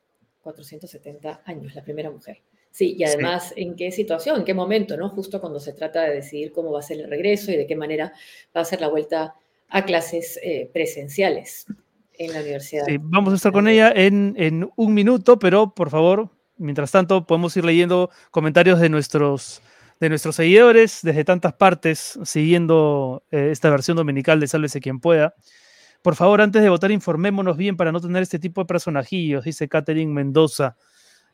470 0.42 1.42
años, 1.44 1.74
la 1.74 1.82
primera 1.82 2.10
mujer. 2.10 2.38
Sí, 2.70 2.94
y 2.96 3.04
además, 3.04 3.52
¿en 3.56 3.74
qué 3.74 3.90
situación, 3.90 4.38
en 4.38 4.44
qué 4.44 4.54
momento, 4.54 4.96
no? 4.96 5.08
Justo 5.08 5.40
cuando 5.40 5.58
se 5.58 5.72
trata 5.72 6.02
de 6.02 6.14
decidir 6.14 6.52
cómo 6.52 6.70
va 6.70 6.78
a 6.78 6.82
ser 6.82 7.00
el 7.00 7.10
regreso 7.10 7.50
y 7.50 7.56
de 7.56 7.66
qué 7.66 7.74
manera 7.74 8.12
va 8.56 8.60
a 8.60 8.64
ser 8.64 8.80
la 8.80 8.88
vuelta 8.88 9.34
a 9.68 9.84
clases 9.84 10.38
eh, 10.42 10.70
presenciales 10.72 11.66
en 12.14 12.32
la 12.32 12.40
universidad. 12.40 12.84
Sí, 12.86 12.96
vamos 13.00 13.32
a 13.32 13.36
estar 13.36 13.52
con 13.52 13.66
ella 13.66 13.92
en, 13.94 14.34
en, 14.36 14.70
un 14.76 14.94
minuto, 14.94 15.38
pero 15.38 15.74
por 15.74 15.90
favor, 15.90 16.30
mientras 16.58 16.92
tanto, 16.92 17.26
podemos 17.26 17.56
ir 17.56 17.64
leyendo 17.64 18.10
comentarios 18.30 18.78
de 18.78 18.88
nuestros, 18.88 19.62
de 20.00 20.08
nuestros 20.08 20.36
seguidores 20.36 21.00
desde 21.02 21.24
tantas 21.24 21.52
partes, 21.52 22.18
siguiendo 22.24 23.22
eh, 23.30 23.50
esta 23.52 23.68
versión 23.70 23.98
dominical 23.98 24.40
de 24.40 24.48
Sálvese 24.48 24.80
quien 24.80 24.98
pueda. 24.98 25.34
Por 26.02 26.16
favor, 26.16 26.40
antes 26.40 26.62
de 26.62 26.70
votar, 26.70 26.90
informémonos 26.90 27.58
bien 27.58 27.76
para 27.76 27.92
no 27.92 28.00
tener 28.00 28.22
este 28.22 28.38
tipo 28.38 28.62
de 28.62 28.66
personajillos, 28.66 29.44
dice 29.44 29.68
Catherine 29.68 30.10
Mendoza. 30.10 30.74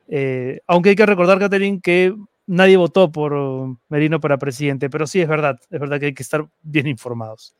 Eh, 0.08 0.60
aunque 0.66 0.90
hay 0.90 0.96
que 0.96 1.06
recordar, 1.06 1.38
Catherine, 1.38 1.80
que 1.80 2.12
nadie 2.46 2.76
votó 2.76 3.12
por 3.12 3.76
Merino 3.88 4.20
para 4.20 4.36
presidente, 4.36 4.90
pero 4.90 5.06
sí 5.06 5.20
es 5.20 5.28
verdad, 5.28 5.60
es 5.70 5.80
verdad 5.80 6.00
que 6.00 6.06
hay 6.06 6.14
que 6.14 6.24
estar 6.24 6.44
bien 6.62 6.88
informados. 6.88 7.54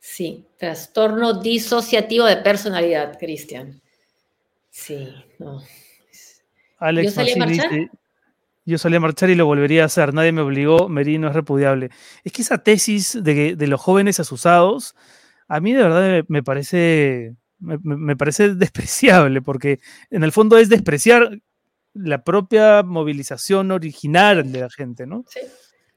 Sí, 0.00 0.46
trastorno 0.58 1.40
disociativo 1.40 2.24
de 2.24 2.38
personalidad, 2.38 3.18
Cristian. 3.18 3.82
Sí, 4.70 5.14
no. 5.38 5.62
Alex 6.78 7.08
¿Yo 7.08 7.14
salí 7.14 7.32
a 7.32 7.36
marchar? 7.36 7.70
Yo 8.64 8.78
salí 8.78 8.96
a 8.96 9.00
marchar 9.00 9.30
y 9.30 9.34
lo 9.34 9.46
volvería 9.46 9.82
a 9.82 9.86
hacer. 9.86 10.14
Nadie 10.14 10.32
me 10.32 10.40
obligó, 10.40 10.88
Merino 10.88 11.28
es 11.28 11.34
repudiable. 11.34 11.90
Es 12.22 12.32
que 12.32 12.42
esa 12.42 12.58
tesis 12.58 13.18
de, 13.22 13.56
de 13.56 13.66
los 13.66 13.80
jóvenes 13.80 14.20
asusados, 14.20 14.94
a 15.48 15.60
mí 15.60 15.72
de 15.72 15.82
verdad 15.82 16.24
me, 16.28 16.42
parece, 16.42 17.36
me, 17.58 18.16
parece 18.16 18.48
despreciable, 18.54 19.42
porque 19.42 19.80
en 20.10 20.24
el 20.24 20.32
fondo 20.32 20.58
es 20.58 20.68
despreciar 20.68 21.38
la 21.92 22.24
propia 22.24 22.82
movilización 22.82 23.70
original 23.70 24.50
de 24.50 24.60
la 24.60 24.70
gente, 24.70 25.06
¿no? 25.06 25.24
Sí 25.28 25.40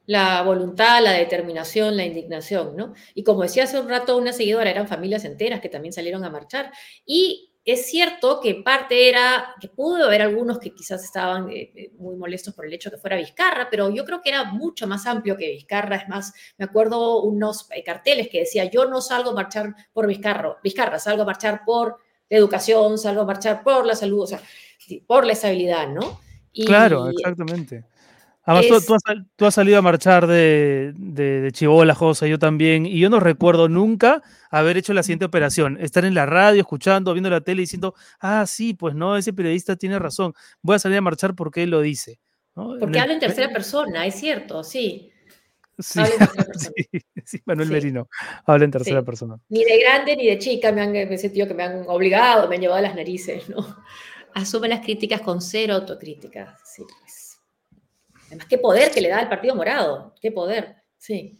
la 0.08 0.42
voluntad, 0.42 1.04
la 1.04 1.12
determinación, 1.12 1.98
la 1.98 2.06
indignación, 2.06 2.76
¿no? 2.78 2.94
Y 3.14 3.24
como 3.24 3.44
decía 3.44 3.66
hace 3.66 3.78
un 3.80 3.90
rato 3.90 4.18
una 4.18 4.32
seguidora, 4.32 4.72
eran 4.72 4.88
familias 4.88 5.26
enteras 5.26 5.60
que 5.60 5.70
también 5.70 5.92
salieron 5.94 6.24
a 6.24 6.30
marchar. 6.30 6.72
Y 7.06 7.52
es 7.68 7.86
cierto 7.86 8.40
que 8.40 8.56
parte 8.56 9.10
era, 9.10 9.54
que 9.60 9.68
pudo 9.68 10.06
haber 10.06 10.22
algunos 10.22 10.58
que 10.58 10.74
quizás 10.74 11.04
estaban 11.04 11.50
eh, 11.50 11.70
eh, 11.76 11.92
muy 11.98 12.16
molestos 12.16 12.54
por 12.54 12.66
el 12.66 12.74
hecho 12.74 12.90
de 12.90 12.96
que 12.96 13.02
fuera 13.02 13.18
Vizcarra, 13.18 13.68
pero 13.70 13.90
yo 13.90 14.06
creo 14.06 14.22
que 14.22 14.30
era 14.30 14.46
mucho 14.46 14.88
más 14.88 15.06
amplio 15.06 15.36
que 15.36 15.52
Vizcarra. 15.52 15.98
Es 15.98 16.08
más, 16.08 16.34
me 16.58 16.64
acuerdo 16.64 17.24
unos 17.24 17.68
eh, 17.72 17.84
carteles 17.84 18.30
que 18.30 18.40
decía, 18.40 18.64
yo 18.72 18.86
no 18.86 19.02
salgo 19.02 19.32
a 19.32 19.34
marchar 19.34 19.76
por 19.92 20.08
Vizcarra, 20.08 20.58
Vizcarra, 20.64 20.98
salgo 20.98 21.24
a 21.24 21.26
marchar 21.26 21.66
por 21.66 21.98
la 22.30 22.38
educación, 22.38 22.98
salgo 22.98 23.24
a 23.24 23.26
marchar 23.26 23.62
por 23.64 23.86
la 23.86 23.96
salud, 23.96 24.22
o 24.22 24.28
sea, 24.28 24.42
por 25.06 25.26
la 25.26 25.34
estabilidad, 25.34 25.90
¿no? 25.90 26.22
claro, 26.66 27.10
exactamente. 27.10 27.84
Además, 28.50 28.86
tú, 29.36 29.46
has, 29.46 29.54
salido 29.54 29.78
a 29.78 29.82
marchar 29.82 30.26
de, 30.26 30.94
de, 30.96 31.42
de 31.42 31.52
Chibola, 31.52 31.94
José, 31.94 32.30
yo 32.30 32.40
también, 32.40 32.86
y 32.86 32.98
yo 32.98 33.10
no 33.10 33.20
recuerdo 33.20 33.68
nunca 33.68 34.24
haber 34.50 34.78
hecho 34.78 34.94
la 34.94 35.04
siguiente 35.04 35.26
operación, 35.26 35.78
estar 35.82 36.06
en 36.06 36.14
la 36.14 36.26
radio, 36.26 36.62
escuchando, 36.62 37.14
viendo 37.14 37.30
la 37.30 37.42
tele, 37.42 37.64
diciendo, 37.64 37.94
ah, 38.22 38.46
sí, 38.48 38.74
pues 38.74 38.96
no, 38.96 39.18
ese 39.18 39.34
periodista 39.34 39.76
tiene 39.76 40.00
razón, 40.00 40.34
voy 40.62 40.78
a 40.78 40.80
salir 40.80 40.98
a 40.98 41.02
marchar 41.02 41.36
porque 41.36 41.64
él 41.64 41.72
lo 41.72 41.82
dice. 41.82 42.20
Porque 42.54 43.00
habla 43.00 43.16
en 43.16 43.20
tercera 43.20 43.52
persona, 43.52 44.06
es 44.06 44.16
cierto, 44.16 44.64
sí. 44.64 45.12
Sí, 45.78 46.00
sí, 47.26 47.42
Manuel 47.46 47.70
Merino 47.70 48.08
habla 48.46 48.64
en 48.64 48.72
tercera 48.72 49.04
persona. 49.04 49.38
Ni 49.50 49.66
de 49.66 49.78
grande 49.78 50.16
ni 50.16 50.26
de 50.26 50.40
chica 50.40 50.72
me 50.72 50.82
han 50.82 51.18
sentido 51.20 51.50
que 51.50 51.54
me 51.54 51.64
han 51.64 51.84
obligado, 51.88 52.48
me 52.48 52.56
han 52.56 52.62
llevado 52.62 52.80
a 52.80 52.84
las 52.84 52.96
narices, 52.96 53.50
¿no? 53.50 53.58
Asume 54.34 54.70
las 54.70 54.80
críticas 54.80 55.20
con 55.20 55.42
cero 55.42 55.74
autocrítica, 55.74 56.58
sí. 56.64 56.84
Además, 58.28 58.48
qué 58.48 58.58
poder 58.58 58.92
que 58.92 59.02
le 59.02 59.10
da 59.10 59.20
al 59.20 59.30
Partido 59.30 59.56
Morado, 59.56 60.14
qué 60.22 60.32
poder, 60.32 60.76
sí. 60.98 61.40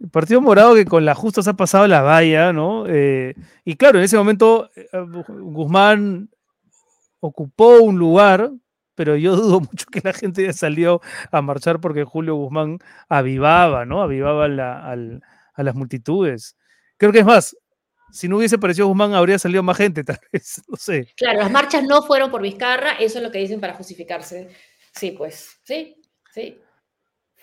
El 0.00 0.10
Partido 0.10 0.40
Morado 0.40 0.74
que 0.74 0.84
con 0.84 1.04
la 1.04 1.14
justa 1.14 1.42
se 1.42 1.50
ha 1.50 1.54
pasado 1.54 1.86
la 1.86 2.02
valla, 2.02 2.52
¿no? 2.52 2.86
Eh, 2.88 3.34
y 3.64 3.76
claro, 3.76 3.98
en 3.98 4.04
ese 4.04 4.16
momento 4.16 4.70
eh, 4.74 4.88
Guzmán 5.28 6.28
ocupó 7.20 7.78
un 7.78 7.98
lugar, 7.98 8.50
pero 8.94 9.16
yo 9.16 9.36
dudo 9.36 9.60
mucho 9.60 9.86
que 9.86 10.00
la 10.02 10.12
gente 10.12 10.42
haya 10.42 10.52
salido 10.52 11.00
a 11.30 11.40
marchar 11.40 11.80
porque 11.80 12.04
Julio 12.04 12.34
Guzmán 12.34 12.78
avivaba, 13.08 13.84
¿no? 13.84 14.02
Avivaba 14.02 14.46
a 14.46 15.62
las 15.62 15.74
multitudes. 15.74 16.56
Creo 16.96 17.12
que 17.12 17.20
es 17.20 17.26
más, 17.26 17.56
si 18.12 18.28
no 18.28 18.36
hubiese 18.36 18.56
aparecido 18.56 18.88
Guzmán, 18.88 19.14
habría 19.14 19.38
salido 19.38 19.62
más 19.62 19.76
gente, 19.76 20.04
tal 20.04 20.18
vez, 20.32 20.62
no 20.68 20.76
sé. 20.76 21.08
Claro, 21.16 21.38
las 21.38 21.50
marchas 21.50 21.84
no 21.84 22.02
fueron 22.02 22.30
por 22.30 22.42
Vizcarra, 22.42 22.92
eso 22.92 23.18
es 23.18 23.24
lo 23.24 23.30
que 23.30 23.38
dicen 23.38 23.60
para 23.60 23.74
justificarse. 23.74 24.48
Sí, 24.92 25.12
pues, 25.12 25.60
sí, 25.64 25.96
sí 26.32 26.62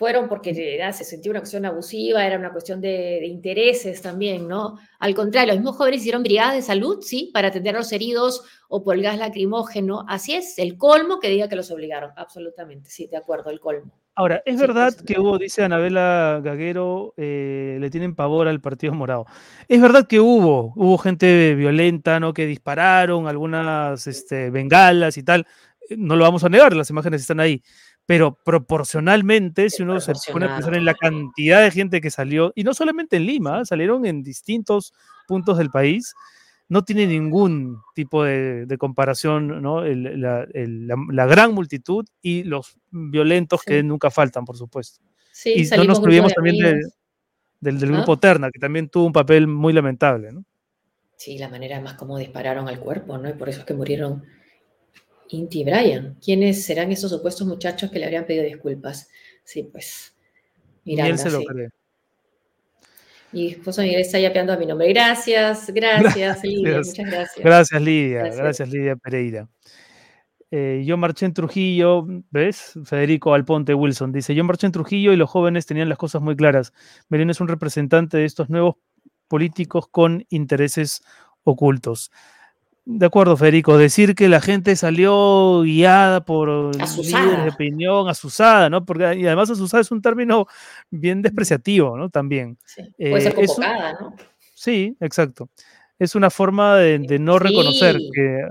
fueron 0.00 0.30
porque 0.30 0.54
se 0.94 1.04
sentía 1.04 1.30
una 1.30 1.40
cuestión 1.40 1.66
abusiva, 1.66 2.24
era 2.24 2.38
una 2.38 2.52
cuestión 2.52 2.80
de, 2.80 3.22
intereses 3.26 4.00
también, 4.00 4.48
¿no? 4.48 4.78
Al 4.98 5.14
contrario, 5.14 5.52
los 5.52 5.60
mismos 5.60 5.76
jóvenes 5.76 6.00
hicieron 6.00 6.22
brigadas 6.22 6.54
de 6.54 6.62
salud, 6.62 7.02
sí, 7.02 7.30
para 7.34 7.48
atender 7.48 7.74
a 7.74 7.80
los 7.80 7.92
heridos 7.92 8.42
o 8.70 8.82
por 8.82 8.96
el 8.96 9.02
gas 9.02 9.18
lacrimógeno. 9.18 10.06
Así 10.08 10.34
es, 10.34 10.58
el 10.58 10.78
colmo 10.78 11.20
que 11.20 11.28
diga 11.28 11.50
que 11.50 11.56
los 11.56 11.70
obligaron, 11.70 12.12
absolutamente, 12.16 12.88
sí, 12.88 13.08
de 13.08 13.18
acuerdo, 13.18 13.50
el 13.50 13.60
colmo. 13.60 13.92
Ahora, 14.14 14.42
es 14.46 14.58
verdad 14.58 14.94
que 14.94 15.20
hubo, 15.20 15.38
dice 15.38 15.64
Anabela 15.64 16.40
Gaguero, 16.42 17.12
eh, 17.18 17.76
le 17.78 17.90
tienen 17.90 18.14
pavor 18.14 18.48
al 18.48 18.60
Partido 18.62 18.94
Morado. 18.94 19.26
Es 19.68 19.82
verdad 19.82 20.06
que 20.06 20.18
hubo, 20.18 20.72
hubo 20.76 20.96
gente 20.96 21.54
violenta, 21.54 22.18
¿no? 22.20 22.32
Que 22.32 22.46
dispararon 22.46 23.28
algunas 23.28 24.06
este, 24.06 24.48
bengalas 24.48 25.18
y 25.18 25.22
tal. 25.22 25.46
No 25.96 26.16
lo 26.16 26.24
vamos 26.24 26.44
a 26.44 26.48
negar, 26.48 26.74
las 26.74 26.90
imágenes 26.90 27.22
están 27.22 27.40
ahí 27.40 27.62
pero 28.10 28.36
proporcionalmente, 28.44 29.70
si 29.70 29.84
uno 29.84 30.00
se 30.00 30.12
pone 30.32 30.46
a 30.46 30.56
pensar 30.56 30.74
en 30.74 30.84
la 30.84 30.94
cantidad 30.94 31.62
de 31.62 31.70
gente 31.70 32.00
que 32.00 32.10
salió, 32.10 32.52
y 32.56 32.64
no 32.64 32.74
solamente 32.74 33.16
en 33.16 33.26
Lima, 33.26 33.64
salieron 33.64 34.04
en 34.04 34.24
distintos 34.24 34.92
puntos 35.28 35.58
del 35.58 35.70
país, 35.70 36.12
no 36.68 36.82
tiene 36.82 37.06
ningún 37.06 37.80
tipo 37.94 38.24
de, 38.24 38.66
comparación, 38.80 39.62
¿no? 39.62 39.84
la, 39.84 41.26
gran 41.26 41.54
multitud 41.54 42.04
y 42.20 42.42
los 42.42 42.76
violentos 42.90 43.62
que 43.62 43.80
nunca 43.84 44.10
faltan, 44.10 44.44
por 44.44 44.56
supuesto. 44.56 45.00
Sí, 45.30 45.54
y 45.56 45.76
no 45.76 45.84
nos 45.84 46.00
olvidemos 46.00 46.34
también 46.34 46.80
del, 47.60 47.76
¿Ah? 47.76 47.86
grupo 47.86 48.18
Terna, 48.18 48.50
que 48.50 48.58
también 48.58 48.88
tuvo 48.88 49.06
un 49.06 49.12
papel 49.12 49.46
muy 49.46 49.72
lamentable, 49.72 50.32
¿no? 50.32 50.44
Sí, 51.16 51.38
la 51.38 51.48
manera 51.48 51.80
más 51.80 51.94
como 51.94 52.18
dispararon 52.18 52.66
al 52.66 52.80
cuerpo, 52.80 53.18
¿no? 53.18 53.28
Y 53.28 53.34
por 53.34 53.48
eso 53.48 53.60
es 53.60 53.66
que 53.66 53.74
murieron 53.74 54.24
Inti 55.32 55.64
Brian. 55.64 56.16
¿Quiénes 56.24 56.64
serán 56.64 56.90
esos 56.92 57.10
supuestos 57.10 57.46
muchachos 57.46 57.90
que 57.90 57.98
le 57.98 58.04
habrían 58.04 58.26
pedido 58.26 58.44
disculpas? 58.44 59.08
Sí, 59.44 59.62
pues. 59.62 60.14
Miranda, 60.84 61.08
y 61.08 61.12
él 61.12 61.18
se 61.18 61.30
lo 61.30 61.44
cree. 61.44 61.68
Mi 63.32 63.48
esposo 63.48 63.82
Miguel 63.82 64.00
está 64.00 64.18
yapeando 64.18 64.52
a 64.52 64.56
mi 64.56 64.66
nombre. 64.66 64.88
Gracias, 64.88 65.70
gracias, 65.72 66.42
Lidia. 66.44 66.78
Muchas 66.78 67.06
gracias. 67.06 67.44
Gracias, 67.44 67.82
Lidia. 67.82 68.22
Gracias, 68.24 68.68
Lidia 68.68 68.96
Pereira. 68.96 69.48
Eh, 70.50 70.82
yo 70.84 70.96
marché 70.96 71.26
en 71.26 71.34
Trujillo, 71.34 72.04
¿ves? 72.30 72.74
Federico 72.84 73.32
Alponte 73.34 73.72
Wilson 73.72 74.10
dice: 74.10 74.34
Yo 74.34 74.42
marché 74.42 74.66
en 74.66 74.72
Trujillo 74.72 75.12
y 75.12 75.16
los 75.16 75.30
jóvenes 75.30 75.64
tenían 75.66 75.88
las 75.88 75.98
cosas 75.98 76.22
muy 76.22 76.34
claras. 76.34 76.72
Merino 77.08 77.30
es 77.30 77.40
un 77.40 77.46
representante 77.46 78.16
de 78.16 78.24
estos 78.24 78.50
nuevos 78.50 78.74
políticos 79.28 79.86
con 79.88 80.26
intereses 80.28 81.02
ocultos. 81.44 82.10
De 82.84 83.06
acuerdo, 83.06 83.36
Federico. 83.36 83.76
Decir 83.76 84.14
que 84.14 84.28
la 84.28 84.40
gente 84.40 84.74
salió 84.74 85.62
guiada 85.62 86.24
por 86.24 86.74
líderes 86.74 87.44
de 87.44 87.50
opinión, 87.50 88.08
asusada, 88.08 88.70
¿no? 88.70 88.84
Porque 88.84 89.16
y 89.16 89.26
además 89.26 89.50
asusada 89.50 89.80
es 89.80 89.90
un 89.90 90.02
término 90.02 90.46
bien 90.90 91.22
despreciativo, 91.22 91.96
¿no? 91.96 92.08
También. 92.08 92.58
Sí. 92.64 92.82
Puede 92.98 93.20
ser 93.20 93.32
eh, 93.32 93.34
convocada, 93.34 93.92
¿no? 94.00 94.16
Sí, 94.54 94.96
exacto. 95.00 95.48
Es 95.98 96.14
una 96.14 96.30
forma 96.30 96.76
de, 96.78 97.18
no 97.18 97.38
reconocer 97.38 97.98
que. 98.12 98.44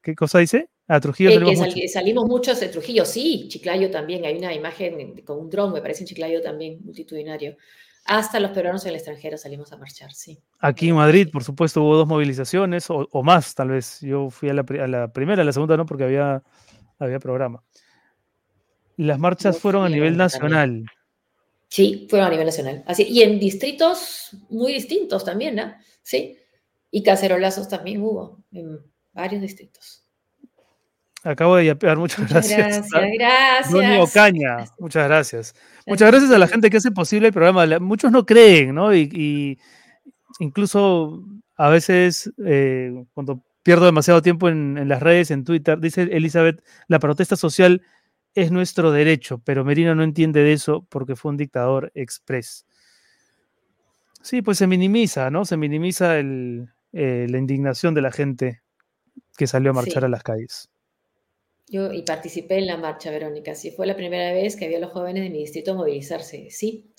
¿Qué 0.00 0.14
cosa 0.14 0.38
dice? 0.38 0.68
A 0.86 1.00
Trujillo 1.00 1.30
eh, 1.30 1.34
salimos, 1.34 1.58
mucho. 1.58 1.88
salimos 1.88 2.24
muchos 2.26 2.60
de 2.60 2.68
Trujillo, 2.68 3.04
sí. 3.04 3.46
Chiclayo 3.48 3.90
también. 3.90 4.24
Hay 4.24 4.36
una 4.36 4.52
imagen 4.52 5.22
con 5.22 5.38
un 5.38 5.50
dron, 5.50 5.72
me 5.72 5.80
parece 5.80 6.02
en 6.02 6.08
Chiclayo 6.08 6.42
también, 6.42 6.78
multitudinario. 6.84 7.56
Hasta 8.04 8.38
los 8.38 8.50
peruanos 8.50 8.84
en 8.84 8.90
el 8.90 8.96
extranjero 8.96 9.38
salimos 9.38 9.72
a 9.72 9.78
marchar, 9.78 10.12
sí. 10.12 10.38
Aquí 10.58 10.90
en 10.90 10.96
Madrid, 10.96 11.28
por 11.32 11.42
supuesto, 11.42 11.82
hubo 11.82 11.96
dos 11.96 12.06
movilizaciones, 12.06 12.86
o, 12.90 13.22
más 13.22 13.54
tal 13.54 13.68
vez. 13.68 14.00
Yo 14.02 14.28
fui 14.28 14.50
a 14.50 14.54
la, 14.54 14.62
primera, 14.64 15.42
a 15.42 15.44
la 15.44 15.52
segunda 15.52 15.76
no, 15.76 15.86
porque 15.86 16.04
había, 16.04 16.42
había 16.98 17.18
programa. 17.18 17.62
Las 18.96 19.18
marchas 19.18 19.58
fueron 19.58 19.86
a 19.86 19.88
nivel 19.88 20.16
nacional. 20.16 20.84
Sí, 21.68 22.06
fueron 22.10 22.28
a 22.28 22.30
nivel 22.30 22.46
nacional. 22.46 22.84
Así, 22.86 23.04
y 23.04 23.22
en 23.22 23.40
distritos 23.40 24.36
muy 24.50 24.74
distintos 24.74 25.24
también, 25.24 25.56
¿no? 25.56 25.74
Sí. 26.02 26.38
Y 26.90 27.02
cacerolazos 27.02 27.68
también 27.68 28.02
hubo 28.02 28.44
en 28.52 28.80
varios 29.12 29.40
distritos. 29.40 30.03
Acabo 31.24 31.56
de 31.56 31.64
yapear, 31.64 31.96
muchas, 31.96 32.28
gracias. 32.28 32.90
Gracias, 32.90 33.72
gracias. 33.72 33.98
Ocaña, 33.98 34.66
muchas 34.78 35.08
gracias. 35.08 35.54
Muchas 35.86 36.10
gracias 36.10 36.30
a 36.30 36.38
la 36.38 36.46
gente 36.46 36.68
que 36.68 36.76
hace 36.76 36.90
posible 36.90 37.28
el 37.28 37.32
programa. 37.32 37.78
Muchos 37.80 38.12
no 38.12 38.26
creen, 38.26 38.74
¿no? 38.74 38.94
Y, 38.94 39.58
incluso 40.38 41.24
a 41.56 41.70
veces 41.70 42.30
eh, 42.44 42.92
cuando 43.14 43.42
pierdo 43.62 43.86
demasiado 43.86 44.20
tiempo 44.20 44.50
en, 44.50 44.86
las 44.86 45.02
redes, 45.02 45.30
en 45.30 45.44
Twitter, 45.44 45.80
dice 45.80 46.02
Elizabeth, 46.02 46.62
la 46.88 46.98
protesta 46.98 47.36
social 47.36 47.80
es 48.34 48.52
nuestro 48.52 48.92
derecho, 48.92 49.40
pero 49.44 49.64
Merino 49.64 49.94
no 49.94 50.02
entiende 50.02 50.42
de 50.42 50.52
eso 50.52 50.86
porque 50.90 51.16
fue 51.16 51.30
un 51.30 51.38
dictador 51.38 51.90
express. 51.94 52.66
Sí, 54.20 54.42
pues 54.42 54.58
se 54.58 54.66
minimiza, 54.66 55.30
¿no? 55.30 55.46
Se 55.46 55.56
minimiza 55.56 56.18
eh, 56.18 56.66
la 56.92 57.38
indignación 57.38 57.94
de 57.94 58.02
la 58.02 58.12
gente 58.12 58.62
que 59.38 59.46
salió 59.46 59.70
a 59.70 59.74
marchar 59.74 60.04
a 60.04 60.08
las 60.08 60.22
calles. 60.22 60.68
Yo 61.66 61.92
y 61.92 62.02
participé 62.02 62.58
en 62.58 62.66
la 62.66 62.76
marcha, 62.76 63.10
Verónica. 63.10 63.54
Sí, 63.54 63.70
fue 63.70 63.86
la 63.86 63.96
primera 63.96 64.32
vez 64.32 64.56
que 64.56 64.66
había 64.66 64.78
los 64.78 64.92
jóvenes 64.92 65.24
de 65.24 65.30
mi 65.30 65.38
distrito 65.38 65.74
movilizarse. 65.74 66.48
Sí, 66.50 66.90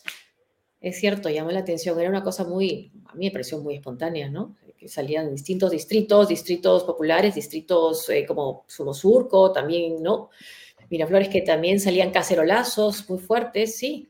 es 0.82 1.00
cierto, 1.00 1.30
llamó 1.30 1.52
la 1.52 1.60
atención. 1.60 2.00
Era 2.00 2.10
una 2.10 2.24
cosa 2.24 2.44
muy, 2.44 2.92
a 3.06 3.16
mí 3.16 3.26
me 3.26 3.32
pareció 3.32 3.60
muy 3.60 3.76
espontánea, 3.76 4.30
¿no? 4.30 4.56
Que 4.78 4.88
salían 4.88 5.32
distintos 5.32 5.72
distritos, 5.72 6.28
distritos 6.28 6.84
populares, 6.84 7.36
distritos 7.36 8.10
eh, 8.10 8.26
como 8.28 8.66
Sumosurco, 8.68 9.52
también, 9.52 10.02
¿no? 10.02 10.30
Miraflores 10.90 11.30
que 11.30 11.42
también 11.42 11.80
salían 11.80 12.12
cacerolazos 12.12 13.10
muy 13.10 13.20
fuertes, 13.20 13.78
sí. 13.78 14.10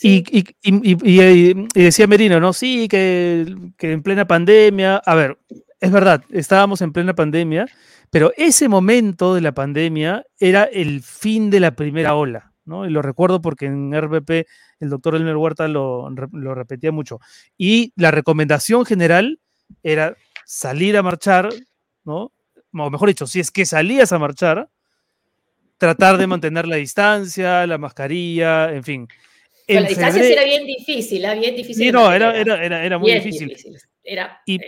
Y, 0.00 0.24
y, 0.62 1.54
decía 1.74 2.06
Merino, 2.06 2.38
¿no? 2.38 2.52
Sí, 2.52 2.88
que, 2.88 3.54
que 3.76 3.92
en 3.92 4.02
plena 4.02 4.26
pandemia, 4.26 4.96
a 4.98 5.14
ver, 5.14 5.38
es 5.80 5.90
verdad, 5.90 6.22
estábamos 6.30 6.80
en 6.80 6.92
plena 6.92 7.14
pandemia 7.14 7.66
pero 8.10 8.32
ese 8.36 8.68
momento 8.68 9.34
de 9.34 9.40
la 9.40 9.52
pandemia 9.52 10.24
era 10.38 10.64
el 10.64 11.02
fin 11.02 11.50
de 11.50 11.60
la 11.60 11.72
primera 11.72 12.14
ola, 12.14 12.52
¿no? 12.64 12.86
Y 12.86 12.90
lo 12.90 13.02
recuerdo 13.02 13.40
porque 13.40 13.66
en 13.66 13.92
RBP 13.92 14.46
el 14.80 14.90
doctor 14.90 15.16
Elmer 15.16 15.36
Huerta 15.36 15.68
lo, 15.68 16.08
repetía 16.54 16.92
mucho. 16.92 17.20
Y 17.56 17.92
la 17.96 18.10
recomendación 18.10 18.84
general 18.84 19.40
era 19.82 20.16
salir 20.44 20.96
a 20.96 21.02
marchar, 21.02 21.48
¿no? 22.04 22.32
O 22.72 22.90
mejor 22.90 23.08
dicho, 23.08 23.26
si 23.26 23.40
es 23.40 23.50
que 23.50 23.64
salías 23.64 24.12
a 24.12 24.18
marchar, 24.18 24.68
tratar 25.78 26.18
de 26.18 26.26
mantener 26.26 26.68
la 26.68 26.76
distancia, 26.76 27.66
la 27.66 27.78
mascarilla, 27.78 28.72
en 28.72 28.84
fin. 28.84 29.08
la 29.66 29.82
distancia 29.82 30.22
sí 30.22 30.32
era 30.32 30.44
bien 30.44 30.66
difícil, 30.66 31.24
era 31.24 31.32
¿ah? 31.32 31.34
bien 31.34 31.56
difícil. 31.56 31.86
Sí, 31.86 31.92
no, 31.92 32.12
era, 32.12 32.36
era, 32.36 32.84
era, 32.84 32.98
muy 32.98 33.12
difícil. 33.12 33.56
Era, 34.04 34.40
eh, 34.46 34.58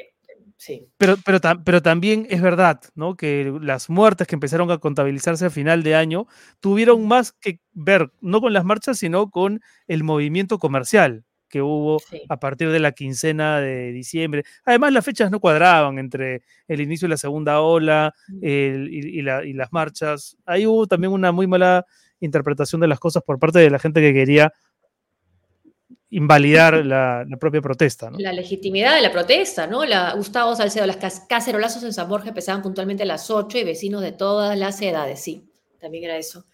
pero, 0.96 1.16
pero, 1.24 1.38
pero 1.64 1.82
también 1.82 2.26
es 2.30 2.42
verdad, 2.42 2.80
¿no? 2.94 3.16
Que 3.16 3.52
las 3.60 3.88
muertes 3.88 4.26
que 4.26 4.34
empezaron 4.34 4.70
a 4.70 4.78
contabilizarse 4.78 5.46
a 5.46 5.50
final 5.50 5.82
de 5.82 5.94
año 5.94 6.26
tuvieron 6.60 7.06
más 7.06 7.32
que 7.32 7.60
ver, 7.72 8.10
no 8.20 8.40
con 8.40 8.52
las 8.52 8.64
marchas, 8.64 8.98
sino 8.98 9.30
con 9.30 9.60
el 9.86 10.04
movimiento 10.04 10.58
comercial 10.58 11.24
que 11.48 11.62
hubo 11.62 11.98
a 12.28 12.38
partir 12.38 12.70
de 12.70 12.78
la 12.78 12.92
quincena 12.92 13.58
de 13.60 13.92
diciembre. 13.92 14.44
Además, 14.64 14.92
las 14.92 15.04
fechas 15.04 15.30
no 15.30 15.40
cuadraban 15.40 15.98
entre 15.98 16.42
el 16.66 16.80
inicio 16.80 17.06
de 17.06 17.10
la 17.10 17.16
segunda 17.16 17.60
ola 17.60 18.14
y, 18.42 18.48
y 18.48 19.22
las 19.22 19.72
marchas. 19.72 20.36
Ahí 20.44 20.66
hubo 20.66 20.86
también 20.86 21.12
una 21.12 21.32
muy 21.32 21.46
mala 21.46 21.86
interpretación 22.20 22.80
de 22.80 22.88
las 22.88 22.98
cosas 22.98 23.22
por 23.22 23.38
parte 23.38 23.60
de 23.60 23.70
la 23.70 23.78
gente 23.78 24.00
que 24.00 24.12
quería 24.12 24.52
invalidar 26.10 26.84
la, 26.84 27.26
propia 27.38 27.60
protesta. 27.60 28.10
La 28.18 28.32
legitimidad 28.32 28.94
de 28.94 29.02
la 29.02 29.12
protesta, 29.12 29.66
¿no? 29.66 29.84
La, 29.84 30.14
Gustavo 30.14 30.54
Salcedo, 30.56 30.86
las 30.86 31.20
cacerolazos 31.28 31.82
en 31.82 31.92
San 31.92 32.08
Borja 32.08 32.28
empezaban 32.28 32.62
puntualmente 32.62 33.02
a 33.02 33.06
las 33.06 33.30
8 33.30 33.58
y 33.58 33.64
vecinos 33.64 34.00
de 34.00 34.12
todas 34.12 34.58
las 34.58 34.80
edades, 34.80 35.20
sí, 35.20 35.50
también 35.78 36.04
era 36.04 36.16
eso. 36.16 36.44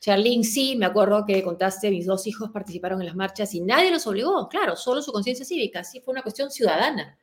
Charlene, 0.00 0.44
sí, 0.44 0.76
me 0.76 0.84
acuerdo 0.84 1.24
que 1.24 1.42
contaste, 1.42 1.90
mis 1.90 2.06
dos 2.06 2.26
hijos 2.26 2.50
participaron 2.50 3.00
en 3.00 3.06
las 3.06 3.16
marchas 3.16 3.54
y 3.54 3.60
nadie 3.60 3.90
los 3.90 4.06
obligó, 4.06 4.48
claro, 4.48 4.76
solo 4.76 5.00
su 5.00 5.12
conciencia 5.12 5.46
cívica, 5.46 5.84
sí, 5.84 6.00
fue 6.00 6.12
una 6.12 6.22
cuestión 6.22 6.50
ciudadana. 6.50 7.16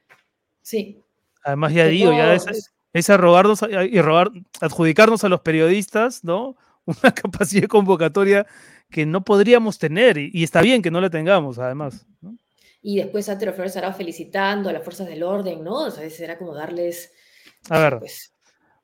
Sí. 0.61 0.99
Además, 1.43 1.73
ya 1.73 1.85
digo, 1.85 2.11
ya 2.11 2.33
es, 2.33 2.71
es 2.93 3.09
arrogarnos 3.09 3.61
y 3.63 4.01
robar, 4.01 4.31
adjudicarnos 4.61 5.23
a 5.23 5.29
los 5.29 5.41
periodistas, 5.41 6.23
¿no? 6.23 6.55
Una 6.85 7.13
capacidad 7.13 7.67
convocatoria 7.67 8.47
que 8.91 9.05
no 9.05 9.23
podríamos 9.23 9.79
tener 9.79 10.17
y, 10.17 10.43
está 10.43 10.61
bien 10.61 10.81
que 10.81 10.91
no 10.91 11.01
la 11.01 11.09
tengamos, 11.09 11.57
además. 11.57 12.05
Y 12.81 12.97
después 12.97 13.29
ante 13.29 13.45
los 13.45 13.55
Flores 13.55 13.77
Arao 13.77 13.93
felicitando 13.93 14.69
a 14.69 14.73
las 14.73 14.83
fuerzas 14.83 15.07
del 15.07 15.23
orden, 15.23 15.63
¿no? 15.63 15.85
O 15.85 15.91
sea, 15.91 16.03
era 16.05 16.37
como 16.37 16.53
darles... 16.53 17.11
A 17.69 17.79
ver, 17.79 17.99
pues, 17.99 18.33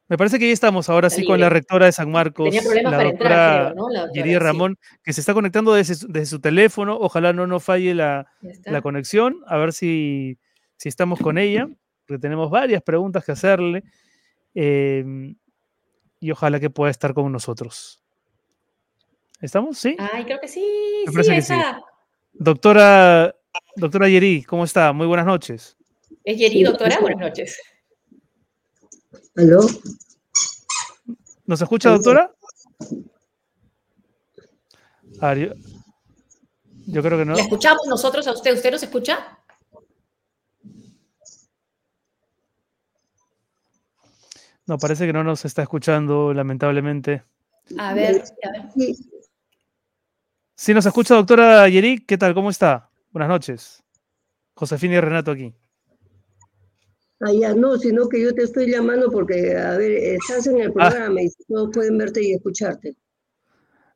me 0.09 0.17
parece 0.17 0.39
que 0.39 0.47
ya 0.47 0.53
estamos 0.53 0.89
ahora 0.89 1.09
sí 1.09 1.25
con 1.25 1.39
la 1.39 1.49
rectora 1.49 1.85
de 1.85 1.91
San 1.91 2.09
Marcos, 2.09 2.53
la 2.53 3.03
doctora 3.03 3.73
entrar, 3.73 4.41
Ramón, 4.41 4.77
que 5.03 5.11
se 5.11 5.19
está 5.19 5.33
conectando 5.33 5.73
desde, 5.73 6.25
su 6.25 6.39
teléfono. 6.39 6.97
Ojalá 6.97 7.33
no 7.33 7.45
nos 7.45 7.63
falle 7.63 7.93
la, 7.93 8.25
conexión. 8.81 9.41
A 9.47 9.57
ver 9.57 9.73
si, 9.73 10.37
si 10.77 10.87
estamos 10.87 11.19
con 11.19 11.37
ella. 11.37 11.67
porque 12.05 12.21
tenemos 12.21 12.49
varias 12.49 12.81
preguntas 12.83 13.25
que 13.25 13.33
hacerle 13.33 13.83
em, 14.53 15.35
y 16.21 16.31
ojalá 16.31 16.61
que 16.61 16.69
pueda 16.69 16.89
estar 16.89 17.13
con 17.13 17.29
nosotros. 17.29 18.01
¿Estamos? 19.39 19.77
¿Sí? 19.77 19.95
Ay, 19.99 20.25
creo 20.25 20.39
que 20.39 20.47
sí. 20.47 20.65
sí, 21.05 21.31
está. 21.31 21.81
Doctora, 22.33 23.35
doctora 23.75 24.09
Yeri, 24.09 24.43
¿cómo 24.43 24.63
está? 24.63 24.93
Muy 24.93 25.05
buenas 25.05 25.25
noches. 25.25 25.77
¿Es 26.23 26.37
Yeri, 26.37 26.63
doctora? 26.63 26.99
Buenas 26.99 27.19
noches. 27.19 27.61
¿Aló? 29.35 29.61
¿Nos 31.45 31.61
escucha, 31.61 31.89
doctora? 31.91 32.33
yo, 36.85 37.01
creo 37.01 37.17
que 37.17 37.25
no. 37.25 37.35
¿Le 37.35 37.41
escuchamos 37.41 37.87
nosotros 37.87 38.27
a 38.27 38.31
usted? 38.31 38.53
¿Usted 38.55 38.71
nos 38.71 38.83
escucha? 38.83 39.39
No, 44.65 44.77
parece 44.77 45.05
que 45.05 45.13
no 45.13 45.23
nos 45.23 45.45
está 45.45 45.61
escuchando, 45.61 46.33
lamentablemente. 46.33 47.23
A 47.77 47.93
ver, 47.93 48.23
a 48.43 48.51
ver. 48.75 48.95
Sí, 50.59 50.73
nos 50.73 50.87
escucha, 50.87 51.13
doctora 51.13 51.69
Yeri. 51.69 52.03
¿Qué 52.03 52.17
tal? 52.17 52.33
¿Cómo 52.33 52.49
está? 52.49 52.89
Buenas 53.11 53.29
noches. 53.29 53.83
Josefina 54.55 54.95
y 54.95 54.99
Renato 54.99 55.29
aquí. 55.29 55.53
Ah, 57.19 57.31
ya, 57.31 57.53
no, 57.53 57.77
sino 57.77 58.09
que 58.09 58.19
yo 58.19 58.33
te 58.33 58.41
estoy 58.41 58.71
llamando 58.71 59.11
porque, 59.11 59.55
a 59.55 59.77
ver, 59.77 59.91
estás 59.91 60.47
en 60.47 60.61
el 60.61 60.69
ah. 60.69 60.73
programa 60.73 61.21
y 61.21 61.29
no 61.47 61.69
pueden 61.69 61.99
verte 61.99 62.23
y 62.23 62.33
escucharte. 62.33 62.95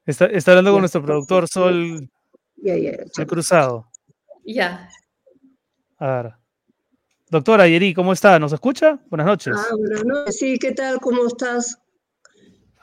Está, 0.05 0.25
hablando 0.51 0.71
con 0.71 0.81
nuestro 0.81 1.03
productor 1.03 1.47
Sol, 1.47 2.07
ya, 2.57 2.77
ya, 2.77 2.91
Sol 3.11 3.25
Cruzado. 3.25 3.87
Ya. 4.45 4.87
A 5.97 6.07
ver. 6.07 6.33
Doctora 7.31 7.67
Yeri, 7.67 7.95
¿cómo 7.95 8.13
está? 8.13 8.37
¿Nos 8.37 8.53
escucha? 8.53 8.99
Buenas 9.09 9.25
noches. 9.25 9.55
Ah, 9.57 9.75
buenas 9.75 10.05
noches. 10.05 10.37
Sí, 10.37 10.59
¿qué 10.59 10.73
tal? 10.73 10.99
¿Cómo 10.99 11.25
estás? 11.25 11.79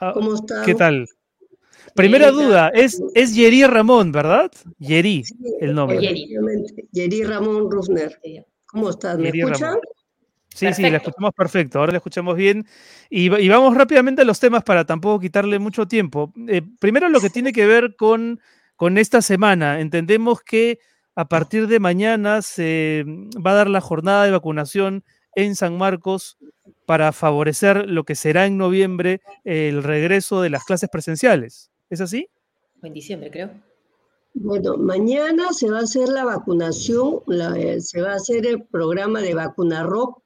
Ah, 0.01 0.11
¿Cómo 0.13 0.35
estás? 0.35 0.65
¿Qué 0.65 0.75
tal? 0.75 1.07
Primera 1.99 2.31
duda, 2.31 2.69
es, 2.73 3.01
es 3.13 3.35
Yeri 3.35 3.65
Ramón, 3.65 4.11
¿verdad? 4.11 4.51
Yeri, 4.77 5.23
el 5.59 5.73
nombre. 5.75 5.99
Yeri. 5.99 6.27
Yeri 6.91 7.23
Ramón 7.23 7.69
Rufner. 7.69 8.19
¿Cómo 8.65 8.89
estás? 8.89 9.17
¿Me 9.17 9.29
escuchan? 9.29 9.77
Sí, 10.47 10.73
sí, 10.73 10.89
la 10.89 10.97
escuchamos 10.97 11.33
perfecto, 11.33 11.79
ahora 11.79 11.91
la 11.91 11.97
escuchamos 11.97 12.35
bien. 12.35 12.65
Y, 13.09 13.29
vamos 13.29 13.75
rápidamente 13.75 14.21
a 14.21 14.25
los 14.25 14.39
temas 14.39 14.63
para 14.63 14.85
tampoco 14.85 15.19
quitarle 15.19 15.59
mucho 15.59 15.87
tiempo. 15.87 16.33
Eh, 16.47 16.61
primero 16.79 17.09
lo 17.09 17.19
que 17.19 17.29
tiene 17.29 17.53
que 17.53 17.65
ver 17.65 17.95
con, 17.95 18.39
con 18.75 18.97
esta 18.97 19.21
semana. 19.21 19.79
Entendemos 19.79 20.41
que 20.41 20.79
a 21.15 21.27
partir 21.27 21.67
de 21.67 21.79
mañana 21.79 22.41
se 22.41 23.05
va 23.45 23.51
a 23.51 23.55
dar 23.55 23.69
la 23.69 23.81
jornada 23.81 24.25
de 24.25 24.31
vacunación 24.31 25.03
en 25.35 25.55
San 25.55 25.77
Marcos 25.77 26.37
para 26.85 27.11
favorecer 27.11 27.89
lo 27.89 28.03
que 28.03 28.15
será 28.15 28.45
en 28.45 28.57
noviembre 28.57 29.21
el 29.43 29.83
regreso 29.83 30.41
de 30.41 30.49
las 30.49 30.63
clases 30.63 30.89
presenciales. 30.89 31.68
¿Es 31.89 32.01
así? 32.01 32.29
En 32.83 32.93
diciembre, 32.93 33.31
creo. 33.31 33.51
Bueno, 34.33 34.77
mañana 34.77 35.51
se 35.53 35.69
va 35.69 35.79
a 35.79 35.83
hacer 35.83 36.07
la 36.07 36.23
vacunación, 36.23 37.21
eh, 37.57 37.81
se 37.81 38.01
va 38.01 38.13
a 38.13 38.15
hacer 38.15 38.45
el 38.45 38.63
programa 38.65 39.21
de 39.21 39.33
vacuna 39.33 39.83
rock. 39.83 40.21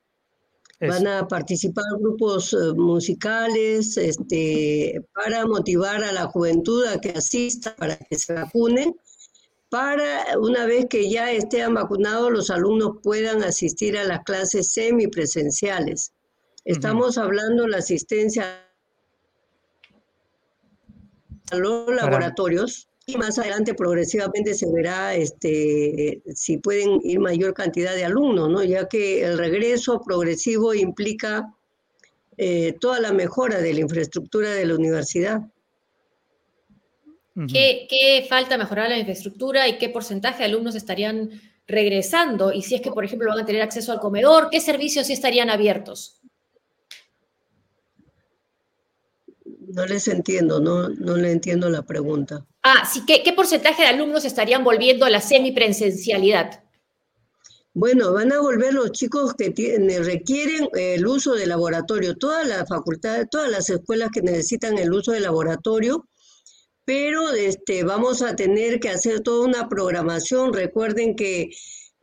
Van 0.81 1.07
a 1.07 1.27
participar 1.29 1.85
grupos 1.99 2.51
eh, 2.51 2.73
musicales 2.75 3.95
este, 3.95 5.01
para 5.13 5.45
motivar 5.45 6.03
a 6.03 6.11
la 6.11 6.25
juventud 6.25 6.85
a 6.85 6.99
que 6.99 7.11
asista, 7.11 7.73
para 7.77 7.95
que 7.95 8.19
se 8.19 8.33
vacunen, 8.33 8.93
para 9.69 10.37
una 10.37 10.65
vez 10.65 10.87
que 10.89 11.09
ya 11.09 11.31
estén 11.31 11.73
vacunados 11.73 12.31
los 12.31 12.49
alumnos 12.49 12.97
puedan 13.01 13.43
asistir 13.43 13.97
a 13.97 14.03
las 14.03 14.23
clases 14.23 14.73
semipresenciales. 14.73 16.11
Estamos 16.65 17.17
hablando 17.17 17.63
de 17.63 17.69
la 17.69 17.77
asistencia 17.77 18.63
a 21.53 21.59
los 21.59 21.93
laboratorios 21.93 22.89
y 23.05 23.17
más 23.17 23.37
adelante 23.37 23.73
progresivamente 23.73 24.53
se 24.53 24.71
verá 24.71 25.13
este, 25.13 26.21
si 26.33 26.57
pueden 26.57 26.99
ir 27.03 27.19
mayor 27.19 27.53
cantidad 27.53 27.95
de 27.95 28.05
alumnos, 28.05 28.49
¿no? 28.49 28.63
ya 28.63 28.87
que 28.87 29.23
el 29.23 29.37
regreso 29.37 30.01
progresivo 30.01 30.73
implica 30.73 31.53
eh, 32.37 32.73
toda 32.79 32.99
la 32.99 33.11
mejora 33.11 33.59
de 33.59 33.73
la 33.73 33.81
infraestructura 33.81 34.51
de 34.51 34.65
la 34.65 34.75
universidad. 34.75 35.41
¿Qué, 37.51 37.87
¿Qué, 37.89 38.25
falta 38.29 38.57
mejorar 38.57 38.89
la 38.89 38.97
infraestructura 38.97 39.67
y 39.67 39.79
qué 39.79 39.89
porcentaje 39.89 40.39
de 40.39 40.45
alumnos 40.45 40.75
estarían 40.75 41.31
regresando? 41.67 42.53
Y 42.53 42.61
si 42.61 42.75
es 42.75 42.81
que, 42.81 42.91
por 42.91 43.03
ejemplo, 43.03 43.29
van 43.29 43.39
a 43.39 43.45
tener 43.45 43.63
acceso 43.63 43.91
al 43.91 43.99
comedor, 43.99 44.49
¿qué 44.51 44.61
servicios 44.61 45.07
sí 45.07 45.13
estarían 45.13 45.49
abiertos? 45.49 46.21
No 49.73 49.87
les 49.87 50.07
entiendo, 50.07 50.59
no, 50.59 50.89
no 50.89 51.17
le 51.17 51.31
entiendo 51.31 51.67
la 51.67 51.81
pregunta. 51.81 52.45
Ah, 52.61 52.87
sí, 52.91 53.03
¿qué, 53.07 53.33
porcentaje 53.33 53.81
de 53.81 53.87
alumnos 53.87 54.23
estarían 54.23 54.63
volviendo 54.63 55.03
a 55.03 55.09
la 55.09 55.19
semipresencialidad? 55.19 56.63
Bueno, 57.73 58.13
van 58.13 58.31
a 58.31 58.39
volver 58.39 58.75
los 58.75 58.91
chicos 58.91 59.33
que 59.33 59.51
requieren 60.03 60.69
el 60.73 61.07
uso 61.07 61.33
de 61.33 61.47
laboratorio, 61.47 62.15
todas 62.15 62.47
las 62.47 62.69
facultades, 62.69 63.27
todas 63.31 63.49
las 63.49 63.67
escuelas 63.67 64.11
que 64.13 64.21
necesitan 64.21 64.77
el 64.77 64.93
uso 64.93 65.11
de 65.11 65.21
laboratorio, 65.21 66.07
pero 66.85 67.31
este, 67.31 67.83
vamos 67.83 68.21
a 68.21 68.35
tener 68.35 68.79
que 68.79 68.89
hacer 68.89 69.21
toda 69.21 69.47
una 69.47 69.69
programación. 69.69 70.53
Recuerden 70.53 71.15
que 71.15 71.49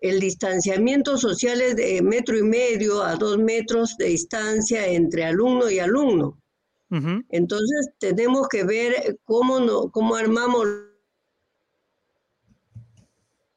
el 0.00 0.18
distanciamiento 0.18 1.16
social 1.18 1.60
es 1.60 1.76
de 1.76 2.02
metro 2.02 2.36
y 2.36 2.42
medio 2.42 3.04
a 3.04 3.14
dos 3.14 3.38
metros 3.38 3.96
de 3.96 4.06
distancia 4.06 4.88
entre 4.88 5.24
alumno 5.24 5.70
y 5.70 5.78
alumno. 5.78 6.39
Entonces 6.90 7.90
tenemos 7.98 8.48
que 8.48 8.64
ver 8.64 9.18
cómo, 9.24 9.60
no, 9.60 9.90
cómo 9.90 10.16
armamos 10.16 10.66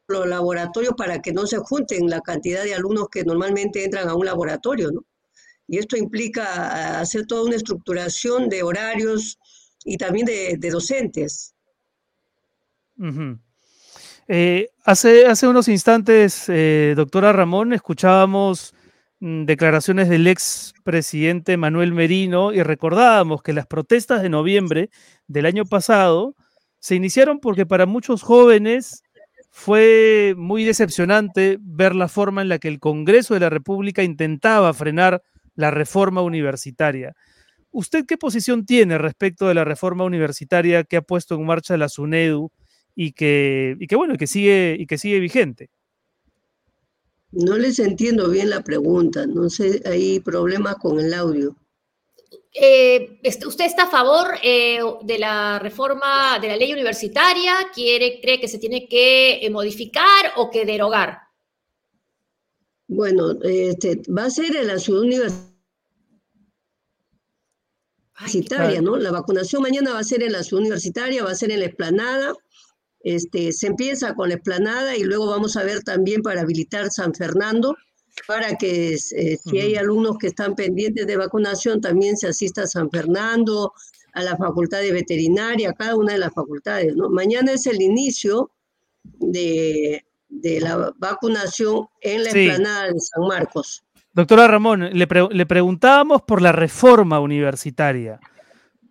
los 0.08 0.28
laboratorios 0.28 0.94
para 0.96 1.20
que 1.20 1.34
no 1.34 1.48
se 1.48 1.58
junten 1.58 2.10
la 2.10 2.22
cantidad 2.22 2.64
de 2.64 2.76
alumnos 2.76 3.10
que 3.10 3.24
normalmente 3.24 3.84
entran 3.84 4.08
a 4.08 4.16
un 4.16 4.26
laboratorio, 4.26 4.92
¿no? 4.92 5.04
Y 5.68 5.78
esto 5.78 5.98
implica 5.98 7.00
hacer 7.00 7.26
toda 7.26 7.46
una 7.46 7.56
estructuración 7.56 8.50
de 8.50 8.64
horarios 8.64 9.40
y 9.86 9.98
también 9.98 10.26
de, 10.26 10.70
docentes. 10.70 11.56
Eh, 14.28 14.70
hace, 14.84 15.26
hace 15.26 15.48
unos 15.48 15.68
instantes, 15.70 16.46
eh, 16.50 16.94
doctora 16.96 17.32
Ramón, 17.32 17.74
escuchábamos 17.74 18.76
declaraciones 19.24 20.10
del 20.10 20.28
ex 20.28 20.74
presidente 20.84 21.56
Manuel 21.56 21.94
Merino 21.94 22.52
y 22.52 22.62
recordábamos 22.62 23.42
que 23.42 23.54
las 23.54 23.66
protestas 23.66 24.22
de 24.22 24.28
noviembre 24.28 24.90
del 25.28 25.46
año 25.46 25.64
pasado 25.64 26.36
se 26.80 26.96
iniciaron 26.96 27.40
porque 27.40 27.66
para 27.66 27.86
muchos 27.86 28.22
jóvenes 28.22 29.02
fue 29.50 30.34
muy 30.36 30.66
decepcionante 30.66 31.58
ver 31.62 31.96
la 31.96 32.10
forma 32.10 32.42
en 32.42 32.50
la 32.50 32.60
que 32.60 32.68
el 32.68 32.82
Congreso 32.82 33.34
de 33.34 33.40
la 33.40 33.50
República 33.50 34.04
intentaba 34.04 34.74
frenar 34.74 35.24
la 35.56 35.72
reforma 35.72 36.22
universitaria. 36.22 37.16
¿Usted 37.72 38.06
qué 38.06 38.18
posición 38.18 38.66
tiene 38.66 38.98
respecto 38.98 39.48
de 39.48 39.54
la 39.54 39.64
reforma 39.64 40.04
universitaria 40.04 40.84
que 40.84 40.98
ha 40.98 41.02
puesto 41.02 41.36
en 41.36 41.46
marcha 41.46 41.78
la 41.78 41.88
SUNEDU 41.88 42.52
y 42.94 43.14
que, 43.14 43.78
y 43.80 43.88
que 43.88 43.96
bueno, 43.96 44.18
que 44.18 44.28
sigue, 44.28 44.76
y 44.78 44.86
que 44.86 44.98
sigue 44.98 45.22
vigente? 45.22 45.70
No 47.36 47.58
les 47.58 47.80
entiendo 47.80 48.30
bien 48.30 48.52
la 48.52 48.64
pregunta, 48.64 49.26
no 49.26 49.50
sé, 49.50 49.82
hay 49.86 50.20
problemas 50.20 50.76
con 50.76 51.00
el 51.00 51.14
audio. 51.14 51.56
Eh, 52.54 53.20
¿Usted 53.48 53.66
está 53.66 53.84
a 53.84 53.90
favor 53.90 54.36
eh, 54.44 54.80
de 55.02 55.18
la 55.18 55.58
reforma 55.58 56.38
de 56.40 56.50
la 56.50 56.58
ley 56.58 56.72
universitaria? 56.72 57.56
¿Quiere, 57.74 58.22
¿Cree 58.22 58.40
que 58.40 58.48
se 58.48 58.60
tiene 58.60 58.88
que 58.88 59.44
eh, 59.44 59.50
modificar 59.50 60.34
o 60.36 60.52
que 60.52 60.64
derogar? 60.64 61.18
Bueno, 62.88 63.32
este, 63.42 64.04
va 64.16 64.26
a 64.26 64.30
ser 64.30 64.56
en 64.56 64.68
la 64.68 64.78
ciudad 64.78 65.02
universitaria, 68.20 68.80
¿no? 68.84 68.98
La 68.98 69.10
vacunación 69.12 69.64
mañana 69.64 69.94
va 69.94 70.00
a 70.00 70.04
ser 70.04 70.22
en 70.22 70.34
la 70.34 70.44
ciudad 70.44 70.62
universitaria, 70.62 71.24
va 71.24 71.32
a 71.32 71.36
ser 71.36 71.50
en 71.50 71.62
la 71.62 71.66
explanada. 71.66 72.36
Este, 73.04 73.52
se 73.52 73.68
empieza 73.68 74.16
con 74.16 74.30
la 74.30 74.36
esplanada 74.36 74.96
y 74.96 75.04
luego 75.04 75.28
vamos 75.28 75.58
a 75.58 75.64
ver 75.64 75.84
también 75.84 76.22
para 76.22 76.42
habilitar 76.42 76.90
San 76.90 77.14
Fernando, 77.14 77.76
para 78.28 78.56
que 78.56 78.94
eh, 78.94 79.38
si 79.38 79.60
hay 79.60 79.76
alumnos 79.76 80.18
que 80.18 80.28
están 80.28 80.56
pendientes 80.56 81.06
de 81.06 81.18
vacunación, 81.18 81.82
también 81.82 82.16
se 82.16 82.30
asista 82.30 82.64
a 82.64 82.68
San 82.68 82.90
Fernando, 82.90 83.74
a 84.14 84.24
la 84.24 84.38
Facultad 84.38 84.80
de 84.80 84.94
Veterinaria, 84.94 85.72
a 85.72 85.74
cada 85.74 85.98
una 85.98 86.14
de 86.14 86.20
las 86.20 86.34
facultades. 86.34 86.96
¿no? 86.96 87.10
Mañana 87.10 87.52
es 87.52 87.68
el 87.68 87.82
inicio 87.82 88.52
de, 89.04 90.06
la 90.30 90.94
vacunación 90.98 91.88
en 92.00 92.24
la 92.24 92.30
explanada 92.30 92.88
de 92.88 93.00
San 93.00 93.28
Marcos. 93.28 93.84
Doctora 94.14 94.48
Ramón, 94.48 94.92
le, 94.94 95.08
le 95.32 95.46
preguntábamos 95.46 96.22
por 96.22 96.42
la 96.42 96.54
reforma 96.54 97.20
universitaria 97.20 98.20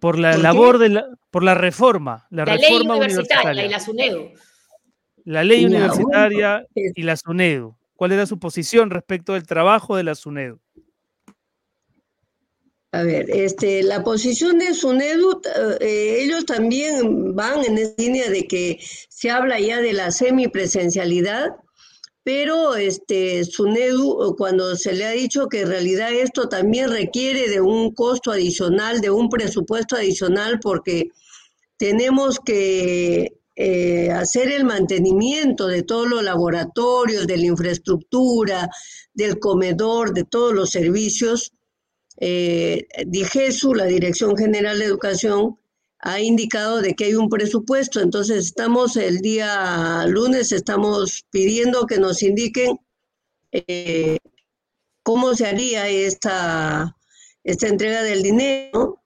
por 0.03 0.19
la 0.19 0.37
labor 0.37 0.79
de 0.79 0.89
la, 0.89 1.07
por 1.31 1.45
la 1.45 1.55
reforma, 1.55 2.27
la, 2.31 2.45
reforma 2.45 2.95
ley 2.97 3.05
universitaria, 3.05 3.67
y 3.67 3.69
la 3.69 3.79
SUNEDU. 3.79 4.31
La 5.25 5.45
ley 5.45 5.65
universitaria 5.65 6.67
y 6.75 7.03
la 7.05 7.17
SUNEDU. 7.17 7.77
cuál 7.95 8.11
era 8.11 8.27
su 8.27 8.41
posición 8.41 8.91
respecto 8.91 9.35
del 9.35 9.47
trabajo 9.47 9.95
de 9.97 10.03
la 10.03 10.17
SUNEDU. 10.17 10.59
A 12.91 13.05
ver, 13.05 13.31
este, 13.31 13.85
la 13.85 14.03
posición 14.03 14.59
de 14.59 14.75
SUNEDU, 14.75 15.41
eh, 15.79 16.19
ellos 16.23 16.47
también 16.47 17.37
van 17.37 17.65
en 17.65 17.79
esa 17.79 17.95
línea 17.97 18.29
de 18.29 18.49
que 18.49 18.81
se 19.09 19.31
habla 19.31 19.61
ya 19.61 19.81
de 19.81 19.93
la 19.93 20.11
semipresencialidad, 20.11 21.51
pero 22.25 22.77
este, 22.77 23.45
SUNEDU, 23.45 24.37
cuando 24.37 24.77
se 24.77 24.93
le 24.93 25.05
ha 25.05 25.11
dicho 25.11 25.49
que 25.49 25.63
en 25.63 25.69
realidad 25.69 26.13
esto 26.13 26.49
también 26.49 26.91
requiere 26.91 27.49
de 27.49 27.61
un 27.61 27.93
costo 27.95 28.31
adicional, 28.31 29.01
de 29.01 29.11
un 29.11 29.29
presupuesto 29.29 29.97
adicional, 29.97 30.61
porque 30.61 31.09
tenemos 31.77 32.39
que 32.39 33.33
eh, 33.57 34.11
hacer 34.13 34.53
el 34.53 34.65
mantenimiento 34.65 35.67
de 35.67 35.83
todos 35.83 36.09
los 36.09 36.23
laboratorios, 36.23 37.27
de 37.27 37.37
la 37.37 37.47
infraestructura, 37.47 38.69
del 39.13 39.41
comedor, 39.41 40.15
de 40.15 40.25
todos 40.25 40.55
los 40.55 40.71
servicios, 40.71 41.53
eh, 42.19 42.87
DIGESU, 43.07 43.75
la 43.75 43.87
Dirección 43.87 44.37
General 44.37 44.79
de 44.79 44.85
Educación, 44.85 45.59
ha 46.03 46.21
indicado 46.21 46.83
de 46.83 46.95
que 46.95 47.05
hay 47.05 47.15
un 47.15 47.29
presupuesto. 47.29 48.01
Entonces, 48.01 48.47
estamos 48.47 48.97
el 48.97 49.21
día 49.21 50.05
lunes, 50.07 50.51
estamos 50.53 51.25
pidiendo 51.31 51.87
que 51.87 51.99
nos 51.99 52.23
indiquen 52.23 52.79
eh, 53.53 54.19
cómo 55.05 55.35
se 55.35 55.47
haría 55.47 55.89
esta, 55.89 56.97
esta 57.45 57.69
entrega 57.69 58.03
del 58.03 58.23
dinero. 58.23 59.01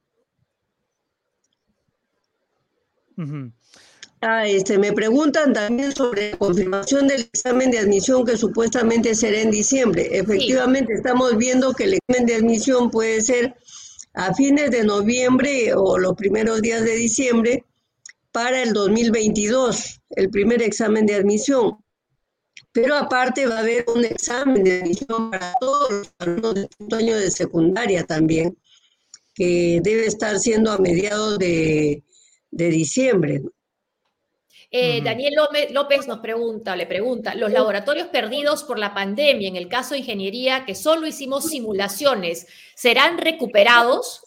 Ah, 4.22 4.46
este, 4.46 4.78
me 4.78 4.92
preguntan 4.92 5.52
también 5.52 5.94
sobre 5.94 6.32
la 6.32 6.38
confirmación 6.38 7.08
del 7.08 7.28
examen 7.32 7.70
de 7.70 7.78
admisión 7.78 8.24
que 8.24 8.38
supuestamente 8.38 9.14
será 9.14 9.40
en 9.40 9.50
diciembre. 9.50 10.08
Efectivamente, 10.12 10.94
estamos 10.94 11.36
viendo 11.36 11.74
que 11.74 11.84
el 11.84 11.94
examen 11.94 12.26
de 12.26 12.36
admisión 12.36 12.90
puede 12.90 13.20
ser 13.20 13.54
a 14.16 14.34
fines 14.34 14.70
de 14.70 14.82
noviembre 14.82 15.74
o 15.74 15.98
los 15.98 16.14
primeros 16.14 16.62
días 16.62 16.82
de 16.84 16.96
diciembre 16.96 17.64
para 18.32 18.62
el 18.62 18.72
2022, 18.72 20.00
el 20.10 20.30
primer 20.30 20.62
examen 20.62 21.04
de 21.06 21.16
admisión. 21.16 21.76
Pero 22.72 22.96
aparte 22.96 23.46
va 23.46 23.58
a 23.58 23.60
haber 23.60 23.84
un 23.94 24.04
examen 24.04 24.64
de 24.64 24.80
admisión 24.80 25.30
para 25.30 25.52
todos 25.60 25.90
los 25.90 26.14
alumnos 26.18 26.54
de 26.54 26.68
quinto 26.68 26.96
año 26.96 27.16
de 27.16 27.30
secundaria 27.30 28.04
también, 28.04 28.56
que 29.34 29.80
debe 29.82 30.06
estar 30.06 30.38
siendo 30.38 30.72
a 30.72 30.78
mediados 30.78 31.38
de, 31.38 32.02
de 32.50 32.68
diciembre. 32.70 33.42
Eh, 34.78 35.00
Daniel 35.00 35.32
López 35.72 36.06
nos 36.06 36.18
pregunta, 36.18 36.76
le 36.76 36.86
pregunta, 36.86 37.34
los 37.34 37.50
laboratorios 37.50 38.08
perdidos 38.08 38.62
por 38.62 38.78
la 38.78 38.92
pandemia, 38.92 39.48
en 39.48 39.56
el 39.56 39.68
caso 39.68 39.94
de 39.94 40.00
ingeniería, 40.00 40.66
que 40.66 40.74
solo 40.74 41.06
hicimos 41.06 41.46
simulaciones, 41.46 42.46
¿serán 42.74 43.16
recuperados? 43.16 44.22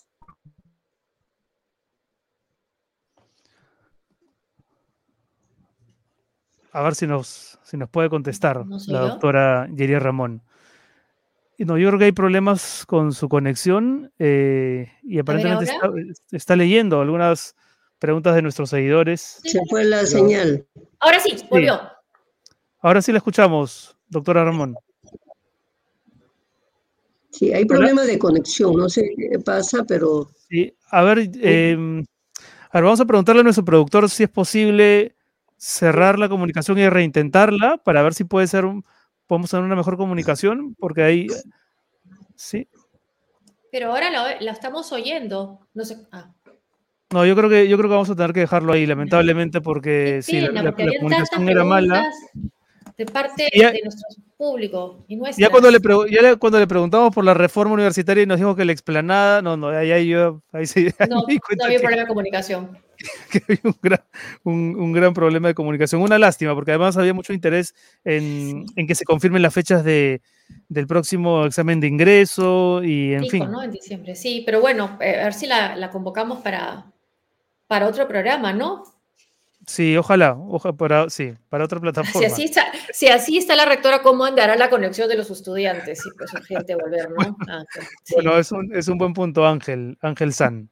A 6.72 6.82
ver 6.82 6.96
si 6.96 7.06
nos, 7.06 7.60
si 7.62 7.78
nos 7.78 7.90
puede 7.92 8.10
contestar 8.10 8.66
la 8.88 9.02
doctora 9.02 9.70
Yeria 9.72 10.00
Ramón. 10.00 10.42
No, 11.60 11.78
yo 11.78 11.90
creo 11.90 12.00
que 12.00 12.06
hay 12.06 12.12
problemas 12.12 12.88
con 12.88 13.14
su 13.14 13.30
conexión 13.30 14.12
eh, 14.18 14.92
y 15.04 15.20
aparentemente 15.20 15.72
está, 16.32 16.56
leyendo 16.56 17.02
algunas 17.02 17.56
preguntas 18.00 18.34
de 18.36 18.42
nuestros 18.42 18.70
seguidores. 18.70 19.40
Se 19.44 19.60
fue 19.70 19.84
la 19.84 20.06
señal. 20.06 20.66
Ahora 21.00 21.20
sí, 21.20 21.36
volvió. 21.50 21.80
Ahora 22.82 23.02
sí 23.02 23.12
la 23.12 23.18
escuchamos, 23.18 23.98
doctora 24.08 24.46
Ramón. 24.46 24.76
Sí, 27.32 27.54
hay 27.54 27.66
problemas 27.66 28.08
de 28.08 28.18
conexión, 28.18 28.74
no 28.76 28.90
sé 28.90 29.14
qué 29.16 29.40
pasa, 29.40 29.84
pero... 29.88 30.30
Sí, 30.50 30.74
a 30.90 31.04
ver, 31.04 31.20
a 31.20 31.24
ver, 31.26 32.84
vamos 32.84 33.00
a 33.00 33.06
preguntarle 33.06 33.42
a 33.42 33.44
nuestro 33.44 33.64
productor 33.64 34.10
si 34.10 34.24
es 34.24 34.30
posible 34.30 35.16
cerrar 35.58 36.18
la 36.18 36.30
comunicación 36.30 36.80
y 36.80 36.90
reintentarla 36.90 37.78
para 37.78 38.02
ver 38.02 38.14
si 38.14 38.24
puede 38.24 38.48
ser, 38.48 38.66
podemos 39.28 39.52
tener 39.52 39.66
una 39.66 39.76
mejor 39.76 39.98
comunicación, 39.98 40.76
porque 40.80 41.04
ahí, 41.04 41.28
sí. 42.36 42.68
Pero 43.72 43.90
ahora 43.92 44.10
la, 44.10 44.52
estamos 44.52 44.92
oyendo, 44.92 45.60
no 45.74 45.86
sé, 45.86 45.98
ah. 46.12 46.34
No, 47.12 47.26
yo 47.26 47.36
creo 47.36 47.50
que 47.50 47.68
yo 47.68 47.76
creo 47.78 47.90
que 47.90 47.94
vamos 47.94 48.10
a 48.10 48.16
tener 48.16 48.34
que 48.34 48.42
dejarlo 48.42 48.74
ahí, 48.74 48.86
lamentablemente, 48.86 49.62
porque 49.62 50.22
sí, 50.22 50.40
la, 50.42 50.74
comunicación 50.74 51.50
era 51.50 51.64
mala. 51.64 52.08
De 52.98 53.06
parte 53.06 53.50
de 53.52 53.80
nuestro 53.84 54.08
público 54.38 55.04
y 55.08 55.16
nuestra. 55.16 55.48
Ya 55.48 55.50
cuando 55.50 55.72
le, 55.72 55.80
ya 56.12 56.36
cuando 56.36 56.60
le 56.60 56.68
preguntamos 56.68 57.14
por 57.14 57.26
la 57.26 57.34
reforma 57.34 57.74
universitaria 57.74 58.24
y 58.24 58.26
nos 58.26 58.38
dijo 58.38 58.56
que 58.56 58.66
la 58.66 58.74
explanada, 58.74 59.42
no, 59.42 59.58
no, 59.58 59.70
ahí, 59.70 60.08
yo, 60.08 60.42
ahí 60.52 60.66
sí. 60.66 60.90
no, 61.10 61.24
no 61.26 61.66
había 61.66 61.80
problema 61.80 62.04
de 62.04 62.08
comunicación. 62.08 62.78
Que 63.32 63.42
había 63.48 63.62
un 63.64 63.76
gran, 63.82 64.02
un, 64.44 64.92
gran, 64.92 65.14
problema 65.14 65.48
de 65.48 65.54
comunicación. 65.54 66.02
Una 66.02 66.20
lástima, 66.20 66.54
porque 66.54 66.72
además 66.72 66.98
había 66.98 67.14
mucho 67.14 67.32
interés 67.32 67.74
en, 68.04 68.66
en 68.76 68.88
que 68.88 68.94
se 68.94 69.06
confirmen 69.06 69.42
las 69.42 69.54
fechas 69.54 69.86
de, 69.86 70.22
del 70.68 70.86
próximo 70.86 71.46
examen 71.46 71.80
de 71.80 71.88
ingreso 71.88 72.84
y 72.84 73.14
en 73.14 73.26
fin. 73.28 73.50
¿no? 73.50 73.64
En 73.64 73.72
diciembre, 73.72 74.16
sí, 74.16 74.44
pero 74.46 74.60
bueno, 74.62 74.98
eh, 75.00 75.20
a 75.20 75.24
ver 75.24 75.34
si 75.34 75.48
la, 75.48 75.78
la 75.78 75.90
convocamos 75.90 76.40
para, 76.40 76.86
para 77.70 77.88
otro 77.88 78.08
programa, 78.08 78.52
¿no? 78.52 78.84
Sí, 79.68 79.96
ojalá, 79.96 80.36
ojalá 80.36 80.76
para, 80.76 81.10
sí, 81.12 81.36
para 81.50 81.66
otra 81.66 81.80
plataforma. 81.80 82.20
Si 82.20 82.26
así, 82.26 82.44
está, 82.46 82.66
si 82.92 83.08
así 83.10 83.38
está 83.38 83.56
la 83.56 83.66
rectora, 83.66 84.02
¿cómo 84.02 84.26
andará 84.26 84.56
la 84.56 84.72
conexión 84.72 85.08
de 85.08 85.16
los 85.16 85.30
estudiantes? 85.30 86.02
Sí, 86.02 86.10
pues 86.18 86.34
urgente 86.34 86.74
volver, 86.74 87.12
¿no? 87.12 87.38
Ah, 87.48 87.64
bueno, 88.16 88.40
es 88.40 88.52
un, 88.52 88.76
es 88.76 88.88
un, 88.88 88.98
buen 88.98 89.14
punto, 89.14 89.46
Ángel, 89.46 90.00
Ángel 90.02 90.34
San. 90.34 90.72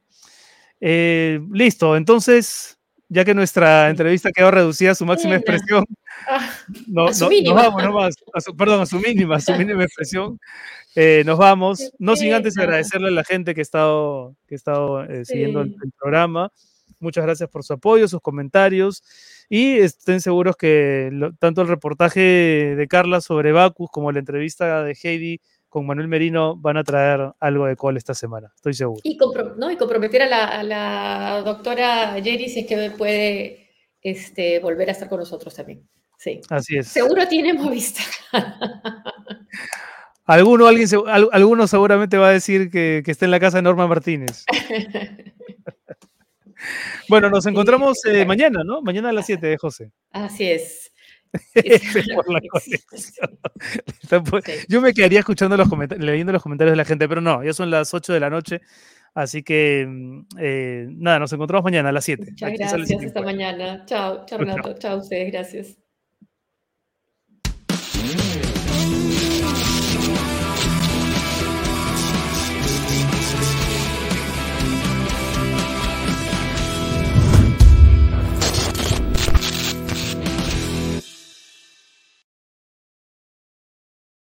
Eh, 0.82 1.40
listo, 1.52 1.96
entonces, 1.96 2.80
ya 3.10 3.24
que 3.24 3.36
nuestra 3.36 3.92
entrevista 3.92 4.32
quedó 4.32 4.50
reducida 4.50 4.92
a 4.92 4.96
su 4.96 5.06
máxima 5.06 5.36
expresión, 5.36 5.86
ah, 6.28 6.50
no, 6.88 7.10
a 7.10 7.14
su 7.14 7.30
mínima. 7.30 7.66
nos 7.66 7.76
vamos, 7.76 8.16
perdón, 8.58 8.82
a 8.82 8.86
su 8.88 9.00
mínima, 9.00 9.36
a 9.36 9.40
su 9.40 9.52
mínima 9.56 9.84
expresión, 9.84 10.40
eh, 10.96 11.22
nos 11.28 11.38
vamos, 11.38 11.92
no 12.00 12.16
sin 12.16 12.34
antes 12.34 12.58
agradecerle 12.58 13.10
a 13.10 13.12
la 13.12 13.24
gente 13.24 13.54
que 13.54 13.62
ha 13.62 13.70
estado, 13.70 14.36
que 14.48 14.56
ha 14.56 14.58
estado 14.58 15.04
eh, 15.04 15.24
siguiendo 15.26 15.62
el 15.62 15.76
programa. 16.00 16.52
Muchas 17.00 17.24
gracias 17.24 17.50
por 17.50 17.64
su 17.64 17.74
apoyo, 17.74 18.08
sus 18.08 18.22
comentarios 18.22 19.04
y 19.50 19.78
estén 19.78 20.20
seguros 20.20 20.56
que 20.56 21.12
tanto 21.40 21.62
el 21.62 21.68
reportaje 21.68 22.20
de 22.76 22.88
Carla 22.88 23.22
sobre 23.22 23.52
Bacus 23.52 23.90
como 23.92 24.12
la 24.12 24.20
entrevista 24.20 24.84
de 24.84 24.98
Heidi 25.02 25.40
con 25.70 25.86
Manuel 25.86 26.08
Merino 26.08 26.56
van 26.56 26.78
a 26.78 26.84
traer 26.84 27.34
algo 27.40 27.66
de 27.66 27.76
col 27.76 27.98
esta 27.98 28.14
semana, 28.14 28.52
estoy 28.56 28.74
seguro. 28.74 29.02
Y, 29.04 29.18
comprometer 29.18 30.22
a 30.24 30.64
la, 30.64 31.42
doctora 31.46 32.14
Jerry 32.24 32.50
si 32.50 32.62
es 32.62 32.68
que 32.68 32.92
puede 32.92 33.70
este, 34.02 34.60
volver 34.60 34.90
a 34.90 34.94
estar 34.94 35.10
con 35.10 35.20
nosotros 35.20 35.54
también. 35.54 35.88
Sí. 36.18 36.42
Así 36.50 36.78
es. 36.78 36.88
Seguro 36.88 37.28
tiene 37.28 37.54
vista. 37.70 38.02
Alguno, 40.26 40.68
alguien, 40.68 40.90
alguno 41.32 41.68
seguramente 41.68 42.18
va 42.18 42.28
a 42.28 42.34
decir 42.34 42.70
que, 42.70 43.02
que 43.06 43.12
está 43.12 43.24
en 43.24 43.32
la 43.32 43.40
casa 43.40 43.60
de 43.60 43.62
Norma 43.62 43.88
Martínez. 43.88 44.44
Bueno, 47.10 47.30
nos 47.30 47.46
encontramos 47.46 47.98
eh, 48.06 48.26
mañana, 48.26 48.64
¿no? 48.64 48.82
Mañana 48.82 49.10
a 49.10 49.14
las 49.14 49.26
7, 49.26 49.54
eh, 49.54 49.58
José. 49.58 49.92
Así 50.12 50.50
es. 50.50 50.92
Yo 54.70 54.82
me 54.82 54.94
quedaría 54.94 55.20
escuchando 55.20 55.58
los 55.58 55.70
comentarios, 55.70 56.06
leyendo 56.06 56.32
los 56.32 56.42
comentarios 56.42 56.74
de 56.74 56.78
la 56.78 56.86
gente, 56.86 57.08
pero 57.08 57.22
no, 57.22 57.44
ya 57.44 57.54
son 57.54 57.70
las 57.70 57.94
8 57.94 58.14
de 58.14 58.20
la 58.20 58.30
noche. 58.30 58.62
Así 59.14 59.44
que 59.44 59.86
mm, 59.88 60.20
eh, 60.40 60.88
nada, 60.90 61.20
nos 61.20 61.34
encontramos 61.34 61.64
mañana 61.64 61.90
a 61.90 61.92
las 61.92 62.06
7. 62.06 62.26
Muchas 62.30 62.54
gracias, 62.54 63.04
hasta 63.04 63.22
mañana. 63.22 63.84
Chao, 63.86 64.26
chao 64.26 64.40
chao 64.80 64.94
a 64.94 64.96
ustedes, 64.98 65.32
gracias. 65.32 65.78